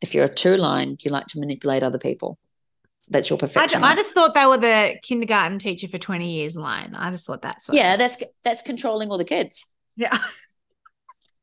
If 0.00 0.14
you're 0.14 0.24
a 0.24 0.34
two 0.34 0.56
line, 0.56 0.96
you 1.00 1.10
like 1.10 1.26
to 1.28 1.40
manipulate 1.40 1.82
other 1.82 1.98
people 1.98 2.38
that's 3.10 3.30
your 3.30 3.38
perfection. 3.38 3.82
I, 3.84 3.92
I, 3.92 3.96
just 3.96 4.14
thought 4.14 4.34
they 4.34 4.46
were 4.46 4.58
the 4.58 4.96
kindergarten 5.02 5.58
teacher 5.58 5.88
for 5.88 5.98
20 5.98 6.30
years 6.30 6.56
line. 6.56 6.94
I 6.94 7.10
just 7.10 7.26
thought 7.26 7.42
that's 7.42 7.68
yeah, 7.72 7.96
that's 7.96 8.22
that's 8.42 8.62
controlling 8.62 9.10
all 9.10 9.18
the 9.18 9.24
kids. 9.24 9.73
Yeah. 9.96 10.16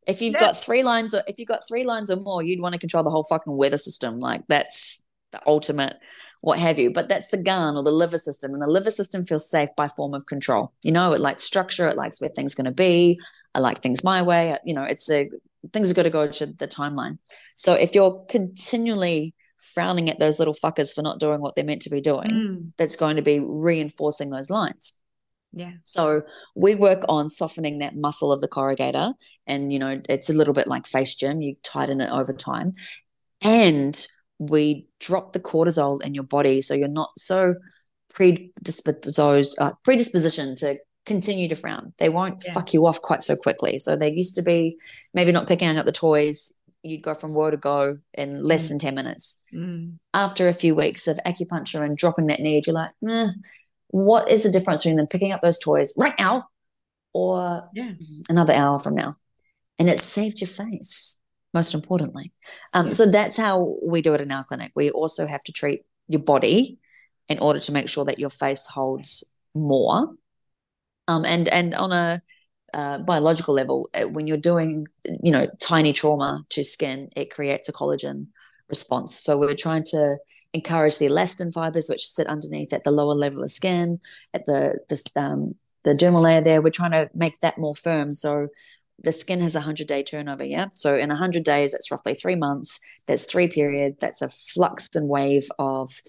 If 0.08 0.22
you've 0.22 0.36
got 0.36 0.58
three 0.58 0.84
lines 0.84 1.14
or 1.14 1.22
if 1.28 1.38
you've 1.38 1.48
got 1.48 1.68
three 1.68 1.84
lines 1.84 2.10
or 2.10 2.18
more, 2.18 2.42
you'd 2.42 2.60
want 2.60 2.74
to 2.74 2.80
control 2.80 3.04
the 3.04 3.10
whole 3.10 3.24
fucking 3.24 3.56
weather 3.56 3.78
system. 3.78 4.20
Like 4.20 4.42
that's 4.48 5.04
the 5.32 5.40
ultimate 5.46 5.98
what 6.42 6.58
have 6.58 6.80
you. 6.80 6.92
But 6.92 7.08
that's 7.08 7.30
the 7.30 7.38
gan 7.38 7.78
or 7.78 7.84
the 7.84 7.92
liver 7.92 8.18
system. 8.18 8.54
And 8.54 8.62
the 8.62 8.68
liver 8.68 8.92
system 8.92 9.26
feels 9.26 9.50
safe 9.50 9.70
by 9.78 9.88
form 9.88 10.14
of 10.14 10.26
control. 10.26 10.74
You 10.84 10.92
know, 10.92 11.14
it 11.14 11.22
likes 11.22 11.44
structure, 11.44 11.88
it 11.88 11.98
likes 11.98 12.20
where 12.20 12.32
things 12.32 12.56
gonna 12.56 12.72
be. 12.72 13.20
I 13.54 13.60
like 13.60 13.82
things 13.82 14.04
my 14.04 14.22
way. 14.22 14.58
You 14.66 14.74
know, 14.74 14.84
it's 14.84 15.10
a 15.10 15.30
things 15.72 15.92
are 15.92 15.94
gonna 15.94 16.10
go 16.10 16.28
to 16.28 16.48
the 16.48 16.68
timeline. 16.68 17.20
So 17.56 17.74
if 17.74 17.94
you're 17.94 18.26
continually 18.28 19.36
frowning 19.60 20.10
at 20.10 20.20
those 20.20 20.40
little 20.40 20.56
fuckers 20.56 20.94
for 20.94 21.04
not 21.04 21.20
doing 21.20 21.40
what 21.40 21.56
they're 21.56 21.64
meant 21.64 21.84
to 21.84 21.90
be 21.90 22.02
doing, 22.02 22.32
mm. 22.32 22.72
that's 22.78 22.96
going 22.96 23.16
to 23.16 23.22
be 23.22 23.40
reinforcing 23.40 24.32
those 24.32 24.50
lines. 24.50 25.00
Yeah. 25.54 25.74
So 25.84 26.24
we 26.56 26.76
work 26.76 27.04
on 27.10 27.30
softening 27.30 27.80
that 27.80 27.96
muscle 27.96 28.32
of 28.32 28.42
the 28.42 28.48
corrugator. 28.48 29.14
And, 29.48 29.72
you 29.72 29.80
know, 29.80 30.02
it's 30.08 30.30
a 30.30 30.34
little 30.34 30.54
bit 30.54 30.68
like 30.68 30.88
face 30.88 31.16
gym, 31.16 31.42
you 31.42 31.56
tighten 31.64 32.02
it 32.02 32.10
over 32.12 32.34
time. 32.34 32.74
And 33.42 34.08
we 34.40 34.88
drop 35.00 35.34
the 35.34 35.40
cortisol 35.40 36.02
in 36.04 36.14
your 36.14 36.24
body 36.24 36.62
so 36.62 36.74
you're 36.74 36.88
not 36.88 37.12
so 37.18 37.56
predisposed, 38.14 39.58
uh, 39.60 39.74
predisposition 39.84 40.56
to 40.56 40.78
continue 41.06 41.50
to 41.50 41.56
frown. 41.56 41.94
They 41.98 42.10
won't 42.10 42.44
yeah. 42.46 42.54
fuck 42.54 42.74
you 42.74 42.86
off 42.86 43.02
quite 43.02 43.22
so 43.22 43.36
quickly. 43.36 43.80
So 43.80 43.96
they 43.96 44.12
used 44.12 44.36
to 44.36 44.42
be 44.42 44.78
maybe 45.14 45.32
not 45.32 45.48
picking 45.48 45.76
up 45.78 45.86
the 45.86 45.92
toys 45.92 46.54
you'd 46.84 47.04
go 47.04 47.14
from 47.14 47.34
word 47.34 47.52
to 47.52 47.58
go 47.58 47.98
in 48.14 48.44
less 48.44 48.66
mm. 48.66 48.70
than 48.70 48.80
10 48.80 48.96
minutes. 48.96 49.42
Mm. 49.54 49.98
After 50.14 50.48
a 50.48 50.54
few 50.54 50.76
weeks 50.76 51.08
of 51.08 51.20
acupuncture 51.26 51.84
and 51.86 51.98
dropping 51.98 52.28
that 52.28 52.40
need, 52.40 52.68
you're 52.68 52.74
like, 52.74 52.92
eh, 53.08 53.28
what 53.92 54.30
is 54.30 54.44
the 54.44 54.52
difference 54.52 54.82
between 54.82 54.98
them 54.98 55.08
picking 55.08 55.32
up 55.32 55.42
those 55.42 55.60
toys 55.60 55.94
right 55.98 56.16
now 56.18 56.46
or 57.14 57.70
yeah. 57.74 57.92
another 58.30 58.54
hour 58.54 58.80
from 58.80 58.96
now? 58.96 59.18
And 59.78 59.90
it 59.90 60.00
saved 60.00 60.42
your 60.42 60.48
face, 60.48 61.22
most 61.54 61.74
importantly. 61.74 62.32
Um, 62.74 62.88
yeah. 62.88 62.92
So 62.92 63.12
that's 63.12 63.38
how 63.38 63.78
we 63.84 64.02
do 64.02 64.14
it 64.14 64.22
in 64.22 64.32
our 64.32 64.44
clinic. 64.44 64.72
We 64.76 64.92
also 64.92 65.28
have 65.28 65.44
to 65.46 65.52
treat 65.52 65.82
your 66.08 66.22
body 66.22 66.80
in 67.28 67.40
order 67.40 67.60
to 67.60 67.72
make 67.72 67.90
sure 67.90 68.06
that 68.06 68.20
your 68.20 68.30
face 68.30 68.68
holds 68.68 69.24
more. 69.54 70.16
Um, 71.08 71.26
and 71.26 71.48
and 71.50 71.74
on 71.76 71.92
a 71.92 72.22
uh, 72.74 73.00
biological 73.00 73.54
level, 73.54 73.90
uh, 73.94 74.04
when 74.04 74.28
you're 74.28 74.38
doing, 74.38 74.88
you 75.24 75.32
know, 75.32 75.48
tiny 75.60 75.94
trauma 75.94 76.46
to 76.50 76.64
skin, 76.64 77.10
it 77.16 77.34
creates 77.34 77.68
a 77.68 77.74
collagen 77.74 78.28
response. 78.70 79.16
So 79.16 79.38
we're 79.38 79.56
trying 79.56 79.84
to 79.86 80.18
encourage 80.54 80.98
the 80.98 81.08
elastin 81.08 81.54
fibers, 81.54 81.90
which 81.90 82.08
sit 82.08 82.28
underneath 82.28 82.74
at 82.74 82.84
the 82.84 82.92
lower 82.92 83.14
level 83.14 83.44
of 83.44 83.52
skin, 83.52 84.00
at 84.34 84.46
the 84.46 84.80
the 84.90 85.02
um, 85.16 85.56
the 85.84 85.94
dermal 85.94 86.22
layer 86.22 86.42
there. 86.42 86.62
We're 86.62 86.70
trying 86.70 86.92
to 86.92 87.10
make 87.14 87.40
that 87.40 87.58
more 87.58 87.76
firm. 87.76 88.14
So 88.14 88.50
the 89.04 89.12
skin 89.12 89.42
has 89.42 89.56
a 89.56 89.62
hundred 89.62 89.88
day 89.88 90.04
turnover. 90.04 90.44
Yeah. 90.44 90.68
So 90.74 90.96
in 90.96 91.12
a 91.12 91.16
hundred 91.16 91.44
days, 91.44 91.72
that's 91.72 91.92
roughly 91.92 92.14
three 92.14 92.36
months. 92.36 92.80
That's 93.08 93.26
three 93.26 93.48
period. 93.48 93.96
That's 94.00 94.22
a 94.22 94.30
flux 94.30 94.90
and 94.96 95.10
wave 95.10 95.48
of 95.58 96.02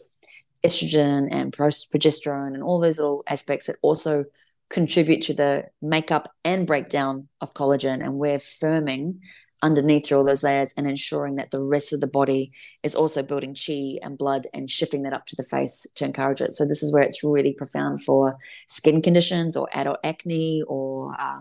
estrogen 0.64 1.28
and 1.30 1.52
progesterone 1.52 2.54
and 2.54 2.62
all 2.62 2.80
those 2.80 2.98
little 2.98 3.24
aspects 3.26 3.66
that 3.66 3.76
also 3.82 4.24
contribute 4.68 5.22
to 5.22 5.34
the 5.34 5.66
makeup 5.80 6.28
and 6.44 6.66
breakdown 6.66 7.28
of 7.40 7.52
collagen. 7.54 8.02
And 8.02 8.14
we're 8.14 8.38
firming 8.38 9.18
underneath 9.62 10.06
through 10.06 10.18
all 10.18 10.24
those 10.24 10.42
layers 10.42 10.74
and 10.76 10.88
ensuring 10.88 11.36
that 11.36 11.50
the 11.50 11.60
rest 11.64 11.92
of 11.92 12.00
the 12.00 12.06
body 12.06 12.52
is 12.82 12.94
also 12.94 13.22
building 13.22 13.54
chi 13.54 13.98
and 14.02 14.18
blood 14.18 14.46
and 14.52 14.68
shifting 14.70 15.02
that 15.02 15.12
up 15.12 15.26
to 15.26 15.36
the 15.36 15.44
face 15.44 15.86
to 15.94 16.04
encourage 16.04 16.40
it. 16.40 16.52
So 16.52 16.66
this 16.66 16.82
is 16.82 16.92
where 16.92 17.02
it's 17.02 17.22
really 17.22 17.54
profound 17.54 18.02
for 18.02 18.36
skin 18.66 19.00
conditions 19.00 19.56
or 19.56 19.68
adult 19.72 19.98
acne 20.02 20.62
or 20.66 21.14
uh, 21.18 21.40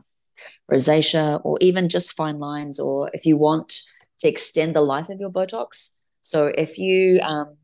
rosacea 0.71 1.41
or 1.43 1.57
even 1.61 1.89
just 1.89 2.15
fine 2.15 2.39
lines 2.39 2.79
or 2.79 3.09
if 3.13 3.25
you 3.25 3.37
want 3.37 3.81
to 4.19 4.27
extend 4.27 4.75
the 4.75 4.81
life 4.81 5.09
of 5.09 5.19
your 5.19 5.31
Botox. 5.31 5.97
So 6.21 6.45
if 6.45 6.77
you 6.77 7.19
um, 7.21 7.57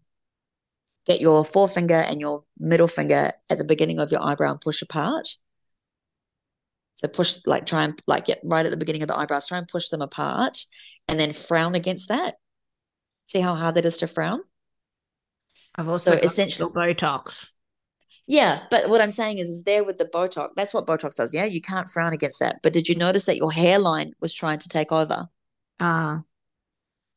get 1.05 1.21
your 1.21 1.43
forefinger 1.43 1.95
and 1.99 2.19
your 2.19 2.43
middle 2.57 2.87
finger 2.87 3.33
at 3.49 3.57
the 3.57 3.63
beginning 3.63 3.99
of 3.99 4.11
your 4.11 4.23
eyebrow 4.23 4.51
and 4.51 4.61
push 4.61 4.81
apart, 4.81 5.29
so 6.97 7.07
push, 7.07 7.37
like, 7.45 7.65
try 7.65 7.83
and 7.83 8.01
like 8.07 8.25
get 8.25 8.41
right 8.43 8.65
at 8.65 8.71
the 8.71 8.77
beginning 8.77 9.03
of 9.03 9.07
the 9.07 9.17
eyebrows, 9.17 9.47
try 9.47 9.59
and 9.59 9.67
push 9.67 9.89
them 9.89 10.01
apart, 10.01 10.65
and 11.07 11.19
then 11.19 11.31
frown 11.31 11.75
against 11.75 12.09
that. 12.09 12.35
See 13.25 13.39
how 13.39 13.55
hard 13.55 13.75
that 13.75 13.85
is 13.85 13.97
to 13.97 14.07
frown. 14.07 14.41
I've 15.75 15.87
also 15.87 16.11
so 16.11 16.17
essentially 16.17 16.71
Botox. 16.71 17.49
Yeah, 18.25 18.63
but 18.71 18.89
what 18.89 18.99
I'm 18.99 19.11
saying 19.11 19.37
is, 19.37 19.47
is 19.47 19.63
there 19.63 19.83
with 19.83 19.99
the 19.99 20.05
Botox. 20.05 20.49
That's 20.55 20.73
what 20.73 20.87
Botox 20.87 21.15
does. 21.15 21.33
Yeah, 21.33 21.45
you 21.45 21.61
can't 21.61 21.87
frown 21.87 22.13
against 22.13 22.39
that. 22.39 22.57
But 22.63 22.73
did 22.73 22.89
you 22.89 22.95
notice 22.95 23.25
that 23.25 23.37
your 23.37 23.51
hairline 23.51 24.13
was 24.19 24.33
trying 24.33 24.59
to 24.59 24.69
take 24.69 24.91
over? 24.91 25.29
Ah. 25.79 26.17
Uh. 26.17 26.21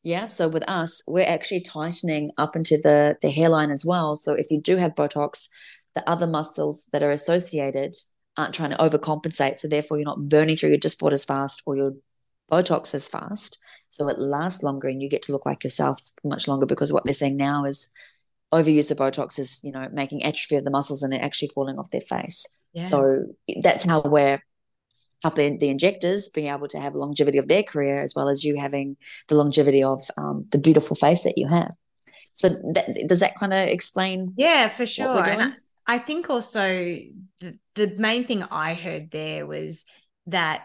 Yeah. 0.03 0.27
So 0.29 0.47
with 0.47 0.67
us, 0.69 1.03
we're 1.07 1.27
actually 1.27 1.61
tightening 1.61 2.31
up 2.37 2.55
into 2.55 2.77
the 2.77 3.17
the 3.21 3.29
hairline 3.29 3.71
as 3.71 3.85
well. 3.85 4.15
So 4.15 4.33
if 4.33 4.49
you 4.51 4.61
do 4.61 4.77
have 4.77 4.95
Botox, 4.95 5.47
the 5.95 6.07
other 6.09 6.27
muscles 6.27 6.87
that 6.93 7.03
are 7.03 7.11
associated 7.11 7.95
aren't 8.37 8.53
trying 8.53 8.71
to 8.71 8.77
overcompensate. 8.77 9.57
So 9.57 9.67
therefore, 9.67 9.97
you're 9.97 10.05
not 10.05 10.29
burning 10.29 10.55
through 10.55 10.69
your 10.69 10.79
Dysport 10.79 11.11
as 11.11 11.25
fast 11.25 11.61
or 11.65 11.75
your 11.75 11.93
Botox 12.51 12.93
as 12.93 13.07
fast. 13.07 13.59
So 13.91 14.07
it 14.07 14.19
lasts 14.19 14.63
longer 14.63 14.87
and 14.87 15.01
you 15.01 15.09
get 15.09 15.21
to 15.23 15.31
look 15.31 15.45
like 15.45 15.63
yourself 15.63 16.01
much 16.23 16.47
longer 16.47 16.65
because 16.65 16.93
what 16.93 17.03
they're 17.05 17.13
saying 17.13 17.37
now 17.37 17.65
is 17.65 17.89
overuse 18.53 18.91
of 18.91 18.97
Botox 18.97 19.37
is, 19.37 19.61
you 19.63 19.71
know, 19.71 19.87
making 19.91 20.23
atrophy 20.23 20.55
of 20.55 20.63
the 20.63 20.71
muscles 20.71 21.03
and 21.03 21.11
they're 21.11 21.23
actually 21.23 21.49
falling 21.53 21.77
off 21.77 21.91
their 21.91 22.01
face. 22.01 22.57
Yeah. 22.73 22.83
So 22.83 23.25
that's 23.61 23.85
how 23.85 24.01
we're 24.01 24.41
helping 25.23 25.59
the 25.59 25.69
injectors 25.69 26.29
being 26.29 26.51
able 26.51 26.67
to 26.69 26.79
have 26.79 26.95
longevity 26.95 27.37
of 27.37 27.47
their 27.47 27.63
career 27.63 28.01
as 28.01 28.15
well 28.15 28.29
as 28.29 28.43
you 28.43 28.57
having 28.59 28.97
the 29.27 29.35
longevity 29.35 29.83
of 29.83 30.03
um, 30.17 30.45
the 30.51 30.57
beautiful 30.57 30.95
face 30.95 31.23
that 31.23 31.37
you 31.37 31.47
have. 31.47 31.75
So 32.35 32.49
that, 32.49 33.07
does 33.07 33.19
that 33.19 33.35
kind 33.35 33.53
of 33.53 33.67
explain? 33.67 34.33
Yeah, 34.35 34.69
for 34.69 34.85
sure. 34.85 35.21
I 35.87 35.97
think 35.97 36.29
also 36.29 36.67
the, 37.39 37.57
the 37.75 37.95
main 37.97 38.25
thing 38.25 38.43
I 38.43 38.73
heard 38.73 39.11
there 39.11 39.45
was 39.45 39.85
that 40.27 40.63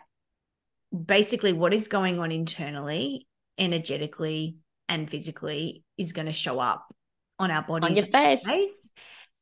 basically 1.04 1.52
what 1.52 1.74
is 1.74 1.88
going 1.88 2.20
on 2.20 2.30
internally, 2.30 3.26
energetically, 3.58 4.56
and 4.88 5.08
physically 5.08 5.82
is 5.98 6.12
going 6.12 6.26
to 6.26 6.32
show 6.32 6.60
up 6.60 6.94
on 7.38 7.50
our 7.50 7.62
body 7.62 7.86
on 7.86 7.96
your 7.96 8.06
face. 8.06 8.46
face. 8.46 8.92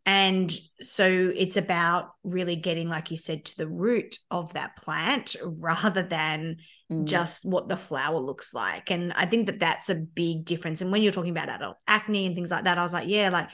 And 0.07 0.53
so 0.83 1.33
it's 1.35 1.57
about 1.57 2.11
really 2.25 2.57
getting, 2.57 2.91
like 2.91 3.11
you 3.11 3.17
said, 3.17 3.47
to 3.47 3.57
the 3.57 3.69
root 3.69 4.19
of 4.31 4.53
that 4.53 4.77
plant 4.77 5.35
rather 5.43 6.03
than 6.03 6.59
mm. 6.93 7.05
just 7.07 7.47
what 7.47 7.69
the 7.69 7.77
flower 7.79 8.19
looks 8.19 8.53
like. 8.53 8.91
And 8.91 9.15
I 9.15 9.25
think 9.25 9.47
that 9.47 9.61
that's 9.61 9.89
a 9.89 9.95
big 9.95 10.45
difference. 10.45 10.83
And 10.83 10.93
when 10.93 11.03
you're 11.03 11.13
talking 11.13 11.31
about 11.31 11.49
adult 11.49 11.79
acne 11.87 12.27
and 12.27 12.35
things 12.35 12.51
like 12.51 12.65
that, 12.65 12.77
I 12.77 12.83
was 12.83 12.93
like, 12.93 13.09
yeah, 13.09 13.31
like 13.31 13.49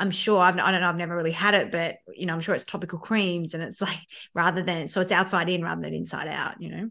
I'm 0.00 0.10
sure 0.10 0.40
I've 0.40 0.56
I 0.58 0.72
don't 0.72 0.80
know 0.80 0.88
I've 0.88 0.96
never 0.96 1.14
really 1.14 1.30
had 1.30 1.54
it, 1.54 1.70
but 1.70 1.96
you 2.14 2.24
know 2.24 2.32
I'm 2.32 2.40
sure 2.40 2.54
it's 2.54 2.64
topical 2.64 2.98
creams 2.98 3.52
and 3.52 3.62
it's 3.62 3.80
like 3.88 4.00
rather 4.34 4.62
than 4.62 4.88
so 4.88 5.00
it's 5.00 5.12
outside 5.12 5.48
in 5.48 5.62
rather 5.62 5.82
than 5.82 5.94
inside 5.94 6.26
out, 6.26 6.60
you 6.60 6.70
know. 6.70 6.90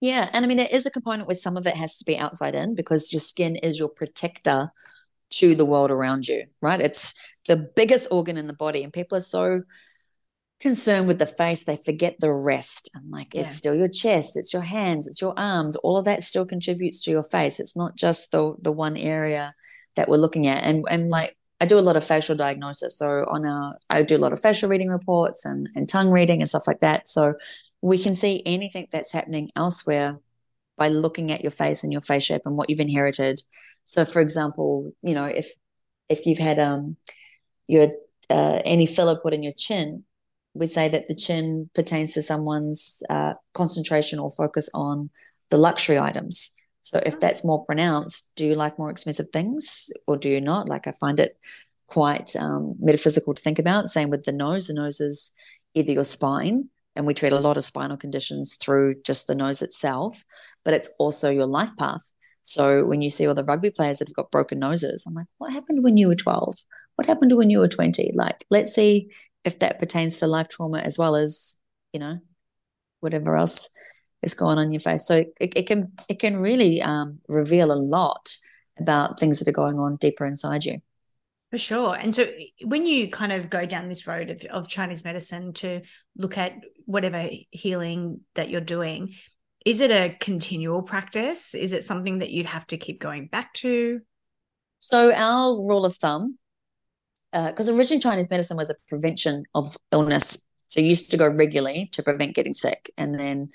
Yeah, 0.00 0.30
and 0.32 0.44
I 0.44 0.48
mean 0.48 0.56
there 0.56 0.66
is 0.70 0.86
a 0.86 0.90
component 0.90 1.28
where 1.28 1.34
some 1.34 1.58
of 1.58 1.66
it 1.66 1.76
has 1.76 1.98
to 1.98 2.04
be 2.06 2.16
outside 2.16 2.54
in 2.54 2.74
because 2.74 3.12
your 3.12 3.20
skin 3.20 3.56
is 3.56 3.78
your 3.78 3.90
protector 3.90 4.72
to 5.32 5.54
the 5.54 5.66
world 5.66 5.90
around 5.90 6.26
you, 6.26 6.46
right? 6.62 6.80
It's 6.80 7.14
the 7.46 7.56
biggest 7.56 8.10
organ 8.10 8.38
in 8.38 8.46
the 8.46 8.54
body, 8.54 8.82
and 8.82 8.92
people 8.92 9.18
are 9.18 9.22
so 9.22 9.62
concerned 10.58 11.06
with 11.06 11.18
the 11.18 11.26
face 11.26 11.64
they 11.64 11.76
forget 11.76 12.16
the 12.20 12.32
rest. 12.32 12.90
I'm 12.96 13.10
like, 13.10 13.34
yeah. 13.34 13.42
it's 13.42 13.56
still 13.56 13.74
your 13.74 13.88
chest, 13.88 14.38
it's 14.38 14.54
your 14.54 14.62
hands, 14.62 15.06
it's 15.06 15.20
your 15.20 15.38
arms. 15.38 15.76
All 15.76 15.98
of 15.98 16.06
that 16.06 16.22
still 16.22 16.46
contributes 16.46 17.02
to 17.02 17.10
your 17.10 17.22
face. 17.22 17.60
It's 17.60 17.76
not 17.76 17.96
just 17.96 18.32
the 18.32 18.54
the 18.62 18.72
one 18.72 18.96
area 18.96 19.54
that 19.96 20.08
we're 20.08 20.16
looking 20.16 20.46
at, 20.46 20.64
and 20.64 20.86
and 20.88 21.10
like 21.10 21.36
I 21.60 21.66
do 21.66 21.78
a 21.78 21.80
lot 21.80 21.96
of 21.96 22.04
facial 22.04 22.36
diagnosis. 22.36 22.96
So 22.96 23.24
on 23.28 23.44
a, 23.44 23.74
I 23.90 24.02
do 24.02 24.16
a 24.16 24.18
lot 24.18 24.32
of 24.32 24.40
facial 24.40 24.68
reading 24.68 24.88
reports 24.88 25.44
and, 25.44 25.68
and 25.74 25.88
tongue 25.88 26.10
reading 26.10 26.40
and 26.40 26.48
stuff 26.48 26.66
like 26.66 26.80
that. 26.80 27.08
So 27.08 27.34
we 27.82 27.98
can 27.98 28.14
see 28.14 28.42
anything 28.46 28.88
that's 28.90 29.12
happening 29.12 29.50
elsewhere 29.56 30.18
by 30.76 30.88
looking 30.88 31.30
at 31.30 31.42
your 31.42 31.50
face 31.50 31.84
and 31.84 31.92
your 31.92 32.00
face 32.00 32.24
shape 32.24 32.42
and 32.46 32.56
what 32.56 32.70
you've 32.70 32.80
inherited. 32.80 33.42
So, 33.84 34.04
for 34.04 34.20
example, 34.20 34.90
you 35.02 35.14
know, 35.14 35.26
if 35.26 35.52
if 36.08 36.26
you've 36.26 36.38
had 36.38 36.58
um 36.58 36.96
your 37.66 37.88
uh, 38.30 38.60
any 38.64 38.86
filler 38.86 39.16
put 39.16 39.34
in 39.34 39.42
your 39.42 39.52
chin, 39.56 40.04
we 40.54 40.66
say 40.66 40.88
that 40.88 41.06
the 41.06 41.14
chin 41.14 41.68
pertains 41.74 42.14
to 42.14 42.22
someone's 42.22 43.02
uh, 43.10 43.34
concentration 43.54 44.18
or 44.18 44.30
focus 44.30 44.70
on 44.74 45.10
the 45.50 45.56
luxury 45.56 45.98
items. 45.98 46.56
So 46.82 47.00
if 47.04 47.16
oh. 47.16 47.18
that's 47.20 47.44
more 47.44 47.64
pronounced, 47.64 48.32
do 48.36 48.46
you 48.46 48.54
like 48.54 48.78
more 48.78 48.90
expensive 48.90 49.28
things 49.32 49.90
or 50.06 50.16
do 50.16 50.28
you 50.28 50.40
not? 50.40 50.68
Like 50.68 50.86
I 50.86 50.92
find 50.92 51.20
it 51.20 51.38
quite 51.86 52.34
um, 52.36 52.76
metaphysical 52.78 53.34
to 53.34 53.42
think 53.42 53.58
about. 53.58 53.90
Same 53.90 54.10
with 54.10 54.24
the 54.24 54.32
nose. 54.32 54.68
The 54.68 54.74
nose 54.74 55.00
is 55.00 55.32
either 55.74 55.92
your 55.92 56.04
spine, 56.04 56.68
and 56.96 57.06
we 57.06 57.14
treat 57.14 57.32
a 57.32 57.38
lot 57.38 57.56
of 57.56 57.64
spinal 57.64 57.96
conditions 57.96 58.56
through 58.56 58.96
just 59.04 59.26
the 59.26 59.34
nose 59.34 59.62
itself, 59.62 60.24
but 60.64 60.74
it's 60.74 60.90
also 60.98 61.30
your 61.30 61.46
life 61.46 61.76
path. 61.78 62.12
So 62.44 62.84
when 62.84 63.00
you 63.02 63.10
see 63.10 63.26
all 63.26 63.34
the 63.34 63.44
rugby 63.44 63.70
players 63.70 63.98
that 63.98 64.08
have 64.08 64.16
got 64.16 64.30
broken 64.30 64.58
noses, 64.58 65.04
I'm 65.06 65.14
like, 65.14 65.26
what 65.38 65.52
happened 65.52 65.84
when 65.84 65.96
you 65.96 66.08
were 66.08 66.16
12? 66.16 66.56
What 66.96 67.06
happened 67.06 67.36
when 67.36 67.50
you 67.50 67.60
were 67.60 67.68
20? 67.68 68.12
Like, 68.14 68.44
let's 68.50 68.74
see 68.74 69.10
if 69.44 69.60
that 69.60 69.78
pertains 69.78 70.18
to 70.18 70.26
life 70.26 70.48
trauma 70.48 70.78
as 70.78 70.98
well 70.98 71.16
as, 71.16 71.60
you 71.92 72.00
know, 72.00 72.18
whatever 73.00 73.36
else 73.36 73.70
is 74.22 74.34
going 74.34 74.58
on 74.58 74.66
in 74.66 74.72
your 74.72 74.80
face. 74.80 75.06
So 75.06 75.16
it, 75.16 75.52
it 75.56 75.66
can 75.66 75.92
it 76.08 76.18
can 76.18 76.36
really 76.36 76.82
um, 76.82 77.18
reveal 77.28 77.72
a 77.72 77.74
lot 77.74 78.36
about 78.78 79.20
things 79.20 79.38
that 79.38 79.48
are 79.48 79.52
going 79.52 79.78
on 79.78 79.96
deeper 79.96 80.24
inside 80.26 80.64
you. 80.64 80.80
For 81.50 81.58
sure. 81.58 81.96
And 81.96 82.14
so 82.14 82.26
when 82.64 82.86
you 82.86 83.08
kind 83.08 83.32
of 83.32 83.50
go 83.50 83.66
down 83.66 83.88
this 83.88 84.06
road 84.06 84.30
of, 84.30 84.42
of 84.50 84.68
Chinese 84.68 85.04
medicine 85.04 85.52
to 85.54 85.80
look 86.16 86.38
at 86.38 86.52
whatever 86.86 87.28
healing 87.50 88.20
that 88.34 88.50
you're 88.50 88.60
doing, 88.60 89.14
is 89.66 89.80
it 89.80 89.90
a 89.90 90.16
continual 90.20 90.82
practice? 90.82 91.54
Is 91.54 91.72
it 91.72 91.84
something 91.84 92.18
that 92.18 92.30
you'd 92.30 92.46
have 92.46 92.66
to 92.68 92.78
keep 92.78 93.00
going 93.00 93.26
back 93.26 93.52
to? 93.54 94.00
So 94.78 95.12
our 95.12 95.50
rule 95.56 95.84
of 95.84 95.96
thumb, 95.96 96.38
because 97.32 97.68
uh, 97.68 97.74
originally 97.74 98.00
Chinese 98.00 98.30
medicine 98.30 98.56
was 98.56 98.70
a 98.70 98.76
prevention 98.88 99.44
of 99.54 99.76
illness. 99.90 100.46
So 100.68 100.80
you 100.80 100.86
used 100.86 101.10
to 101.10 101.16
go 101.16 101.26
regularly 101.26 101.88
to 101.92 102.02
prevent 102.02 102.36
getting 102.36 102.54
sick. 102.54 102.92
And 102.96 103.18
then 103.18 103.50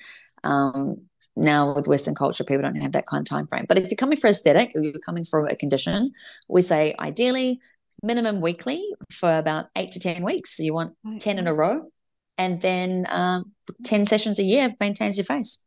um, 0.45 1.01
now 1.35 1.73
with 1.73 1.87
Western 1.87 2.15
culture, 2.15 2.43
people 2.43 2.61
don't 2.61 2.75
have 2.75 2.93
that 2.93 3.07
kind 3.07 3.21
of 3.21 3.29
time 3.29 3.47
frame. 3.47 3.65
But 3.67 3.77
if 3.77 3.89
you're 3.89 3.97
coming 3.97 4.17
for 4.17 4.27
aesthetic 4.27 4.71
or 4.75 4.83
you're 4.83 4.99
coming 4.99 5.25
for 5.25 5.45
a 5.47 5.55
condition, 5.55 6.13
we 6.47 6.61
say 6.61 6.95
ideally 6.99 7.59
minimum 8.01 8.39
weekly 8.39 8.83
for 9.11 9.37
about 9.37 9.65
eight 9.75 9.91
to 9.91 9.99
10 9.99 10.23
weeks. 10.23 10.55
So 10.55 10.63
you 10.63 10.73
want 10.73 10.95
10 11.19 11.39
in 11.39 11.47
a 11.47 11.53
row. 11.53 11.91
And 12.37 12.61
then 12.61 13.05
um, 13.09 13.51
10 13.83 14.05
sessions 14.05 14.39
a 14.39 14.43
year 14.43 14.73
maintains 14.79 15.17
your 15.17 15.25
face. 15.25 15.65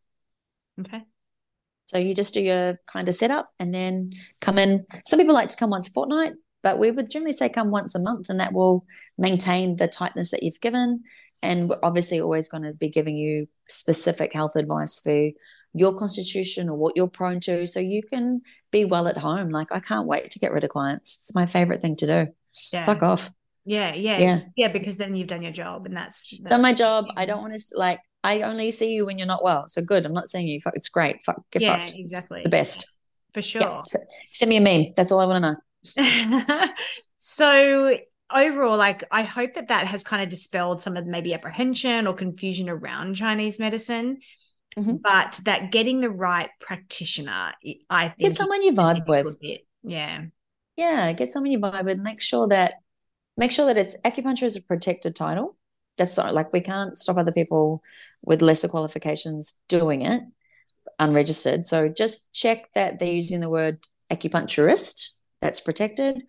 Okay. 0.80 1.02
So 1.86 1.98
you 1.98 2.14
just 2.14 2.34
do 2.34 2.42
your 2.42 2.78
kind 2.86 3.08
of 3.08 3.14
setup 3.14 3.50
and 3.58 3.74
then 3.74 4.12
come 4.40 4.58
in. 4.58 4.84
Some 5.06 5.18
people 5.18 5.34
like 5.34 5.48
to 5.48 5.56
come 5.56 5.70
once 5.70 5.88
a 5.88 5.92
fortnight, 5.92 6.34
but 6.62 6.78
we 6.78 6.90
would 6.90 7.10
generally 7.10 7.32
say 7.32 7.48
come 7.48 7.70
once 7.70 7.94
a 7.94 8.00
month 8.00 8.28
and 8.28 8.40
that 8.40 8.52
will 8.52 8.84
maintain 9.16 9.76
the 9.76 9.88
tightness 9.88 10.30
that 10.30 10.42
you've 10.42 10.60
given. 10.60 11.02
And 11.42 11.68
we're 11.68 11.78
obviously 11.82 12.20
always 12.20 12.48
going 12.48 12.64
to 12.64 12.72
be 12.72 12.88
giving 12.88 13.16
you 13.16 13.46
specific 13.68 14.32
health 14.32 14.56
advice 14.56 15.00
for 15.00 15.30
your 15.74 15.96
constitution 15.96 16.68
or 16.68 16.76
what 16.76 16.96
you're 16.96 17.08
prone 17.08 17.40
to 17.40 17.66
so 17.66 17.78
you 17.78 18.02
can 18.02 18.40
be 18.72 18.84
well 18.84 19.06
at 19.06 19.18
home. 19.18 19.50
Like 19.50 19.68
i 19.70 19.78
can't 19.78 20.06
wait 20.06 20.30
to 20.32 20.38
get 20.38 20.52
rid 20.52 20.64
of 20.64 20.70
clients. 20.70 21.14
It's 21.14 21.34
my 21.34 21.46
favorite 21.46 21.80
thing 21.80 21.96
to 21.96 22.06
do. 22.06 22.32
Yeah. 22.72 22.86
fuck 22.86 23.02
off. 23.02 23.30
Yeah 23.64 23.94
yeah. 23.94 24.18
Yeah. 24.18 24.40
Yeah 24.56 24.68
because 24.68 24.96
then 24.96 25.14
you've 25.14 25.28
done 25.28 25.42
your 25.42 25.52
job 25.52 25.86
and 25.86 25.96
that's, 25.96 26.28
that's 26.30 26.50
done 26.50 26.62
my 26.62 26.72
job. 26.72 27.06
I 27.16 27.24
don't 27.24 27.42
want 27.42 27.54
to 27.54 27.62
like 27.76 28.00
i 28.24 28.42
only 28.42 28.72
see 28.72 28.90
you 28.92 29.06
when 29.06 29.16
you're 29.18 29.28
not 29.28 29.44
well. 29.44 29.68
So 29.68 29.80
good. 29.82 30.04
I'm 30.04 30.12
not 30.12 30.28
seeing 30.28 30.48
you. 30.48 30.58
Fuck 30.58 30.74
it's 30.74 30.88
great. 30.88 31.22
Fuck 31.22 31.42
get 31.52 31.62
yeah, 31.62 31.76
fucked. 31.76 31.92
Exactly 31.94 32.38
it's 32.38 32.46
the 32.46 32.50
best. 32.50 32.94
For 33.34 33.42
sure. 33.42 33.60
yeah. 33.62 33.82
send 34.32 34.48
me 34.48 34.56
a 34.56 34.60
meme. 34.60 34.94
That's 34.96 35.12
all 35.12 35.20
i 35.20 35.26
want 35.26 35.44
to 35.44 35.50
know 35.52 35.56
so 37.18 37.96
overall 38.32 38.76
like 38.76 39.04
i 39.10 39.22
hope 39.22 39.54
that 39.54 39.68
that 39.68 39.86
has 39.86 40.04
kind 40.04 40.22
of 40.22 40.28
dispelled 40.28 40.82
some 40.82 40.96
of 40.96 41.06
maybe 41.06 41.32
apprehension 41.32 42.06
or 42.06 42.12
confusion 42.12 42.68
around 42.68 43.14
chinese 43.14 43.58
medicine 43.58 44.18
Mm-hmm. 44.78 44.96
But 45.02 45.40
that 45.44 45.72
getting 45.72 46.00
the 46.00 46.10
right 46.10 46.50
practitioner, 46.60 47.52
I 47.90 48.08
think 48.08 48.18
get 48.18 48.34
someone 48.34 48.62
you 48.62 48.72
vibe 48.72 49.06
with. 49.06 49.38
Yeah. 49.82 50.24
Yeah. 50.76 51.12
Get 51.12 51.28
someone 51.28 51.50
you 51.50 51.58
vibe 51.58 51.84
with. 51.84 51.98
Make 51.98 52.20
sure 52.20 52.46
that 52.48 52.74
make 53.36 53.50
sure 53.50 53.66
that 53.66 53.76
it's 53.76 53.96
acupuncture 54.04 54.44
is 54.44 54.56
a 54.56 54.62
protected 54.62 55.16
title. 55.16 55.56
That's 55.96 56.16
not 56.16 56.34
like 56.34 56.52
we 56.52 56.60
can't 56.60 56.96
stop 56.96 57.16
other 57.16 57.32
people 57.32 57.82
with 58.22 58.42
lesser 58.42 58.68
qualifications 58.68 59.60
doing 59.68 60.02
it 60.02 60.22
unregistered. 61.00 61.66
So 61.66 61.88
just 61.88 62.32
check 62.32 62.72
that 62.74 62.98
they're 62.98 63.12
using 63.12 63.40
the 63.40 63.50
word 63.50 63.78
acupuncturist. 64.12 65.17
That's 65.40 65.60
protected. 65.60 66.22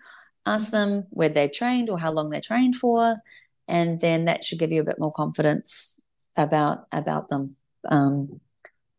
Ask 0.46 0.72
them 0.72 1.08
where 1.10 1.30
they're 1.30 1.50
trained 1.50 1.90
or 1.90 2.00
how 2.00 2.12
long 2.12 2.30
they're 2.30 2.42
trained 2.42 2.76
for, 2.76 3.18
and 3.68 4.00
then 4.00 4.26
that 4.26 4.44
should 4.44 4.60
give 4.60 4.72
you 4.72 4.82
a 4.82 4.86
bit 4.86 5.00
more 5.00 5.12
confidence 5.12 6.02
about 6.36 6.88
about 6.92 7.30
them. 7.30 7.56
Um, 7.90 8.40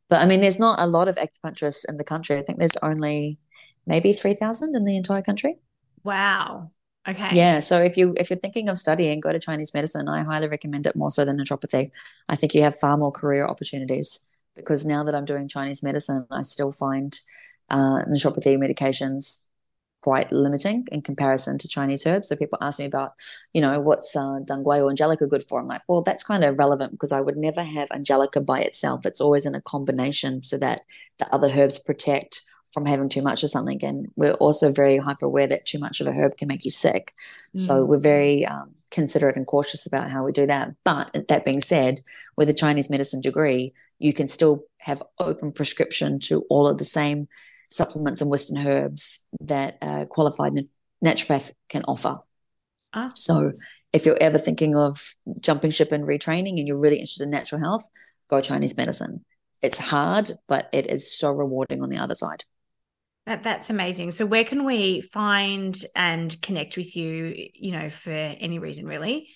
but 0.09 0.21
I 0.21 0.27
mean, 0.27 0.41
there's 0.41 0.59
not 0.59 0.81
a 0.81 0.87
lot 0.87 1.09
of 1.09 1.17
acupuncturists 1.17 1.89
in 1.89 1.97
the 1.97 2.05
country. 2.05 2.37
I 2.37 2.43
think 2.43 2.59
there's 2.59 2.77
only 2.83 3.39
maybe 3.87 4.13
three 4.13 4.35
thousand 4.35 4.77
in 4.77 4.85
the 4.85 4.97
entire 4.97 5.23
country. 5.23 5.59
Wow. 6.05 6.73
Okay. 7.09 7.35
Yeah. 7.35 7.61
So 7.61 7.81
if 7.81 7.97
you 7.97 8.15
if 8.17 8.29
you're 8.29 8.39
thinking 8.39 8.69
of 8.69 8.77
studying, 8.77 9.21
go 9.21 9.33
to 9.33 9.39
Chinese 9.39 9.73
medicine. 9.73 10.09
I 10.09 10.23
highly 10.23 10.49
recommend 10.49 10.87
it 10.87 10.97
more 10.97 11.11
so 11.11 11.25
than 11.25 11.39
naturopathy. 11.39 11.91
I 12.29 12.37
think 12.37 12.55
you 12.55 12.63
have 12.63 12.79
far 12.79 12.97
more 12.97 13.13
career 13.13 13.47
opportunities 13.47 14.29
because 14.55 14.85
now 14.85 15.03
that 15.05 15.15
I'm 15.15 15.25
doing 15.25 15.49
Chinese 15.49 15.83
medicine, 15.83 16.27
I 16.31 16.43
still 16.43 16.73
find 16.73 17.19
uh, 17.71 18.03
naturopathy 18.07 18.59
medications 18.59 19.45
quite 20.03 20.33
limiting 20.33 20.87
in 20.91 21.03
comparison 21.03 21.59
to 21.59 21.69
Chinese 21.69 22.07
herbs. 22.07 22.29
So 22.29 22.37
people 22.37 22.59
ask 22.61 22.79
me 22.79 22.87
about, 22.87 23.15
you 23.53 23.61
know, 23.61 23.81
what's 23.81 24.17
uh, 24.17 24.39
Dong 24.45 24.65
quai 24.65 24.81
or 24.81 24.91
Angelica 24.91 25.27
good 25.27 25.47
for? 25.49 25.61
I'm 25.61 25.69
like, 25.69 25.83
well, 25.89 26.03
that's 26.03 26.25
kind 26.25 26.45
of 26.45 26.59
relevant 26.59 26.93
because 26.93 27.13
I 27.13 27.21
would 27.21 27.37
never 27.37 27.63
have 27.63 27.89
Angelica 27.93 28.41
by 28.41 28.61
itself. 28.61 29.07
It's 29.07 29.21
always 29.21 29.47
in 29.47 29.55
a 29.55 29.61
combination 29.61 30.43
so 30.43 30.59
that 30.59 30.83
the 31.19 31.33
other 31.35 31.49
herbs 31.49 31.79
protect 31.79 32.43
from 32.73 32.87
having 32.87 33.09
too 33.09 33.23
much 33.23 33.43
of 33.43 33.51
something. 33.51 33.85
And 33.85 34.09
we're 34.17 34.35
also 34.35 34.73
very 34.73 34.97
hyper 34.97 35.27
aware 35.27 35.49
that 35.49 35.67
too 35.67 35.79
much 35.79 36.01
of 36.01 36.07
a 36.07 36.13
herb 36.13 36.37
can 36.37 36.49
make 36.49 36.65
you 36.65 36.71
sick. 36.71 37.13
Mm. 37.57 37.61
So 37.61 37.85
we're 37.85 37.99
very 37.99 38.47
um, 38.47 38.71
considerate 38.91 39.37
and 39.37 39.47
cautious 39.47 39.87
about 39.87 40.11
how 40.11 40.25
we 40.25 40.33
do 40.33 40.47
that. 40.47 40.75
But 40.85 41.29
that 41.29 41.45
being 41.45 41.61
said, 41.61 42.01
with 42.37 42.49
a 42.49 42.55
Chinese 42.55 42.89
medicine 42.89 43.21
degree, 43.21 43.75
you 43.99 44.13
can 44.13 44.29
still 44.29 44.65
have 44.79 45.03
open 45.19 45.53
prescription 45.53 46.21
to 46.21 46.45
all 46.49 46.67
of 46.67 46.79
the 46.79 46.85
same 46.85 47.29
supplements 47.71 48.21
and 48.21 48.31
Western 48.31 48.59
herbs 48.67 49.21
that 49.41 49.79
a 49.81 50.07
qualified 50.07 50.53
naturopath 51.05 51.53
can 51.69 51.85
offer. 51.87 52.19
Ah. 52.93 53.13
So 53.15 53.53
if 53.93 54.05
you're 54.05 54.21
ever 54.21 54.39
thinking 54.39 54.77
of 54.77 55.15
jumping 55.41 55.71
ship 55.71 55.93
and 55.93 56.07
retraining 56.07 56.59
and 56.59 56.67
you're 56.67 56.81
really 56.81 56.97
interested 56.97 57.25
in 57.25 57.31
natural 57.31 57.61
health, 57.61 57.89
go 58.29 58.41
Chinese 58.41 58.77
medicine. 58.77 59.25
It's 59.63 59.79
hard, 59.79 60.31
but 60.49 60.69
it 60.73 60.87
is 60.87 61.17
so 61.17 61.31
rewarding 61.33 61.83
on 61.83 61.89
the 61.89 61.99
other 61.99 62.15
side. 62.15 62.45
That, 63.27 63.43
that's 63.43 63.71
amazing. 63.71 64.11
So 64.13 64.27
where 64.27 64.45
can 64.45 64.65
we 64.65 65.03
find 65.03 65.77
and 65.95 66.41
connect 66.43 66.77
with 66.77 66.97
you, 66.97 67.35
you 67.55 67.73
know, 67.73 67.91
for 67.91 68.11
any 68.11 68.59
reason 68.59 68.87
really? 68.87 69.29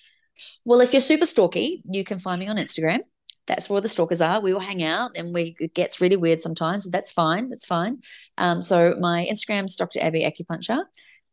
Well, 0.64 0.80
if 0.80 0.92
you're 0.92 1.00
super 1.00 1.26
stalky, 1.26 1.82
you 1.84 2.02
can 2.02 2.18
find 2.18 2.40
me 2.40 2.48
on 2.48 2.56
Instagram 2.56 3.00
that's 3.46 3.68
where 3.68 3.80
the 3.80 3.88
stalkers 3.88 4.20
are. 4.20 4.40
We 4.40 4.52
all 4.52 4.60
hang 4.60 4.82
out 4.82 5.12
and 5.16 5.34
we 5.34 5.56
it 5.60 5.74
gets 5.74 6.00
really 6.00 6.16
weird 6.16 6.40
sometimes, 6.40 6.84
but 6.84 6.92
that's 6.92 7.12
fine. 7.12 7.48
That's 7.50 7.66
fine. 7.66 8.02
Um, 8.38 8.62
so 8.62 8.94
my 8.98 9.26
Instagram's 9.30 9.76
Dr. 9.76 10.00
Abbie 10.00 10.24
Acupuncture. 10.24 10.84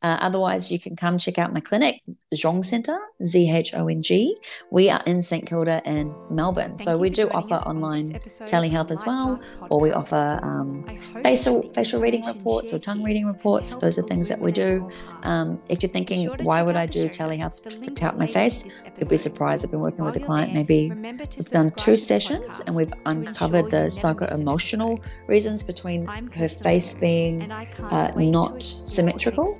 Uh, 0.01 0.17
otherwise, 0.19 0.71
you 0.71 0.79
can 0.79 0.95
come 0.95 1.17
check 1.17 1.37
out 1.37 1.53
my 1.53 1.59
clinic, 1.59 2.01
Zhong 2.33 2.65
Centre, 2.65 2.97
Z 3.23 3.51
H 3.51 3.73
O 3.75 3.87
N 3.87 4.01
G. 4.01 4.35
We 4.71 4.89
are 4.89 5.01
in 5.05 5.21
St 5.21 5.45
Kilda 5.45 5.81
and 5.85 6.13
Melbourne. 6.29 6.75
Thank 6.75 6.79
so 6.79 6.97
we 6.97 7.09
do 7.09 7.29
offer 7.29 7.55
online 7.55 8.19
telehealth 8.49 8.89
as 8.89 9.05
well, 9.05 9.39
or 9.69 9.79
we 9.79 9.91
offer 9.91 10.39
um, 10.41 10.85
facial 11.21 11.61
facial 11.73 12.01
reading 12.01 12.25
reports 12.25 12.73
or 12.73 12.79
tongue 12.79 13.03
reading 13.03 13.27
reports. 13.27 13.75
Those 13.75 13.99
are 13.99 14.03
things 14.03 14.27
that 14.29 14.39
we 14.39 14.51
do. 14.51 14.89
Um, 15.23 15.59
if 15.69 15.83
you're 15.83 15.91
thinking, 15.91 16.27
why 16.41 16.63
would 16.63 16.75
I 16.75 16.85
do 16.85 17.07
telehealth 17.07 17.95
to 17.95 18.03
help 18.03 18.17
my 18.17 18.27
face? 18.27 18.67
You'll 18.97 19.09
be 19.09 19.17
surprised. 19.17 19.65
I've 19.65 19.71
been 19.71 19.81
working 19.81 20.03
with 20.03 20.15
a 20.15 20.19
client. 20.19 20.53
Maybe 20.53 20.91
we've 20.91 21.51
done 21.51 21.71
two 21.75 21.95
sessions 21.95 22.61
and 22.65 22.75
we've 22.75 22.93
uncovered 23.05 23.69
the 23.69 23.89
psycho 23.89 24.25
emotional 24.25 24.99
reasons 25.27 25.63
between 25.63 26.07
her 26.07 26.47
face 26.47 26.95
being 26.95 27.51
uh, 27.51 28.11
not 28.15 28.63
symmetrical 28.63 29.59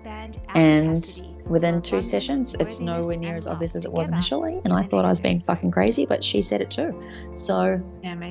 and 0.56 1.06
within 1.46 1.82
two 1.82 2.02
sessions, 2.02 2.56
it's 2.60 2.80
nowhere 2.80 3.18
near 3.18 3.36
as 3.36 3.48
obvious 3.48 3.76
as 3.76 3.86
it 3.86 3.92
was 3.92 4.10
initially. 4.10 4.60
And 4.64 4.74
I 4.74 4.84
thought 4.84 5.06
I 5.06 5.10
was 5.10 5.20
being 5.20 5.40
fucking 5.40 5.72
crazy, 5.72 6.06
but 6.06 6.24
she 6.24 6.42
said 6.42 6.62
it 6.62 6.72
too. 6.72 7.00
So 7.34 7.82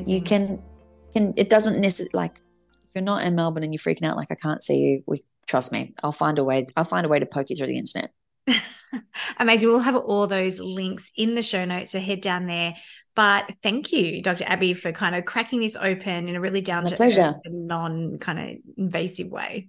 you 0.05 0.23
can 0.23 0.63
can 1.13 1.35
it 1.37 1.49
doesn't 1.49 1.81
necessarily 1.81 2.11
like 2.15 2.37
if 2.37 2.95
you're 2.95 3.05
not 3.05 3.23
in 3.23 3.35
Melbourne 3.35 3.63
and 3.63 3.73
you're 3.73 3.79
freaking 3.79 4.05
out 4.05 4.17
like 4.17 4.31
I 4.31 4.35
can't 4.35 4.63
see 4.63 4.79
you, 4.79 5.03
we 5.07 5.25
trust 5.47 5.73
me, 5.73 5.95
I'll 6.03 6.13
find 6.13 6.39
a 6.39 6.45
way. 6.45 6.67
I'll 6.77 6.85
find 6.85 7.05
a 7.05 7.09
way 7.09 7.19
to 7.19 7.27
poke 7.27 7.51
you 7.51 7.57
through 7.57 7.69
the 7.69 7.79
internet. 7.79 8.13
Amazing. 9.39 9.69
We'll 9.69 9.81
have 9.81 9.97
all 9.97 10.27
those 10.27 10.61
links 10.61 11.11
in 11.17 11.35
the 11.35 11.43
show 11.43 11.65
notes. 11.65 11.93
So 11.93 12.01
head 12.01 12.21
down 12.21 12.47
there. 12.47 12.75
But 13.15 13.53
thank 13.63 13.93
you, 13.93 14.23
Dr. 14.23 14.45
Abbie, 14.47 14.75
for 14.75 14.93
kind 14.93 15.15
of 15.15 15.25
cracking 15.25 15.61
this 15.61 15.77
open 15.77 16.29
in 16.29 16.37
a 16.37 16.41
really 16.41 16.61
down 16.61 16.87
to 16.87 16.97
pleasure. 16.97 17.35
non 17.47 18.19
kind 18.19 18.39
of 18.39 18.57
invasive 18.77 19.29
way. 19.29 19.69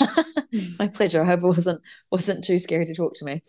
My 0.78 0.88
pleasure. 0.88 1.22
I 1.22 1.26
hope 1.26 1.40
it 1.42 1.46
wasn't 1.46 1.80
wasn't 2.10 2.44
too 2.44 2.58
scary 2.58 2.84
to 2.86 2.94
talk 2.94 3.14
to 3.14 3.24
me. 3.24 3.42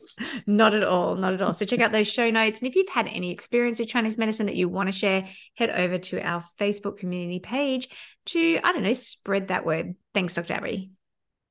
Not 0.48 0.74
at 0.74 0.84
all, 0.84 1.16
not 1.16 1.34
at 1.34 1.42
all. 1.42 1.54
So 1.54 1.66
check 1.66 1.80
out 1.80 1.92
those 1.92 2.08
show 2.08 2.30
notes. 2.30 2.62
And 2.62 2.68
if 2.68 2.76
you've 2.76 2.90
had 2.90 3.08
any 3.08 3.32
experience 3.32 3.80
with 3.80 3.88
Chinese 3.88 4.18
medicine 4.18 4.48
that 4.48 4.56
you 4.56 4.70
want 4.70 4.88
to 4.88 4.94
share, 4.94 5.28
head 5.56 5.70
over 5.70 5.98
to 5.98 6.22
our 6.22 6.44
Facebook 6.60 6.98
community 6.98 7.40
page 7.40 7.90
to, 8.28 8.60
I 8.64 8.72
don't 8.72 8.84
know, 8.84 8.94
spread 8.94 9.50
that 9.50 9.66
word. 9.66 9.96
Thanks, 10.14 10.36
Dr. 10.36 10.54
Abbie. 10.54 10.92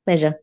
Pleasure. 0.07 0.41